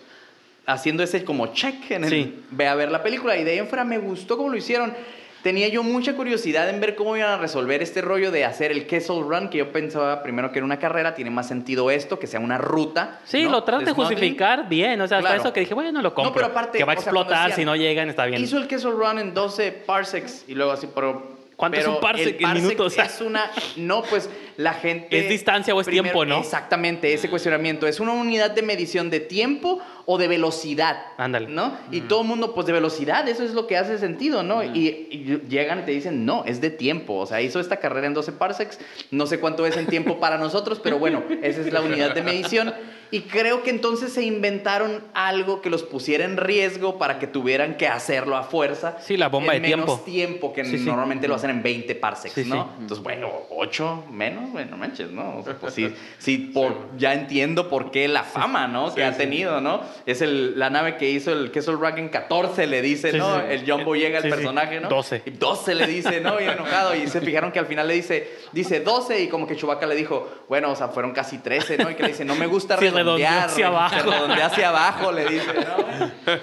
[0.65, 2.43] haciendo ese como check en el Sí.
[2.53, 4.95] ve a ver la película y de ahí en fuera me gustó cómo lo hicieron.
[5.43, 8.87] Tenía yo mucha curiosidad en ver cómo iban a resolver este rollo de hacer el
[8.87, 12.27] Kessel Run, que yo pensaba primero que era una carrera, tiene más sentido esto, que
[12.27, 13.21] sea una ruta.
[13.25, 13.51] Sí, ¿no?
[13.51, 15.01] lo tratan de justificar bien.
[15.01, 15.43] O sea, hasta Claro.
[15.43, 16.35] eso que dije, bueno, lo compro.
[16.35, 18.43] pero aparte, que va a explotar decían, si no llegan, está bien.
[18.43, 21.41] Hizo el Kessel Run en 12 parsecs y luego así, pero...
[21.57, 22.97] ¿Cuánto es pero un parsec en minutos?
[22.97, 23.51] Es una...
[23.77, 25.19] No, pues la gente...
[25.19, 26.39] ¿Es distancia o es tiempo, no?
[26.41, 27.87] Exactamente, ese cuestionamiento.
[27.87, 29.79] ¿Es una unidad de medición de tiempo
[30.13, 30.97] o de velocidad?
[31.19, 31.47] Ándale.
[31.49, 31.73] ¿No?
[31.93, 34.65] Y todo el mundo, pues de velocidad, eso es lo que hace sentido, ¿no?
[34.65, 37.15] y, y llegan y te dicen, no, es de tiempo.
[37.15, 38.81] O sea, hizo esta carrera en 12 parsecs.
[39.13, 42.23] No sé cuánto es en tiempo para nosotros, pero bueno, esa es la unidad de
[42.23, 42.75] medición.
[43.13, 47.77] Y creo que entonces se inventaron algo que los pusiera en riesgo para que tuvieran
[47.77, 48.99] que hacerlo a fuerza.
[49.01, 50.05] Sí, la bomba en de menos tiempo.
[50.05, 50.85] tiempo que Sí, sí.
[50.85, 52.45] normalmente lo hacen en 20 parsecs, sí.
[52.45, 52.71] ¿no?
[52.79, 55.39] Entonces, bueno, 8 menos, bueno, manches, ¿no?
[55.39, 58.95] O sea, pues sí, sí por, ya entiendo por qué la fama, ¿no?
[58.95, 59.81] que ha tenido, ¿no?
[60.07, 63.37] Es el, la nave que hizo el Kessel Run en 14, le dice, Sí, ¿no?
[63.37, 63.43] sí.
[63.51, 64.35] El Jumbo llega al Sí, sí.
[64.35, 64.89] personaje, ¿no?
[64.89, 65.23] 12.
[65.27, 66.37] Y 12 le dice, ¿no?
[66.37, 66.95] Bien enojado.
[66.95, 69.95] Y se fijaron que al final le dice, dice 12 y como que Chewbacca le
[69.95, 71.91] dijo, bueno, o sea, fueron casi 13, ¿no?
[71.91, 73.47] Y que le dice, no me gusta redondear.
[73.49, 73.95] hacia abajo.
[73.97, 76.11] Se redondea hacia abajo, le dice, ¿no?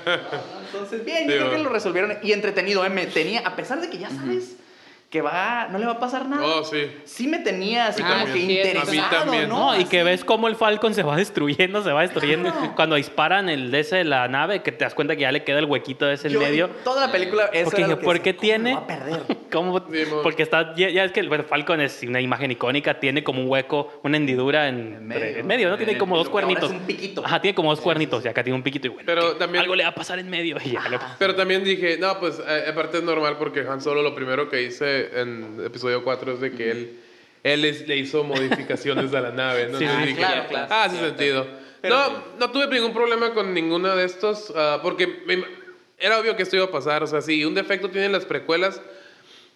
[0.68, 2.90] Entonces, bien, yo creo que lo resolvieron y entretenido, ¿eh?
[2.90, 4.56] Me tenía, a pesar de que ya sabes
[5.10, 6.46] que va, no le va a pasar nada.
[6.46, 6.92] Oh, sí.
[7.06, 9.48] Sí me tenía así como que interesado, a mí también.
[9.48, 9.74] ¿no?
[9.74, 12.54] No, y que ves cómo el Falcon se va destruyendo, se va destruyendo.
[12.76, 15.46] Cuando disparan el de ese de la nave, que te das cuenta que ya le
[15.46, 16.68] queda el huequito de ese en medio.
[16.84, 18.70] Toda la película, eso Porque era lo que ¿por qué ¿cómo tiene?
[18.72, 19.22] lo va a perder?
[19.52, 19.82] ¿Cómo?
[20.24, 23.42] Porque está, ya, ya es que el bueno, Falcon es una imagen icónica, tiene como
[23.42, 25.26] un hueco, una hendidura en, En medio.
[25.40, 25.78] en medio, ¿no?
[25.78, 26.70] Tiene Eh, como lo dos que ahora cuernitos.
[26.72, 27.26] es un piquito.
[27.26, 29.04] Ajá, tiene como dos cuernitos y acá tiene un piquito y bueno.
[29.06, 31.98] Pero también- algo le va a pasar en medio y ya le- Pero también dije,
[31.98, 34.58] no, pues eh, aparte es normal porque Han Solo lo primero que
[35.14, 37.00] en episodio 4 es de que él,
[37.44, 39.68] él es- le hizo modificaciones a la nave.
[39.70, 39.78] ¿no?
[39.80, 41.18] Sí, sí, dije, claro, claro, Ah, sí, hace cierto.
[41.18, 41.48] sentido.
[41.82, 45.44] Pero no, no tuve ningún problema con ninguna de estos ah, porque me
[46.00, 47.04] era obvio que esto iba a pasar.
[47.04, 48.82] O sea, si un defecto tienen las precuelas,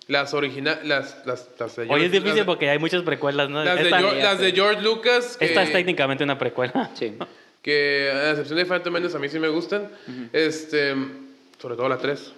[0.08, 3.50] las originales, las, las, las de Hoy George- es difícil las, porque hay muchas precuelas,
[3.50, 3.64] ¿no?
[3.64, 5.38] las de, George, las de George Lucas.
[5.38, 6.90] Que, esta es técnicamente una precuela.
[6.96, 7.14] Sí.
[7.62, 9.90] que a excepción de Phantom Menace a mí sí me gustan.
[10.34, 10.96] Este,
[11.62, 12.34] sobre todo la 3.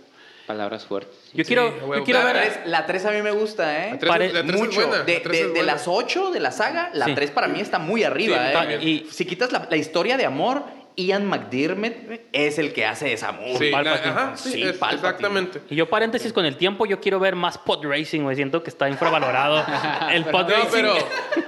[0.47, 1.15] Palabras fuertes.
[1.33, 2.43] Yo Sí, quiero, yo quiero la, ver...
[2.43, 3.91] tres, la 3 a mí me gusta, ¿eh?
[3.93, 4.87] La 3, Pare- la tres es Mucho.
[4.87, 5.03] buena.
[5.03, 7.15] De, la tres de- es de las 8 de la saga, la Sí.
[7.15, 8.79] 3 para mí está muy arriba, Sí, ¿eh?
[8.83, 10.63] Y- si quitas la, la historia de amor,
[10.97, 11.93] Ian McDiarmid
[12.33, 13.31] es el que hace esa.
[13.57, 14.09] Sí, la- Palpatine.
[14.09, 14.95] ajá, sí, Sí, es- Palpatine.
[15.07, 15.61] exactamente.
[15.69, 18.35] Y yo paréntesis con el tiempo, yo quiero ver más pod racing, güey.
[18.35, 19.63] Siento que está infravalorado.
[20.11, 20.69] el pod No, racing.
[20.71, 20.93] pero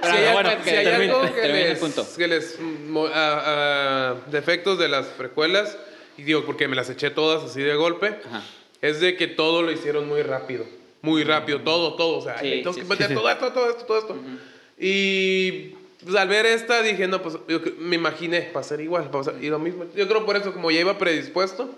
[0.14, 2.06] si hay, bueno, si que hay termine- algo que les, punto.
[2.16, 2.58] que les
[3.14, 5.76] ah, ah, defectos de las precuelas,
[6.16, 8.42] y digo porque me las eché todas así de golpe, Ajá.
[8.88, 10.64] Es de que todo lo hicieron muy rápido.
[11.02, 12.18] Muy rápido, todo, todo.
[12.18, 14.16] O sea, Sí, sí, que meter Sí, todo esto, todo esto, todo esto.
[14.78, 15.74] Y
[16.04, 19.20] pues, al ver esta dije, no, pues yo me imaginé, va a ser igual, va
[19.20, 19.84] a ser y lo mismo.
[19.94, 21.70] Yo creo por eso, como ya iba predispuesto,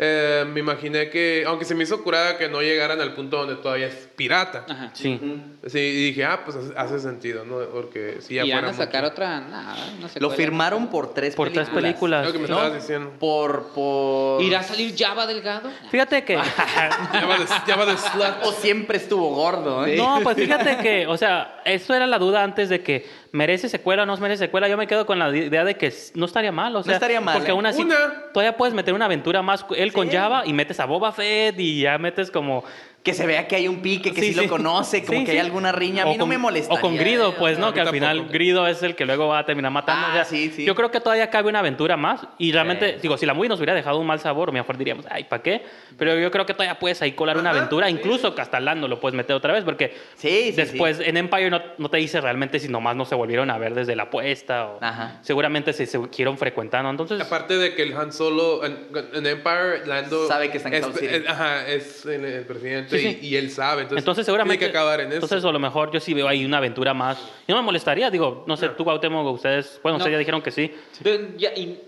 [0.00, 3.56] eh, me imaginé que, aunque se me hizo curada que no llegaran al punto donde
[3.56, 4.64] todavía es pirata.
[4.68, 4.90] Ajá.
[4.94, 5.20] Sí.
[5.66, 7.58] Sí, y dije, ah, pues hace- sentido, ¿no?
[7.72, 9.12] Porque si ya ¿Y van a sacar mucho.
[9.14, 9.40] otra?
[9.40, 10.20] Nada, no sé.
[10.20, 12.22] Lo firmaron por tres Por tres películas.
[12.22, 12.26] películas.
[12.26, 12.54] Lo que me ¿no?
[12.56, 13.12] estabas diciendo.
[13.18, 14.40] Por, por...
[14.42, 15.68] ¿Irá a salir Java Delgado?
[15.90, 16.38] Fíjate que...
[17.12, 18.44] Ya va de, ya va de slut.
[18.44, 19.96] O siempre estuvo gordo, ¿eh?
[19.96, 24.02] No, pues fíjate que, o sea, eso era la duda antes de que merece secuela
[24.02, 24.68] o no merece secuela.
[24.68, 27.36] Yo me quedo con la idea de que no estaría mal, o sea, estaría mal,
[27.36, 27.52] porque ¿eh?
[27.52, 27.96] aún así Una.
[28.32, 30.08] todavía puedes meter una aventura más él con.
[30.08, 32.64] Java y metes a Boba Fett y ya metes como
[33.02, 34.40] Que se vea que hay un pique, que sí, Sí, sí.
[34.42, 35.38] lo conoce, como Sí, que sí.
[35.38, 36.02] hay alguna riña.
[36.02, 36.74] A O mí no con- me molesta.
[36.74, 37.72] O con Grido, pues, no, ¿no?
[37.72, 38.32] Que al final tampoco.
[38.34, 40.06] Grido es el que luego va a terminar matando.
[40.08, 40.64] Ah, o sea, sí, sí.
[40.66, 42.26] Yo creo que todavía cabe una aventura más.
[42.38, 42.98] Y realmente, Sí.
[43.02, 45.62] digo, si la movie nos hubiera dejado un mal sabor, mejor diríamos, ay, ¿para qué?
[45.96, 47.86] Pero yo creo que todavía puedes ahí colar una Ajá, aventura.
[47.86, 51.62] sí, Incluso Castalando lo puedes meter otra vez, porque Sí, sí, después en Empire no,
[51.78, 54.78] no te dice realmente si nomás no se volvieron a ver desde la apuesta o
[54.82, 55.18] Ajá.
[55.22, 56.90] seguramente se siguieron frecuentando.
[56.90, 60.26] Entonces, Aparte de que el Han Solo en, en Empire, Lando.
[60.26, 63.18] Sabe que está en es- ajá, es el, el presidente Sí, sí.
[63.22, 63.82] Y, y él sabe.
[63.82, 64.58] Entonces, entonces seguramente.
[64.58, 65.16] Tiene que acabar en eso.
[65.16, 67.18] Entonces, a lo mejor yo sí veo ahí una aventura más.
[67.46, 70.02] Y no me molestaría, digo, no sé, tú, Cuauhtémoc, ustedes, bueno, No.
[70.04, 70.72] ustedes ya dijeron que sí.
[71.02, 71.78] Pero ya, in-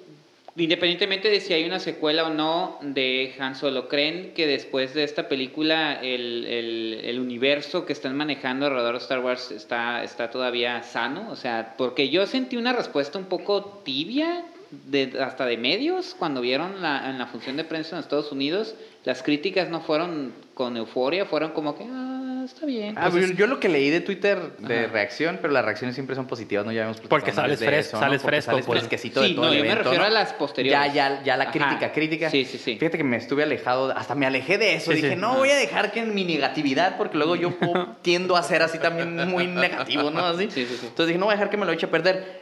[0.56, 5.04] independientemente de si hay una secuela o no de Han Solo, ¿creen que después de
[5.04, 10.30] esta película el, el- el universo que están manejando alrededor de Star Wars está, está
[10.30, 11.28] todavía sano?
[11.30, 16.40] O sea, porque yo sentí una respuesta un poco tibia, de, hasta de medios, cuando
[16.40, 18.74] vieron la, en la función de prensa en Estados Unidos.
[19.04, 22.94] Las críticas no fueron con euforia, fueron como que, ah, está bien.
[22.98, 24.92] Ah, Pues yo, yo lo que leí de Twitter de Ajá.
[24.92, 26.70] reacciones, pero las reacciones siempre son positivas, ¿no?
[26.72, 28.00] Ya platicado Porque sales fresco, eso, ¿no?
[28.02, 28.78] sales Porque fresco, Sales pues.
[28.80, 30.04] fresquecito Sí, de todo no, el yo me refiero ¿no?
[30.04, 30.92] a las posteriores.
[30.92, 31.52] Ya, ya, ya la Ajá.
[31.52, 32.28] crítica, crítica.
[32.28, 32.76] Sí, sí, sí.
[32.78, 34.90] Fíjate que me estuve alejado, hasta me alejé de eso.
[34.90, 35.16] Sí, Dije, sí.
[35.16, 37.54] no voy a dejar que en mi negatividad, porque luego yo
[38.02, 40.26] tiendo a ser así también muy negativo, ¿no?
[40.26, 40.50] Así.
[40.50, 40.86] Sí, sí, sí.
[40.88, 42.39] Entonces dije, no voy a dejar que me lo eche a perder.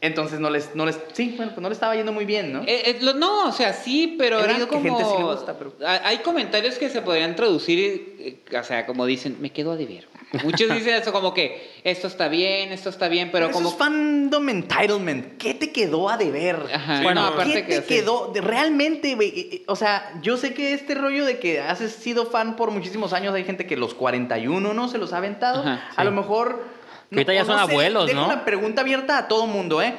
[0.00, 2.62] Entonces no les, no les, sí, bueno, pues no le estaba yendo muy bien, ¿no?
[2.62, 4.80] Eh, eh, lo- no, o sea, sí, pero que como...
[4.82, 8.86] gente sí le gusta, pero- Ha- Hay comentarios que se podrían traducir, eh, o sea,
[8.86, 10.06] como dicen, me quedo a deber.
[10.44, 13.68] Muchos dicen eso como que esto está bien, esto está bien, pero, Pero como...
[13.70, 15.36] eso es fandom entitlement.
[15.38, 16.64] ¿Qué te quedó a deber?
[16.72, 17.26] Ajá, bueno, no.
[17.28, 17.80] aparte ¿Qué que...
[17.80, 17.94] te sí.
[18.00, 18.30] quedó?
[18.32, 19.64] De- Realmente, güey.
[19.66, 23.34] O sea, yo sé que este rollo de que has sido fan por muchísimos años,
[23.34, 25.62] hay gente que los 41 no se los ha aventado.
[25.62, 26.77] Ajá, A lo mejor.
[27.10, 28.26] Ahorita ya son sé, abuelos, dejo ¿no?
[28.26, 29.94] una pregunta abierta a todo mundo, ¿eh?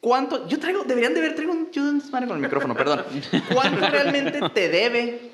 [0.00, 0.46] ¿Cuánto?
[0.48, 1.70] Yo traigo, deberían de ver, traigo un.
[1.70, 3.04] Yo desmadre con el micrófono, perdón.
[3.52, 5.33] ¿Cuánto realmente te debe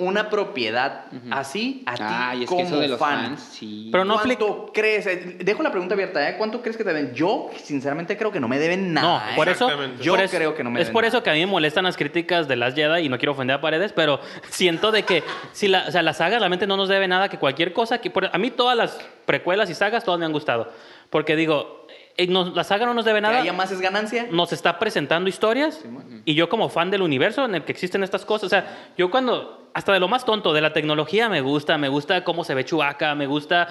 [0.00, 1.94] una propiedad así a
[2.36, 3.26] ti es como que eso de los fan?
[3.26, 3.88] fans, sí.
[3.92, 5.06] Pero no ¿Cuánto crees?
[5.06, 6.36] Eh, Dejo la pregunta abierta, ¿eh?
[6.36, 7.14] ¿Cuánto crees que te deben?
[7.14, 9.06] Yo, sinceramente, creo que no me deben nada.
[9.26, 9.36] No, ¿eh?
[9.36, 9.68] por eso.
[10.00, 11.08] Yo por eso- creo que no me Es deben por nada.
[11.08, 13.56] eso que a mí me molestan las críticas de las Jedi y no quiero ofender
[13.56, 14.20] a Paredes, pero
[14.50, 15.22] siento de que
[15.52, 18.10] si la, o sea, la saga realmente no nos debe nada que cualquier cosa que
[18.10, 20.72] por- a mí todas las precuelas y sagas todas me han gustado,
[21.10, 21.79] porque digo,
[22.22, 23.40] eh, no- la saga no nos debe ¿Que nada.
[23.40, 24.26] haya más es ganancia?
[24.30, 25.84] nos está presentando historias
[26.24, 29.10] y yo como fan del universo en el que existen estas cosas, o sea, yo
[29.10, 32.54] cuando, hasta de lo más tonto, de la tecnología me gusta, me gusta cómo se
[32.54, 33.68] ve Chewbacca, me gusta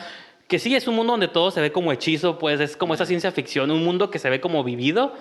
[0.48, 3.06] que sí es un mundo donde todo se ve como hechizo, pues es como esa
[3.06, 5.14] ciencia ficción, un mundo que se ve como vivido,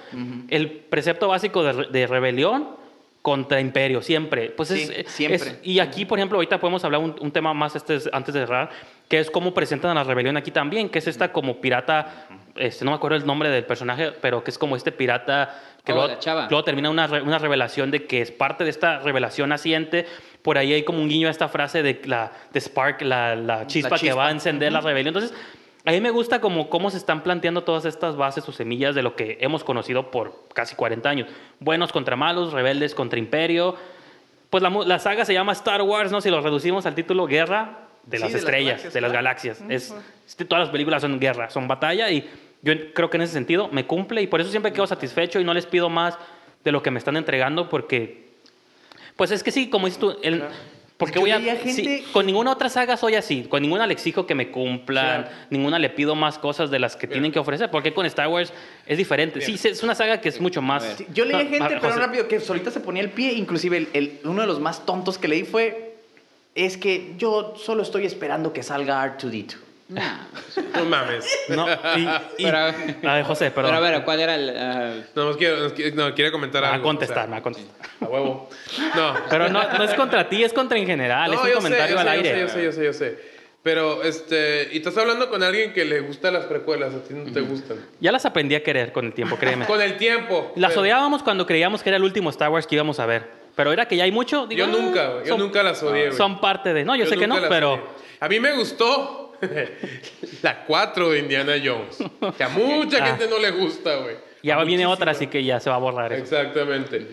[0.49, 2.69] el precepto básico de, de rebelión
[3.21, 4.49] contra Imperio, siempre.
[4.51, 5.59] Pues es, Sí, es- siempre.
[5.63, 8.41] y aquí, por ejemplo, ahorita podemos hablar un, un tema más este, es- antes de
[8.41, 8.71] cerrar,
[9.07, 12.27] que es cómo presentan a la rebelión aquí también, que es esta como pirata,
[12.59, 15.93] este, no me acuerdo el nombre del personaje, pero que es como este pirata que
[15.93, 16.47] Oh, luego, la chava.
[16.51, 20.07] luego termina una, una revelación de que es parte de esta revelación naciente.
[20.43, 23.67] Por ahí hay como un guiño a esta frase de la de Spark, la, la
[23.67, 24.15] chispa, que chispa.
[24.17, 25.15] va a encender la rebelión.
[25.17, 25.37] Entonces,
[25.85, 29.03] a mí me gusta como cómo se están planteando todas estas bases o semillas de
[29.03, 31.29] lo que hemos conocido por casi 40 años.
[31.61, 33.75] Buenos contra malos, rebeldes contra imperio.
[34.51, 36.21] Pues la, la saga se llama Star Wars, ¿no?
[36.21, 39.13] Si lo reducimos al título Guerra de Sí, las de las estrellas, galaxias, de las
[39.13, 39.65] galaxias.
[39.69, 39.95] Es,
[40.49, 42.29] todas las películas son guerra, son batalla y
[42.63, 45.45] yo creo que en ese sentido me cumple y por eso siempre quedo satisfecho y
[45.45, 46.19] no les pido más
[46.65, 48.29] de lo que me están entregando porque,
[49.17, 50.43] pues es que sí, como dices tú, el,
[50.97, 53.93] porque voy a, veía sí, gente- con ninguna otra saga soy así, con ninguna le
[53.93, 55.37] exijo que me cumplan, Claro.
[55.51, 58.53] ninguna le pido más cosas de las que tienen que ofrecer, porque con Star Wars
[58.87, 59.41] es diferente.
[59.41, 60.83] Sí, es una saga que es mucho más...
[60.97, 62.01] Sí, Yo leí No, gente, pero José.
[62.01, 63.35] rápido, que ahorita se ponía el pie.
[63.35, 65.95] Inclusive el, el- uno de los más tontos que leí fue,
[66.57, 69.55] es que yo solo estoy esperando que salga R2D2.
[69.89, 71.27] No mames.
[71.49, 71.67] No,
[71.97, 72.01] y,
[72.39, 73.73] y- Pero- a ver, José, perdón.
[73.75, 74.55] Pero a ver, ¿cuál era el...?
[74.57, 76.87] ah, No, nos quiere, nos quiere- no, quiere comentar me va a algo.
[76.87, 77.77] contestar, o sea, me va a contestar.
[78.01, 78.51] a huevo.
[78.95, 79.15] No.
[79.31, 82.01] Pero no, no es contra ti, es contra en general, es un yo comentario sé,
[82.01, 82.31] al yo aire.
[82.35, 83.39] Sé, yo sé, yo sé, yo sé.
[83.63, 87.31] Pero, este, y estás hablando con alguien que le gustan las precuelas, a ti no
[87.33, 87.79] te gustan.
[88.01, 89.67] Ya las aprendí a querer con el tiempo, créeme.
[89.67, 90.53] Con el tiempo.
[90.57, 93.27] Las pero- odiábamos cuando creíamos que era el último Star Wars que íbamos a ver.
[93.57, 94.47] Pero era que ya hay mucho.
[94.47, 96.13] digo, Yo nunca, yo son- nunca las odié.
[96.13, 96.85] Son parte de.
[96.85, 97.73] No, yo, sé que no, pero.
[97.75, 97.83] odié.
[98.21, 99.18] A mí me gustó
[100.43, 101.99] la 4 de Indiana Jones.
[102.37, 103.07] Que a mucha Ah.
[103.09, 104.17] gente no le gusta, güey.
[104.43, 106.23] Ya A viene otra, así que ya se va a borrar eso.
[106.23, 107.07] Exactamente.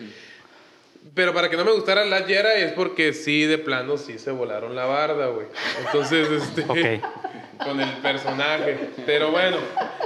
[1.14, 4.30] Pero para que no me gustara la Jedi es porque sí, de plano, sí se
[4.30, 5.46] volaron la barda, güey.
[5.84, 6.62] Entonces, este...
[6.68, 7.64] Ok.
[7.64, 8.78] Con el personaje.
[9.06, 9.56] Pero bueno,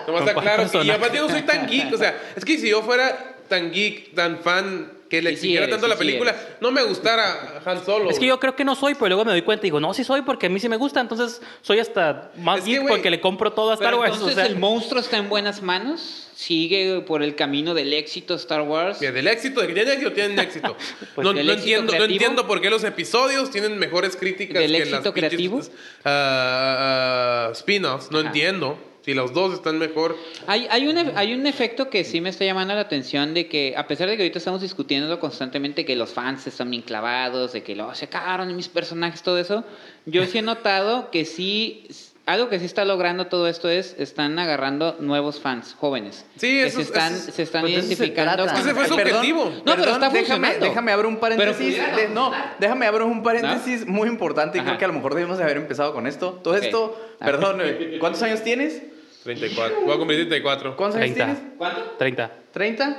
[0.06, 0.84] nomás ¿Con está claro.
[0.84, 1.92] Y aparte yo no soy tan geek.
[1.92, 5.68] O sea, es que si yo fuera tan geek, tan fan, que le sí exigiera
[5.68, 6.42] tanto sí, la película, eres.
[6.60, 8.08] no me gustara Han Solo.
[8.08, 9.92] Es que yo creo que no soy, pero luego me doy cuenta y digo, no,
[9.92, 11.00] sí soy porque a mí sí me gusta.
[11.00, 14.12] Entonces soy hasta más Es que, porque le compro todo a Star Wars.
[14.14, 18.34] entonces o sea, el monstruo está en buenas manos, sigue por el camino del éxito
[18.36, 18.98] Star Wars.
[19.00, 20.76] Mira, del éxito, de que tienen éxito, tienen éxito.
[21.16, 24.70] Pues no, no éxito entiendo, no entiendo por qué los episodios tienen mejores críticas ¿Del
[24.70, 25.60] que éxito las creativo?
[26.04, 28.10] ah, spin-offs.
[28.10, 28.28] No Ajá.
[28.28, 28.89] entiendo.
[29.02, 30.16] Si los dos están mejor.
[30.46, 33.74] Hay, hay, un, hay un efecto que sí me está llamando la atención de que,
[33.76, 37.62] a pesar de que ahorita estamos discutiendo constantemente que los fans están bien clavados, de
[37.62, 39.64] que lo cagaron en mis personajes, todo eso,
[40.04, 41.86] yo sí he notado que sí,
[42.26, 46.24] algo que sí está logrando todo esto es, están agarrando nuevos fans, jóvenes.
[46.36, 48.34] Sí, que eso se es- están, eso es- se están Pues de eso se identificando.
[48.44, 48.52] trata.
[48.52, 49.44] Es que ese fue su perdón, objetivo.
[49.44, 50.66] No, pero perdón, está déjame, funcionando.
[50.66, 51.76] déjame abrir un paréntesis.
[51.84, 54.68] Pero de- no, déjame abrir un paréntesis muy importante y Ajá.
[54.70, 56.40] creo que a lo mejor debemos de haber empezado con esto.
[56.44, 56.62] Todo Ok.
[56.62, 58.80] esto, perdón, eh, ¿cuántos años tienes?
[59.24, 59.80] 34.
[59.84, 60.76] Voy a cumplir 34.
[60.76, 61.34] ¿Cuántos años 30.
[61.34, 61.54] tienes?
[61.58, 61.80] ¿Cuánto?
[61.98, 62.30] 30.
[62.54, 62.96] ¿30?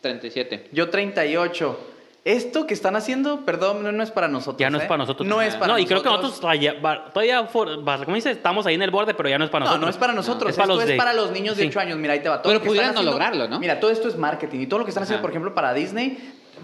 [0.00, 0.68] 37.
[0.72, 1.90] Yo 38.
[2.24, 4.58] Esto que están haciendo, perdón, no, no es para nosotros.
[4.58, 4.86] Ya no es ¿eh?
[4.86, 5.28] para nosotros.
[5.28, 6.02] No es para No, y nosotros.
[6.02, 6.80] creo que nosotros todavía,
[7.12, 7.46] todavía
[8.30, 9.86] estamos ahí en el borde, pero ya no es para No, nosotros.
[9.86, 10.50] no es para nosotros.
[10.50, 11.68] Es para esto los es de- para los niños de sí.
[11.68, 11.98] 8 años.
[11.98, 12.40] Mira, ahí te va.
[12.40, 13.60] Todo Pero pudieran no haciendo- lograrlo, ¿no?
[13.60, 14.60] Mira, todo esto es marketing.
[14.60, 15.22] Y todo lo que están haciendo, Ajá.
[15.22, 16.16] por ejemplo, para Disney,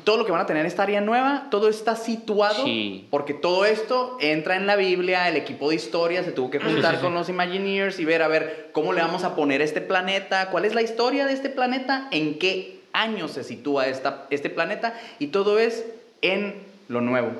[0.04, 2.64] todo lo que van a tener esta área nueva, todo está situado.
[2.64, 3.06] Sí.
[3.10, 5.28] Porque todo esto entra en la Biblia.
[5.28, 8.70] El equipo de historia se tuvo que juntar con los Imagineers y ver, a ver,
[8.72, 12.38] cómo le vamos a poner este planeta, cuál es la historia de este planeta, en
[12.38, 14.94] qué año se sitúa esta, este planeta.
[15.18, 15.84] Y todo es
[16.22, 17.30] en lo nuevo.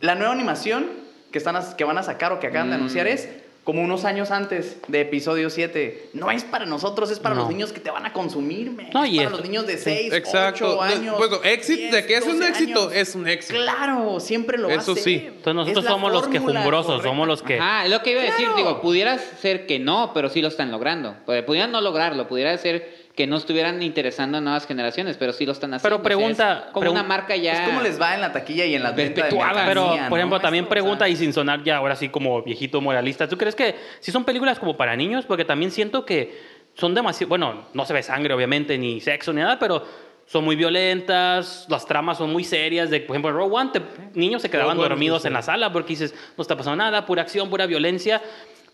[0.00, 0.86] La nueva animación
[1.32, 2.80] que, están, a- que van a sacar o que acaban de Mm.
[2.80, 3.28] anunciar es
[3.64, 6.10] como unos años antes de episodio 7.
[6.12, 7.40] No es para nosotros, es para No.
[7.40, 8.70] los niños que te van a consumir.
[8.94, 10.74] No, es y para esto- los niños de 6, Exacto.
[10.78, 11.18] 8 años.
[11.18, 12.92] Bueno, éxito, 10, de que es un 12 éxito, años.
[12.94, 13.58] es un éxito.
[13.60, 15.02] Claro, siempre lo va Eso a ser.
[15.02, 15.14] sí.
[15.26, 17.08] Entonces nosotros somos los quejumbrosos, correcta.
[17.08, 17.58] somos los que...
[17.60, 18.56] Ah, es lo que iba a decir, Claro.
[18.56, 21.16] digo, pudiera ser que no, pero sí lo están logrando.
[21.26, 25.46] Pues, Pudieran no lograrlo, pudiera ser que no estuvieran interesando a nuevas generaciones, pero sí
[25.46, 26.00] lo están haciendo.
[26.00, 27.54] Pero pregunta- O sea, es como pregun- una marca ya.
[27.54, 29.64] Pues, ¿Cómo les va en la taquilla y en la de Perpetuada.
[29.66, 30.16] Pero, por no?
[30.18, 33.26] ejemplo, también Esto, o sea, pregunta y sin sonar ya ahora sí como viejito moralista,
[33.26, 35.24] ¿tú crees que si son películas como para niños?
[35.24, 36.38] Porque también siento que
[36.74, 39.82] son demasiado, bueno, no se ve sangre obviamente, ni sexo, ni nada, pero
[40.26, 43.82] son muy violentas, las tramas son muy serias, de, por ejemplo, Rogue One, te-
[44.14, 47.22] niños se quedaban Rogue dormidos en la sala porque dices, no está pasando nada, pura
[47.22, 48.20] acción, pura violencia.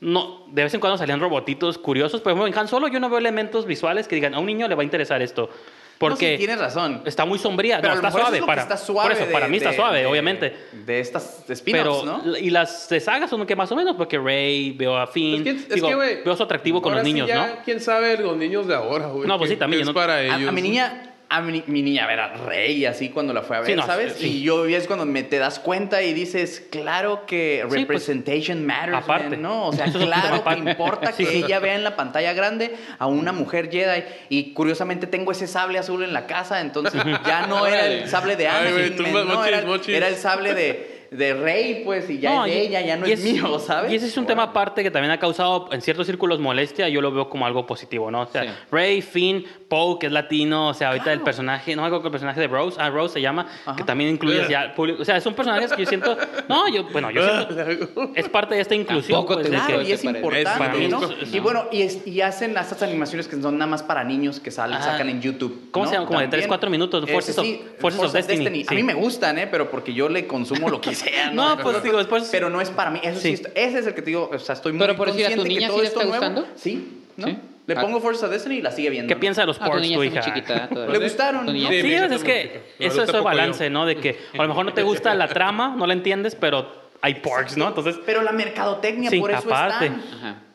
[0.02, 3.08] No, de vez en cuando salían robotitos curiosos, por ejemplo, en Han Solo yo no
[3.08, 5.48] veo elementos visuales que digan, a un niño le va a interesar esto.
[5.96, 7.02] Porque No, sí, tienes razón.
[7.06, 9.08] está muy sombría, Pero no, a lo está suave, es lo que para, está suave
[9.10, 10.52] por eso, de- para mí está suave, de- obviamente.
[10.72, 12.36] De estas Pero, spin-offs, ¿no?
[12.36, 15.42] y las de sagas son que más o menos, porque Rey, veo a Finn, Es
[15.44, 17.52] que, es digo, que, güey, veo su atractivo con los sí niños, ya, ¿no?
[17.64, 19.28] ¿Quién sabe los niños de ahora, güey?
[19.28, 20.48] No, pues sí, también, Es no- para A, ellos.
[20.48, 23.70] a mi niña, a mi, mi niña era rey así cuando la fue a ver,
[23.70, 24.14] Sí, no, ¿sabes?
[24.18, 24.38] sí.
[24.38, 28.64] Y yo y es cuando me te das cuenta y dices, claro que pues, representation
[28.66, 29.30] matters, aparte.
[29.30, 29.66] man, ¿no?
[29.68, 33.70] O sea, claro que importa que ella vea en la pantalla grande a una mujer
[33.70, 38.08] Jedi y curiosamente tengo ese sable azul en la casa, entonces ya no era el
[38.08, 39.94] sable de Ay, Anakin, tú, man, no, mochis, era, mochis.
[39.94, 43.06] era el sable de, de Rey, pues, y ya es de y- ella, ya no
[43.06, 43.92] y es, mío, ¿sabes?
[43.92, 46.88] Y ese es un tema aparte que también ha causado en ciertos círculos molestia.
[46.88, 48.22] Yo lo veo como algo positivo, ¿no?
[48.22, 48.48] O sea, Sí.
[48.70, 52.08] Rey, Finn, Poe, que es latino, o sea, ahorita el personaje, no me acuerdo que
[52.08, 53.46] el personaje de Rose, ah, Rose se llama,
[53.76, 55.02] que también incluye ya público.
[55.02, 56.16] O sea, son personajes que yo siento,
[56.48, 59.24] no, yo, bueno, yo siento, es parte de esta inclusión.
[59.26, 60.40] Pues, te de que- Claro, y es importante,
[60.84, 61.00] Es ¿no?
[61.00, 64.40] para Y bueno, y, es- y hacen estas animaciones que son nada más para niños
[64.40, 64.82] que salen, Ah.
[64.82, 65.68] sacan en YouTube.
[65.70, 65.90] ¿Cómo ¿no?
[65.90, 66.06] se llama?
[66.06, 66.40] Como de También.
[66.40, 68.74] tres, cuatro minutos, Ese Forces of- sí, Forces of Destiny, A sí.
[68.74, 69.46] mí me gustan, ¿eh?
[69.46, 71.30] Pero porque yo le consumo lo que sea.
[71.32, 73.00] No, pues, digo, después- Pero no es para mí.
[73.02, 73.36] Eso sí.
[73.36, 73.44] Sí.
[73.54, 75.36] ese es el que te digo, o sea, estoy muy Pero por decir, ¿a tu
[75.36, 76.46] consciente que niña todo sí le está nuevo- gustando?
[76.56, 77.26] Sí, ¿no?
[77.26, 77.38] ¿Sí?
[77.64, 77.80] Le Ah.
[77.80, 79.08] pongo of Destiny y la sigue viendo.
[79.08, 80.20] ¿Qué piensa de los Ah, tu niña tu muy hija?
[80.20, 81.68] chiquita Le gustaron, Tu.
[81.70, 83.70] Sí, es, que eso es el balance, yo.
[83.70, 83.86] ¿no?
[83.86, 87.14] De que a lo mejor no te gusta la trama, no la entiendes, pero hay
[87.16, 87.68] porks, ¿no?
[87.68, 90.02] Entonces, Pero la mercadotecnia, sí, por eso aparte, están.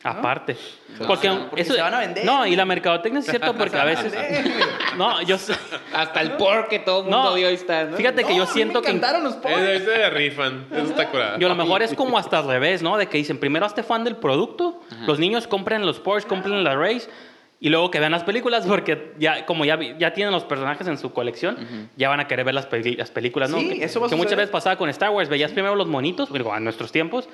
[0.02, 0.18] Ajá.
[0.18, 0.56] aparte.
[0.98, 2.24] No, Porque, porque eso, se van a vender.
[2.24, 4.12] No, y la mercadotecnia es cierto porque a veces...
[4.96, 5.36] No, yo...
[5.38, 5.54] sé-
[5.94, 7.96] Hasta el pork que todo el mundo No, dio ahí está, ¿no?
[7.96, 8.90] fíjate que yo No, siento me que...
[8.92, 9.58] encantaron los porks.
[9.58, 10.66] Ese de rifan.
[10.72, 11.38] Eso está curado.
[11.38, 12.96] Yo a lo mejor es como hasta al revés, ¿no?
[12.96, 16.74] De que dicen, primero hazte fan del producto, los niños compren los Porsche, compren la
[16.74, 17.08] Race,
[17.60, 20.96] y luego que vean las películas, porque ya como ya, ya tienen los personajes en
[20.96, 21.56] su colección,
[21.96, 23.58] ya van a querer ver las, peli- las películas, ¿no?
[23.58, 26.32] Sí, que, eso va que muchas veces pasaba con Star Wars, veías primero los monitos,
[26.32, 27.28] digo, a nuestros tiempos,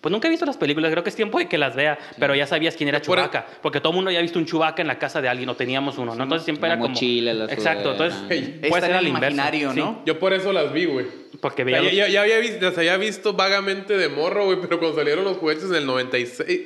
[0.00, 2.34] pues nunca he visto las películas, creo que es tiempo de que las vea, pero
[2.34, 4.82] ya sabías quién era Por- Chewbacca, porque todo el mundo ya ha visto un Chewbacca
[4.82, 6.24] en la casa de alguien, o teníamos uno, ¿no?
[6.24, 6.94] Entonces siempre La era como...
[6.94, 9.34] mochila, la Exacto, entonces Está puede ser el inverso.
[9.34, 10.02] imaginario, sí, ¿no?
[10.04, 11.06] Yo por eso las vi, güey.
[11.40, 14.08] porque O veía sea, los- ya, ya, ya había visto, las había visto vagamente de
[14.08, 16.60] morro, güey, pero cuando salieron los juguetes en el 96,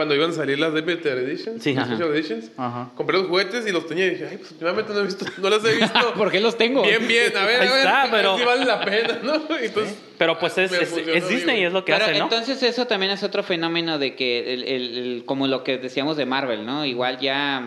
[0.00, 1.96] cuando iban a salir las Limited Editions, Sí, las ajá.
[1.96, 2.90] Special Editions, Ajá.
[2.94, 5.50] compré los juguetes y los tenía y dije, ay, pues últimamente no he visto, no
[5.50, 6.14] las he visto.
[6.16, 6.82] ¿Por qué los tengo?
[6.82, 9.18] Bien, bien, a ver, Ahí a ver, está, a ver pero- si vale la pena,
[9.22, 9.34] ¿no?
[9.62, 12.24] Y Entonces, Pero pues es, Disney y es lo que Pero hace, ¿no?
[12.24, 16.16] entonces eso también es otro fenómeno de que, el, el- el- como lo que decíamos
[16.16, 16.86] de Marvel, ¿no?
[16.86, 17.62] Igual ya...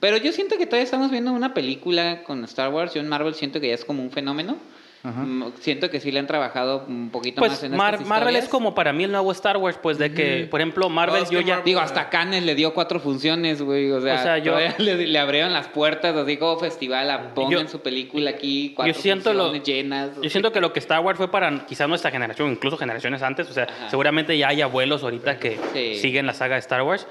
[0.00, 2.92] Pero yo siento que todavía estamos viendo una película con Star Wars.
[2.92, 4.58] Yo en Marvel siento que ya es como un fenómeno.
[5.04, 8.34] Mm, Siento que sí le han trabajado un poquito más Pues en Mar- estas Marvel
[8.36, 11.40] es como para mí el nuevo Star Wars, pues de que, por ejemplo, Marvel yo
[11.40, 11.54] ya...
[11.58, 13.90] Marvel- Digo, hasta Cannes le dio cuatro funciones, güey.
[13.92, 17.62] O sea, O sea, yo- todavía le, le abrieron las puertas, así como festival, pongan
[17.64, 20.10] Yo- su película aquí, cuatro yo siento lo, funciones llenas.
[20.20, 23.48] yo siento que lo que Star Wars fue para quizás nuestra generación, incluso generaciones antes,
[23.48, 23.90] o sea, Ajá.
[23.90, 25.94] seguramente ya hay abuelos ahorita que Sí.
[26.00, 27.06] siguen la saga de Star Wars.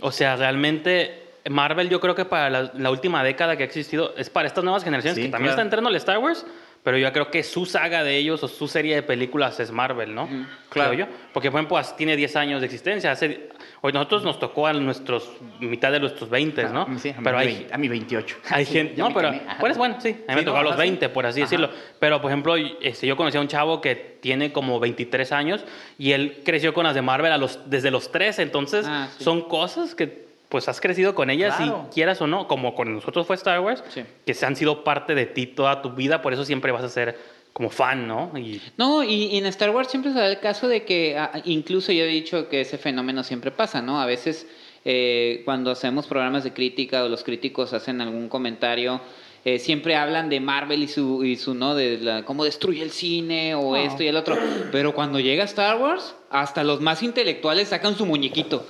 [0.00, 4.12] O sea, realmente Marvel yo creo que para la, la última década que ha existido
[4.16, 5.52] es para estas nuevas generaciones Sí, que también claro.
[5.52, 6.44] está entrando el Star Wars,
[6.88, 10.14] pero yo creo que su saga de ellos o su serie de películas es Marvel,
[10.14, 10.26] ¿no?
[10.70, 10.94] Claro.
[10.94, 11.04] Yo.
[11.34, 13.10] Porque, por ejemplo, as- tiene 10 años de existencia.
[13.12, 13.50] Hace,
[13.82, 16.86] hoy nosotros nos tocó a nuestros mitad de nuestros 20, ¿no?
[16.98, 18.36] Sí, a pero hay, vein- a mi 28.
[18.48, 20.72] hay gente, no, pero pues bueno, sí, a mí Sí, me tocó no, a los
[20.72, 20.88] ajá, sí.
[20.88, 21.44] 20, por así Ajá.
[21.50, 21.70] decirlo.
[22.00, 25.66] Pero, por ejemplo, este, yo conocí a un chavo que tiene como 23 años
[25.98, 29.42] y él creció con las de Marvel a los, desde los 13, entonces Ah, son
[29.46, 31.86] cosas que pues has crecido con ellas Claro.
[31.90, 34.02] y quieras o no, como con nosotros fue Star Wars, Sí.
[34.24, 36.88] que se han sido parte de ti toda tu vida, por eso siempre vas a
[36.88, 37.18] ser
[37.52, 38.30] como fan, ¿no?
[38.38, 41.32] Y No, y, y en Star Wars siempre se da el caso de que, ah,
[41.44, 44.00] incluso yo he dicho que ese fenómeno siempre pasa, ¿no?
[44.00, 44.46] A veces
[44.84, 49.00] eh, cuando hacemos programas de crítica o los críticos hacen algún comentario,
[49.44, 51.74] eh, siempre hablan de Marvel y su, y su ¿no?
[51.74, 54.36] De la, cómo destruye el cine o esto y el otro.
[54.72, 58.66] Pero cuando llega Star Wars, hasta los más intelectuales sacan su muñequito.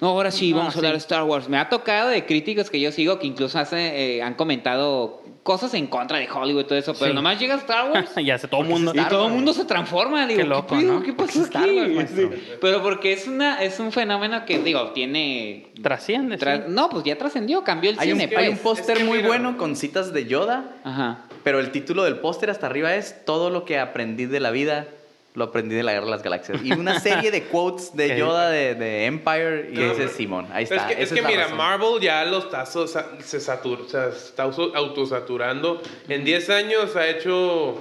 [0.00, 0.94] No, ahora sí, Ah, vamos a hablar sí.
[0.94, 1.48] de Star Wars.
[1.48, 5.72] Me ha tocado de críticos que yo sigo que incluso hace, eh, han comentado cosas
[5.74, 7.14] en contra de Hollywood y todo eso, pero Sí.
[7.14, 8.92] nomás llega Star Wars ya sé, todo el mundo...
[8.94, 10.76] y todo el mundo se transforma, digo, Qué loco.
[10.76, 11.02] ¿no?
[11.02, 11.80] ¿Qué pasó es Star aquí?
[11.96, 12.10] Wars.
[12.14, 12.28] Sí.
[12.60, 16.44] Pero porque es una es un fenómeno que digo, tiene Trasciende, sí.
[16.44, 18.58] tra- no, pues ya trascendió, cambió el Hay un, cine, hay pues.
[18.58, 21.24] un póster Es que muy mira- bueno con citas de Yoda, Ajá.
[21.42, 24.86] pero el título del póster hasta arriba es Todo lo que aprendí de la vida,
[25.34, 26.60] lo aprendí de la Guerra de las Galaxias.
[26.64, 28.16] Y una serie de quotes de.
[28.18, 30.46] Yoda de, de Empire y No, ese Simón.
[30.52, 30.90] Ahí está.
[30.90, 31.56] Es que, es mira, razón.
[31.58, 32.98] Marvel ya lo está, so- se,
[33.38, 35.80] satur- o sea, se está auto- autosaturando.
[36.08, 37.80] En 10 años ha hecho,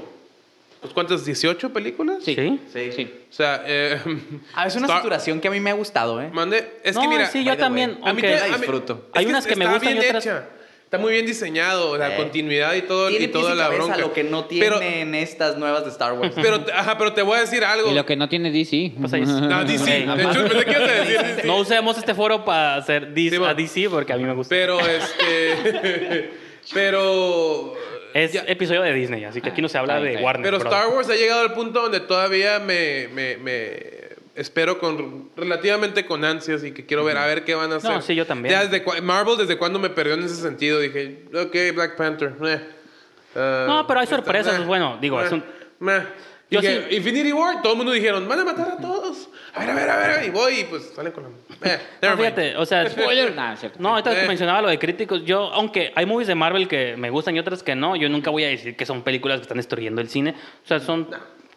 [0.82, 1.28] pues, ¿cuántas?
[1.28, 2.18] ¿18 películas?
[2.24, 2.36] Sí.
[2.36, 2.60] ¿Sí?
[2.72, 2.92] Sí.
[2.92, 3.14] Sí.
[3.30, 4.00] O sea, eh,
[4.54, 6.30] Ah, es una Star- saturación que a mí me ha gustado, ¿eh?
[6.32, 9.06] Mande, es No, que mira, sí, yo también, a mí te- a mí- disfruto.
[9.14, 10.46] es Hay unas que me gustan y otras- hecha.
[10.90, 12.18] Está muy bien diseñado, la Eh.
[12.18, 13.96] continuidad y todo Tiene y toda la bronca.
[13.98, 16.34] lo que no Pero- tienen estas nuevas de Star Wars.
[16.36, 17.92] Pero, ajá, pero te voy a decir algo.
[17.92, 18.94] Y lo que no tiene DC.
[19.00, 19.86] Pues ahí No, DC.
[19.86, 21.44] De hecho, pensé que ibas a decir DC.
[21.48, 23.54] No usemos este foro para hacer Sí, a.
[23.54, 24.50] DC porque a mí me gusta.
[24.50, 26.32] Pero, este...
[26.74, 27.76] pero...
[28.16, 30.18] es ya- episodio de Disney, así que aquí no se habla Ahí de.
[30.24, 30.44] Warner.
[30.52, 30.58] Pero.
[30.58, 34.09] Star Wars ha llegado al punto donde todavía me, me, me
[34.40, 37.92] espero con relativamente con ansias y que quiero ver a ver qué van a hacer.
[37.92, 38.54] No, sí, yo también.
[38.54, 42.34] Ya desde cua- Marvel desde cuando me perdió en ese sentido dije, ok, Black Panther.
[42.46, 42.60] eh.
[43.36, 45.44] Ah, No, pero hay sorpresas, meh, bueno, digo, es meh, un-
[45.80, 46.02] meh.
[46.52, 49.30] Yo Dije, sí- Infinity War, todo el mundo dijeron, van a matar a todos.
[49.54, 51.30] A ver, a ver, a ver, y voy y pues salen con la...
[51.72, 53.80] Eh, No, fíjate, o sea, Spoiler, nada, es.
[53.80, 54.28] No, ahorita que Eh.
[54.28, 57.62] mencionaba lo de críticos, yo, aunque hay movies de Marvel que me gustan y otras
[57.62, 60.34] que no, yo nunca voy a decir que son películas que están destruyendo el cine.
[60.64, 61.08] O sea, son,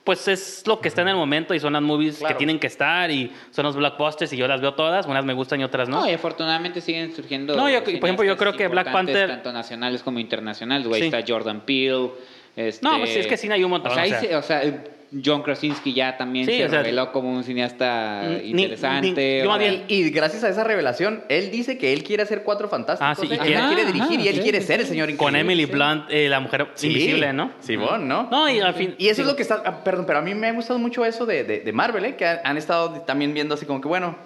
[0.05, 2.35] pues es lo que está en el momento y son las movies Claro.
[2.35, 5.33] que tienen que estar y son los blockbusters y yo las veo todas, unas me
[5.33, 6.01] gustan y otras no.
[6.01, 7.55] No, y afortunadamente siguen surgiendo.
[7.57, 11.03] No, yo- por ejemplo, yo creo que Black Panther- Tanto nacionales como internacionales, güey.
[11.03, 11.07] Sí.
[11.09, 12.11] Está Jordan Peele.
[12.57, 14.21] Este, No, pues es que cine hay un montón, O sea, o sea.
[14.21, 14.85] se- o sea,
[15.25, 19.45] John Krasinski ya también Sí, se o sea, reveló como un cineasta ni- interesante.
[19.59, 23.09] ni- Y gracias a esa revelación, él dice que él quiere hacer cuatro fantásticos.
[23.11, 24.83] Ah, sí, y que- él quiere Ajá, dirigir y él sí, quiere sí, ser sí.
[24.83, 25.41] el señor Con increíble.
[25.41, 25.65] Emily.
[25.67, 26.87] Blunt, eh, la mujer Sí.
[26.89, 27.51] invisible, ¿no?
[27.61, 28.29] Simón, ¿no?
[28.31, 28.95] No, y al fin.
[28.99, 29.21] Y eso sí.
[29.23, 29.63] es lo que está.
[29.65, 32.17] ah, perdón, pero a mí me ha gustado mucho eso de, de, de Marvel, ¿eh?
[32.17, 34.17] Que han, han estado también viendo así como que, bueno,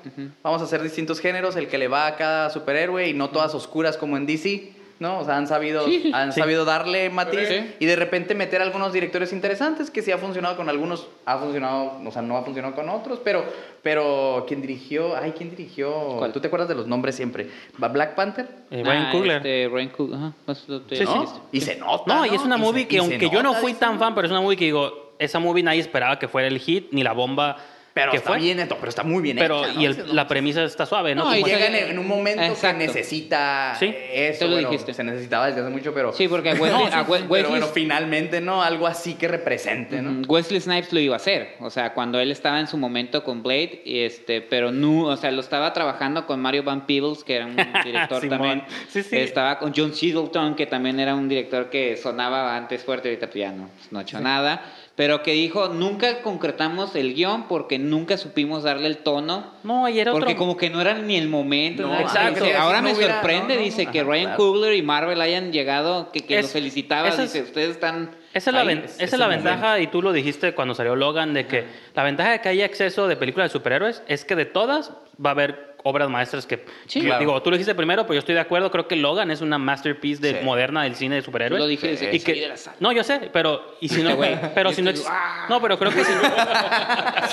[0.43, 3.55] vamos a hacer distintos géneros, el que le va a cada superhéroe y no todas
[3.55, 5.18] oscuras como en DC, ¿no?
[5.20, 6.40] O sea, han sabido, Sí, han sí.
[6.40, 7.74] sabido darle matiz Sí.
[7.81, 12.01] y de repente meter algunos directores interesantes que sí ha funcionado con algunos, ha funcionado,
[12.05, 13.44] o sea, no ha funcionado con otros, pero,
[13.82, 15.16] pero ¿quién dirigió?
[15.16, 15.93] Ay, ¿quién dirigió?
[16.18, 16.32] ¿Cuál?
[16.32, 17.48] ¿Tú te acuerdas de los nombres siempre?
[17.82, 18.48] ¿Va Black Panther?
[18.70, 19.36] Eh, Ryan Ah, Coogler.
[19.36, 20.18] Este, Ryan Coogler.
[20.18, 20.64] Ajá, pues.
[20.68, 21.43] ¿No?
[21.52, 22.14] Y se nota.
[22.14, 24.27] No, y es una Y movie se- que aunque yo no fui tan fan, pero
[24.27, 27.12] es una movie que digo, esa movie nadie esperaba que fuera el hit, ni la
[27.12, 27.56] bomba
[27.97, 28.40] Pero que está fue.
[28.40, 29.81] bien, pero está muy bien pero hecha, ¿no?
[29.81, 31.24] y el- la no, premisa está suave, ¿no?
[31.24, 32.78] No, Como y llega en, un momento Exacto.
[32.78, 34.40] que necesita Sí, eso.
[34.40, 34.93] te lo bueno, dijiste.
[34.93, 36.12] Se necesitaba desde hace mucho, pero.
[36.12, 38.62] Sí, porque a Wesley, No, a sí, We- pero Wesley- bueno, finalmente, ¿no?
[38.62, 40.20] Algo así que represente, ¿no?
[40.28, 43.43] Wesley Snipes lo iba a hacer, o sea, cuando él estaba en su momento con
[43.43, 47.36] Blade, y este, pero no, o sea, lo estaba trabajando con Mario Van Peebles, que
[47.36, 48.62] era un director también.
[48.90, 49.16] Sí, sí.
[49.16, 53.36] Estaba con John Singleton, que también era un director que sonaba antes fuerte, ahorita pues
[53.39, 54.60] ya no, pues, no ha hecho nada,
[54.97, 59.52] pero que dijo, nunca concretamos el guion porque nunca supimos darle el tono.
[59.62, 60.39] No, y era Porque otro.
[60.39, 61.82] como que no era ni el momento.
[61.82, 62.40] No, exacto.
[62.44, 63.93] Dice, Sí, Ahora no me hubiera- sorprende, no, no, dice, no.
[63.93, 64.36] que Ajá, Ryan claro.
[64.39, 68.10] Coogler y Marvel hayan llegado, que, que Es- los felicitaba, es- dice, ustedes están...
[68.32, 68.66] Esa es la, ahí".
[68.66, 71.64] ven- es- esa es la ventaja, y tú lo dijiste cuando salió Logan, de que
[71.94, 74.93] la ventaja de que haya exceso de películas de superhéroes es que de todas
[75.24, 77.01] va a haber obras maestras que, Sí.
[77.03, 77.21] Claro.
[77.21, 79.59] digo, tú lo dijiste primero, pero yo estoy de acuerdo, creo que Logan es una
[79.59, 80.45] masterpiece de, Sí.
[80.45, 81.61] moderna del cine de superhéroes.
[81.61, 82.77] Lo dije desde Y que que- salí de la sala.
[82.81, 85.47] No, yo sé, pero y si no, Güey, pero si no, ¡ah!
[85.49, 86.13] no, pero creo que si,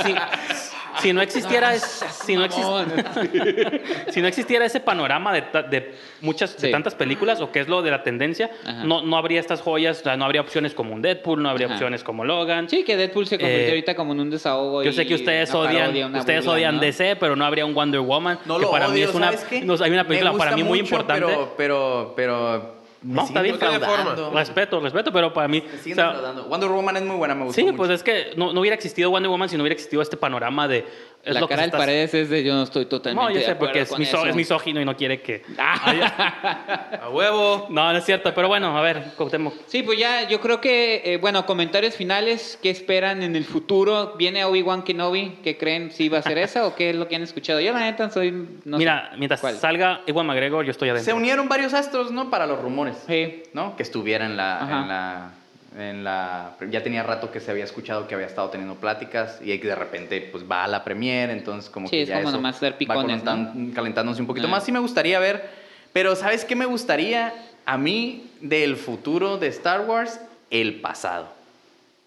[0.04, 0.16] si,
[1.02, 1.84] si no existiera, es-
[2.26, 2.46] si no
[4.12, 6.72] si existiera ese panorama de, ta- de muchas de Sí.
[6.72, 8.84] tantas películas o que es lo de la tendencia, Ajá.
[8.84, 11.68] no, no habría estas joyas, o sea, no habría opciones como un Deadpool, no habría
[11.68, 11.76] Ajá.
[11.76, 12.70] opciones como Logan.
[12.70, 14.84] Sí, que Deadpool se convirtió Eh, ahorita como en un desahogo.
[14.84, 16.82] Yo sé que ustedes odian, parodia, ustedes burla, odian ¿no?
[16.82, 19.32] DC, pero no habría un Wonder Woman, No que lo para odio, mí es una,
[19.32, 21.26] no, hay una Me película para mí muy importante.
[21.26, 22.83] Pero, pero, pero.
[23.04, 24.32] No, está defraudando.
[24.32, 26.34] Respeto, respeto, pero para mí, o sea.
[26.48, 27.60] Wonder Woman es muy buena, me gusta.
[27.60, 27.78] sí, mucho.
[27.78, 30.68] pues es que no, no hubiera existido Wonder Woman si no hubiera existido este panorama
[30.68, 30.86] de
[31.26, 33.46] es La cara se del está- Paredes es de yo no estoy totalmente No, yo
[33.46, 34.26] sé porque es, miso- eso.
[34.28, 37.68] es misógino y no quiere que A huevo.
[37.70, 39.54] No, no es cierto, pero bueno, a ver, Cuauhtémoc.
[39.68, 44.16] Sí, pues ya, yo creo que, eh, bueno, comentarios finales, ¿qué esperan en el futuro?
[44.18, 45.38] ¿Viene Obi-Wan Kenobi?
[45.44, 45.92] ¿Qué creen?
[45.92, 47.60] ¿Si va a ser esa o qué es lo que han escuchado?
[47.60, 48.32] Yo la neta soy,
[48.66, 49.56] no Mira, sé mientras cuál.
[49.58, 51.16] salga Ewan McGregor, yo estoy Se adentro.
[51.16, 52.30] unieron varios astros, ¿no?
[52.30, 52.98] Para los rumores.
[53.08, 53.44] Sí.
[53.54, 53.76] ¿no?
[53.76, 54.82] Que estuviera en la, Ajá.
[54.82, 55.32] en la,
[55.78, 59.58] en la, ya tenía rato que se había escuchado que había estado teniendo pláticas y
[59.60, 62.30] que de repente pues va a la premiere, entonces como Sí, que es ya como
[62.30, 64.52] eso nomás ser va picones, calentan- calentándose un poquito Ah.
[64.52, 64.64] más.
[64.64, 65.50] Sí me gustaría ver,
[65.92, 67.34] pero ¿sabes qué me gustaría
[67.66, 70.20] a mí del futuro de Star Wars?
[70.52, 71.28] El pasado.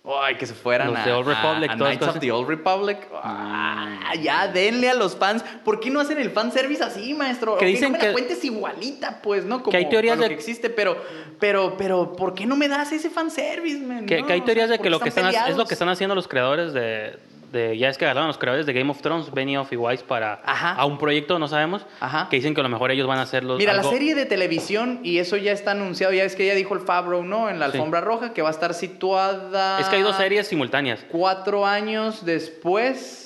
[0.09, 2.49] Ay, que se fueran Los a, de Old a- Republic, a Knights of the Old
[2.49, 2.99] Republic.
[3.13, 5.43] Ah, ya, denle a los fans.
[5.65, 7.57] ¿Por qué no hacen el fanservice así, maestro?
[7.59, 9.59] Que dicen no me la que- cuentes igualita, pues, ¿no?
[9.63, 10.97] Como, que hay teorías de- que existe, pero,
[11.41, 14.07] pero, pero, ¿por qué no me das ese fanservice, man?
[14.07, 15.65] Que, No, que hay o teorías sea, de ¿por que lo que están, es lo
[15.67, 17.19] que están haciendo los creadores de,
[17.53, 20.41] de- ya es que agarraron los creadores de Game of Thrones, Benioff y Weiss para
[20.45, 20.73] Ajá.
[20.73, 22.29] a un proyecto, no sabemos, Ajá.
[22.29, 24.15] que dicen que a lo mejor ellos van a hacer los Mira, algo- la serie
[24.15, 27.49] de televisión, y eso ya está anunciado, ya es que ya dijo el Fabro, ¿no?
[27.49, 27.73] En la Sí.
[27.79, 29.81] alfombra roja, que va a estar situada...
[29.81, 31.05] Es que hay dos series simultáneas.
[31.11, 33.26] Cuatro años después.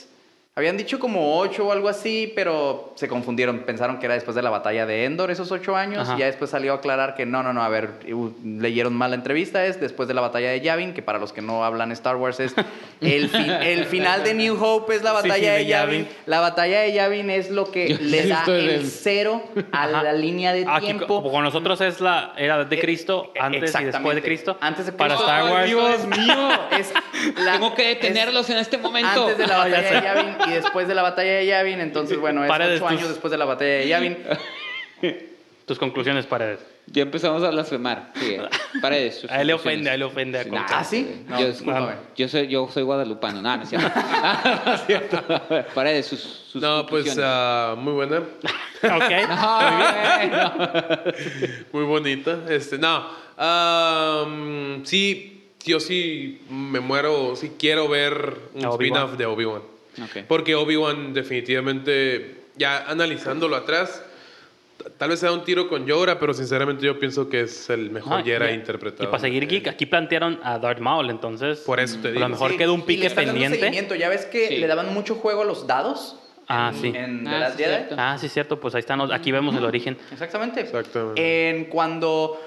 [0.61, 3.61] Habían dicho como ocho o algo así, pero se confundieron.
[3.61, 6.07] Pensaron que era después de la batalla de Endor, esos ocho años.
[6.09, 6.17] Ajá.
[6.17, 7.63] Y ya después salió a aclarar que no, no, no.
[7.63, 9.65] A ver, uh, leyeron mal la entrevista.
[9.65, 12.41] Es después de la batalla de Yavin, que para los que no hablan Star Wars
[12.41, 12.55] es
[13.01, 16.01] el, fin- el final de New Hope es la batalla sí, de de Yavin.
[16.03, 16.09] Yavin.
[16.27, 19.43] La batalla de Yavin es lo que Yo le da el del- cero
[19.73, 20.03] a Ajá.
[20.03, 21.07] la línea de Aquí, tiempo.
[21.07, 24.23] como con nosotros es la era de Eh, Cristo, eh, antes y después de.
[24.23, 24.57] Cristo.
[24.61, 25.15] Antes de Para.
[25.15, 25.67] Star Ay, Wars.
[25.67, 26.49] Dios mío.
[26.79, 26.93] Es
[27.39, 29.23] la- Tengo que es- detenerlos en este momento.
[29.23, 30.03] antes de la batalla de.
[30.03, 33.39] Yavin y después de la batalla de Yavin, entonces bueno, es ocho años después de
[33.39, 34.19] la batalla de Yavin.
[35.67, 36.61] tus conclusiones, Paredes.
[36.93, 38.11] Ya empezamos a blasfemar.
[38.17, 38.37] Sí,
[38.81, 39.25] paredes.
[39.31, 40.41] A él le ofende, a él le ofende.
[40.41, 41.25] a nah, ¿Ah, sí?
[41.29, 41.93] No, yo, discúlpame.
[42.17, 43.41] yo soy, yo soy guadalupano.
[43.41, 43.89] No, no es cierto.
[44.67, 45.23] no es cierto.
[45.73, 48.19] Paredes, sus, sus No, pues ah, muy buena.
[48.83, 49.13] ok.
[50.33, 50.51] No.
[51.73, 52.41] Muy bonita.
[52.49, 53.07] Este, no.
[53.37, 59.63] am, sí, yo sí me muero, sí quiero ver un spin-off de Obi-Wan.
[60.29, 64.03] Porque Obi-Wan definitivamente, ya analizándolo atrás,
[64.99, 68.25] tal vez sea un tiro con Yoda, pero sinceramente yo pienso que es el mejor
[68.25, 69.05] Jedi y- interpretado.
[69.05, 71.61] Y para seguir geek, aquí plantearon a Darth Maul, entonces.
[71.61, 72.21] Por eso te a digo.
[72.23, 73.99] lo mejor Sí, queda un y le pique están dando pendiente.
[73.99, 74.57] Ya ves que Sí.
[74.57, 76.17] le daban mucho juego a los dados.
[76.49, 76.93] Ah, en, sí.
[76.97, 77.95] En Ah, The Last sí, Jedi.
[77.97, 78.59] Ah, sí, cierto.
[78.59, 79.01] Pues ahí están.
[79.13, 79.97] Aquí vemos el origen.
[80.11, 80.61] Exactamente.
[80.63, 81.51] Exactamente.
[81.51, 82.41] En cuando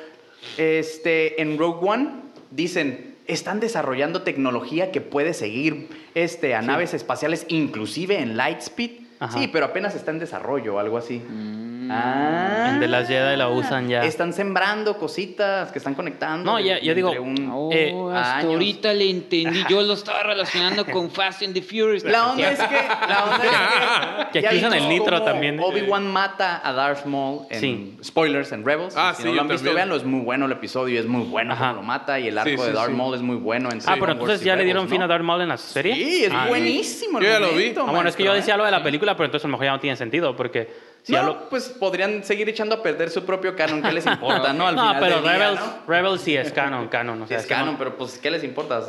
[0.57, 2.09] este, en Rogue One
[2.51, 8.91] dicen, están desarrollando tecnología que puede seguir este, a naves espaciales, inclusive en Lightspeed.
[9.19, 9.37] Ajá.
[9.37, 11.19] Sí, pero apenas está en desarrollo o algo así.
[11.19, 11.82] Mm.
[11.91, 12.69] Ah.
[12.73, 14.03] En The Last Jedi la usan ya.
[14.03, 16.51] Están sembrando cositas que están conectando.
[16.51, 18.51] No, ya- ya digo, un- Oh, Eh, hasta años.
[18.53, 19.63] ahorita le entendí.
[19.69, 22.03] Yo lo estaba relacionando con Fast and the Furious.
[22.03, 22.75] La onda es que.
[23.07, 24.31] La onda es que.
[24.33, 25.59] Que ya aquí usan el nitro también.
[25.59, 25.63] ¿eh?
[25.63, 27.97] Obi-Wan mata a Darth Maul en Sí.
[28.03, 28.95] spoilers en Rebels.
[28.97, 29.75] Ah, si sí, no lo yo han visto, también.
[29.75, 31.73] véanlo, es muy bueno el episodio, es muy bueno Ajá.
[31.73, 32.95] lo mata y el arco Sí, de Darth sí.
[32.95, 34.89] Maul es muy bueno en Ah, pero entonces ya le dieron ¿no?
[34.89, 35.93] fin a Darth Maul en la serie.
[35.95, 37.73] Sí, es Ah, buenísimo Yo ya lo vi.
[37.77, 38.57] Ah, bueno, es que yo decía ¿eh?
[38.57, 41.11] lo de la película, pero entonces a lo mejor ya no tiene sentido, porque si
[41.13, 43.81] no, lo- pues podrían seguir echando a perder su propio canon.
[43.81, 44.67] ¿Qué les importa, no?
[44.67, 45.73] Al No, final pero del día, Rebels, ¿no?
[45.87, 47.21] Rebels sí es canon, canon.
[47.21, 48.81] O sea, es canon, pero pues ¿qué les importa?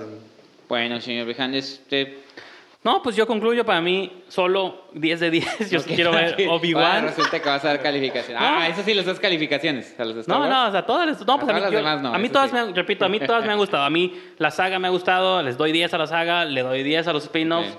[0.68, 2.08] Bueno, señor Bejandes, usted...
[2.82, 5.70] No, pues yo concluyo para mí solo 10 de 10.
[5.70, 7.04] Yo quiero ver Bueno, Obi-Wan.
[7.04, 8.38] resulta que vas a dar calificaciones.
[8.38, 8.46] No.
[8.46, 9.98] Ah, eso sí, los das calificaciones.
[9.98, 10.50] A los Star No, Wars.
[10.52, 12.14] no, o sea, todas, les- no, pues a A mí, todas las yo- demás no,
[12.14, 12.54] a mí todas sí.
[12.54, 13.84] me han, repito, a mí todas me han gustado.
[13.84, 16.82] A mí la saga me ha gustado, les doy 10 a la saga, le doy
[16.82, 17.70] 10 a los spin-offs.
[17.70, 17.76] Sí.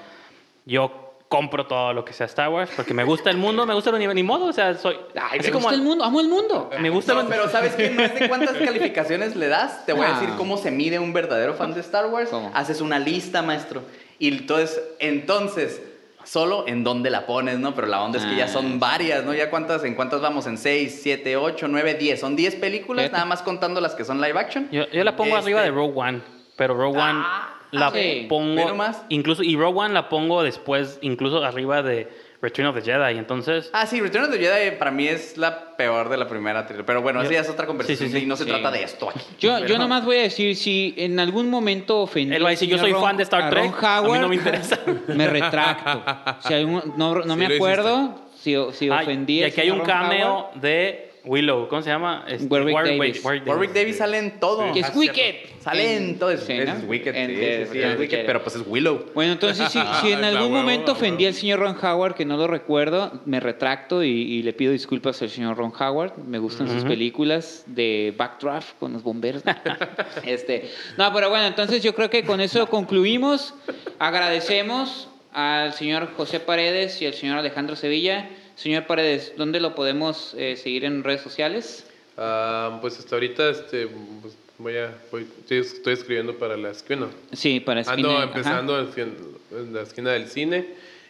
[0.65, 1.04] Yo
[1.35, 3.95] compro todo lo que sea Star Wars porque me gusta el mundo, me gusta el
[3.97, 6.29] universo, ni modo, o sea, soy Ay, así me como gusta el mundo, amo el
[6.29, 6.69] mundo.
[6.79, 7.89] me gusta No, el- pero ¿sabes qué?
[7.89, 9.85] No es de cuántas calificaciones le das.
[9.85, 10.19] Te voy a Ah.
[10.19, 12.29] decir cómo se mide un verdadero fan de Star Wars.
[12.29, 12.51] ¿Cómo?
[12.53, 13.81] Haces una lista, maestro.
[14.19, 15.81] Y entonces, entonces,
[16.23, 17.75] solo en dónde la pones, ¿no?
[17.75, 18.47] Pero la onda es que ya Ah.
[18.47, 19.33] son varias, ¿no?
[19.33, 22.19] Ya cuántas, en cuántas vamos, en 6, 7, 8, 9, 10.
[22.19, 24.67] Son 10 películas, nada más contando las que son live action.
[24.71, 26.21] Yo, yo la pongo Este- arriba de Rogue One,
[26.55, 28.25] pero Rogue One Ah, la sí.
[28.29, 29.03] Pongo nomás.
[29.09, 32.07] incluso y Rogue One la pongo después incluso arriba de
[32.41, 35.75] Return of the Jedi, entonces Ah, sí, Return of the Jedi para mí es la
[35.77, 36.85] peor de la primera trilogía.
[36.85, 38.25] Pero bueno, Yo- esa ya es otra conversación Sí, sí, sí.
[38.25, 38.49] y no se Sí.
[38.49, 39.19] trata de esto aquí.
[39.39, 42.51] Yo, Pero- yo nomás voy a decir, si en algún momento ofendí Él va a
[42.51, 44.35] decir, yo soy Ron- fan de Star a Trek, Ron a mí Howard, no me
[44.35, 44.79] interesa.
[45.07, 46.03] Me retracto.
[46.47, 49.87] Si no, no Sí me acuerdo si, si Ah, ofendí y aquí hay un Ron
[49.87, 52.23] cameo Howard, de Willow, ¿cómo se llama?
[52.27, 53.23] Este, Warwick Davis.
[53.23, 54.71] Warwick Davis sale en todo.
[54.73, 54.93] Que es Ah.
[54.95, 55.35] Wicked.
[55.61, 56.29] Sale en todo.
[56.31, 56.69] Es, Sí, es.
[56.87, 59.05] Wicked, En- sí, de- sí, es Wicked, pero pues es Willow.
[59.15, 61.33] Bueno, entonces si, si en algún huevo, momento ofendí huevo.
[61.35, 65.21] al señor Ron Howard, que no lo recuerdo, me retracto y, y le pido disculpas
[65.23, 66.17] al señor Ron Howard.
[66.27, 66.89] Me gustan sus Ujú.
[66.89, 69.41] películas de Backdraft con los bomberos.
[70.25, 73.53] este, no, pero bueno, entonces yo creo que con eso concluimos.
[73.97, 78.29] Agradecemos al señor José Paredes y al señor Alejandro Sevilla.
[78.55, 81.85] Señor Paredes, ¿dónde lo podemos eh, seguir en redes sociales?
[82.17, 83.87] Ah, pues hasta ahorita este,
[84.21, 87.07] pues, voy a, voy- estoy, estoy escribiendo para la esquina.
[87.33, 88.23] Sí, para Ando Spine- ajá.
[88.23, 89.15] empezando en,
[89.51, 90.65] en la esquina del cine.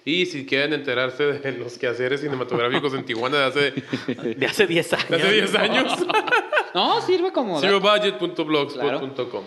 [0.08, 3.72] Y si quieren enterarse de los quehaceres cinematográficos en Tijuana de hace,
[4.36, 5.10] De hace 10 años.
[5.10, 5.94] de hace 10 años,
[6.74, 7.60] No, sirve como...
[7.62, 8.74] zerobudget.blogspot.com.
[8.74, 9.44] Claro,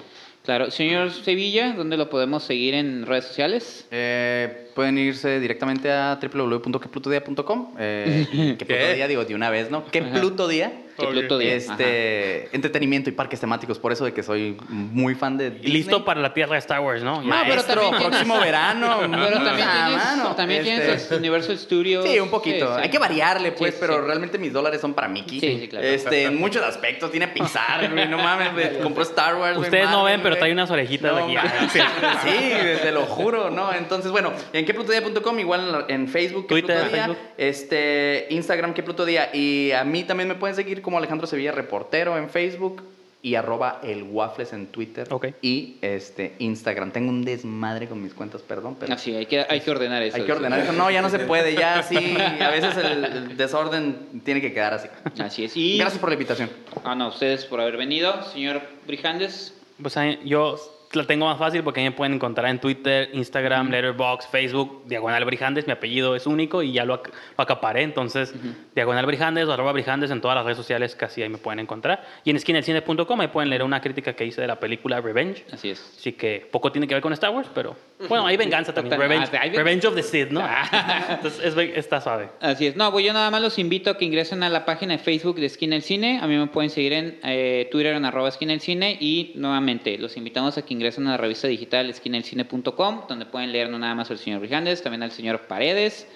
[0.71, 3.87] señor Sevilla, ¿dónde lo podemos seguir en redes sociales?
[3.91, 7.75] Eh, pueden irse directamente a www.queplutodía.com.
[7.79, 9.85] Eh, que Pluto Día, digo, de una vez, ¿no?
[9.85, 10.73] ¿Qué Pluto Día?
[10.99, 11.13] Que Ok.
[11.13, 11.73] Pluto Día, ajá.
[11.73, 15.73] Este, entretenimiento y parques temáticos, por eso de que soy muy fan de Disney.
[15.73, 17.23] listo para la tierra de Star Wars, ¿no?
[17.23, 18.99] No, pero tienes- próximo verano.
[19.09, 22.05] Pero también Ah, tienes, mano, también este, tienes Universal Studios.
[22.05, 22.67] Sí, un poquito.
[22.67, 22.81] Sí, sí.
[22.83, 25.39] Hay que variarle, pues, Sí, pero realmente mis dólares son para Mickey.
[25.41, 25.87] Sí, sí, claro.
[25.87, 27.11] Este, en muchos aspectos.
[27.11, 27.91] Tiene Pixar.
[28.09, 28.79] No mames.
[28.83, 29.57] Compró Star Wars.
[29.59, 31.37] Ustedes no ven, pero trae unas orejitas No, aquí.
[32.25, 32.51] Sí,
[32.83, 33.73] te lo juro, ¿no?
[33.73, 37.19] Entonces, bueno, en queplutodía.com, igual en, Facebook, Twitter, Qué Pluto Día, Facebook.
[37.37, 39.31] este, Instagram, que Pluto Día.
[39.33, 42.83] Y a mí también me pueden seguir como Alejandro Sevilla Reportero en Facebook
[43.21, 45.27] y arroba el waffles en Twitter Ok.
[45.43, 46.93] y este Instagram.
[46.93, 48.95] Tengo un desmadre con mis cuentas, perdón, pero...
[48.95, 50.17] Así, hay que, hay que ordenar eso.
[50.17, 50.73] Hay que ordenar eso.
[50.73, 51.55] No, ya no se puede.
[51.55, 54.89] Ya sí, a veces el, el desorden tiene que quedar así.
[55.19, 55.55] Así es.
[55.59, 56.49] Y, Gracias por la invitación.
[56.85, 58.23] Ah, no, ustedes por haber venido.
[58.33, 59.53] Señor Brijandes.
[59.83, 59.95] Pues
[60.25, 60.57] yo
[60.93, 65.67] la tengo más fácil porque me pueden encontrar en Twitter, Instagram, Letterboxd, Facebook, Diagonal Brijandes.
[65.67, 67.83] Mi apellido es único y ya lo, ac- lo acaparé.
[67.83, 68.35] Entonces,
[68.75, 72.05] Diagonal Brijandes o arroba Brijandes en todas las redes sociales casi ahí me pueden encontrar.
[72.25, 75.45] Y en esquinelcine.com ahí pueden leer una crítica que hice de la película Revenge.
[75.53, 75.95] Así es.
[75.99, 77.77] Así que poco tiene que ver con Star Wars, pero
[78.09, 78.99] bueno, hay venganza también.
[78.99, 80.41] Revenge, ah, Revenge of the Sith, ¿no?
[81.11, 82.29] Entonces, es está suave.
[82.41, 82.77] Así es.
[82.77, 85.37] No, pues yo nada más los invito a que ingresen a la página de Facebook
[85.41, 86.21] de Esquina el Cine.
[86.23, 88.97] A mí me pueden seguir en eh, Twitter en arroba Esquina el Cine.
[89.01, 93.69] Y nuevamente, los invitamos a que ingresen a la revista digital esquinaelcine.com, donde pueden leer
[93.69, 96.07] no nada más al señor Brijandes, también al señor Paredes,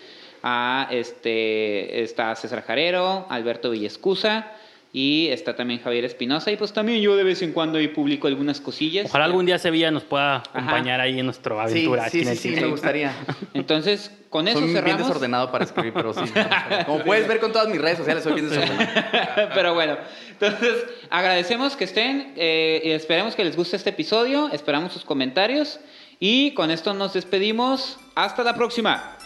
[0.43, 4.53] a este, está César Jarero, Alberto Villescusa.
[4.95, 6.51] Y está también Javier Espinosa.
[6.51, 9.07] Y pues también yo de vez en cuando ahí publico algunas cosillas.
[9.07, 12.11] Ojalá algún día Sevilla nos pueda acompañar ahí en nuestra Sí, aventura.
[12.11, 13.15] sí, Esquina sí, del sí, me gustaría.
[13.55, 15.07] Entonces, con eso Soy bien cerramos.
[15.07, 16.21] desordenado para escribir, pero sí.
[16.87, 19.49] Como puedes ver con todas mis redes sociales, soy bien desordenado.
[19.55, 19.97] Pero bueno,
[20.31, 25.81] entonces agradecemos que estén eh, y esperemos que les guste este episodio, esperamos sus comentarios
[26.21, 27.99] y con esto nos despedimos.
[28.15, 29.17] Hasta la próxima.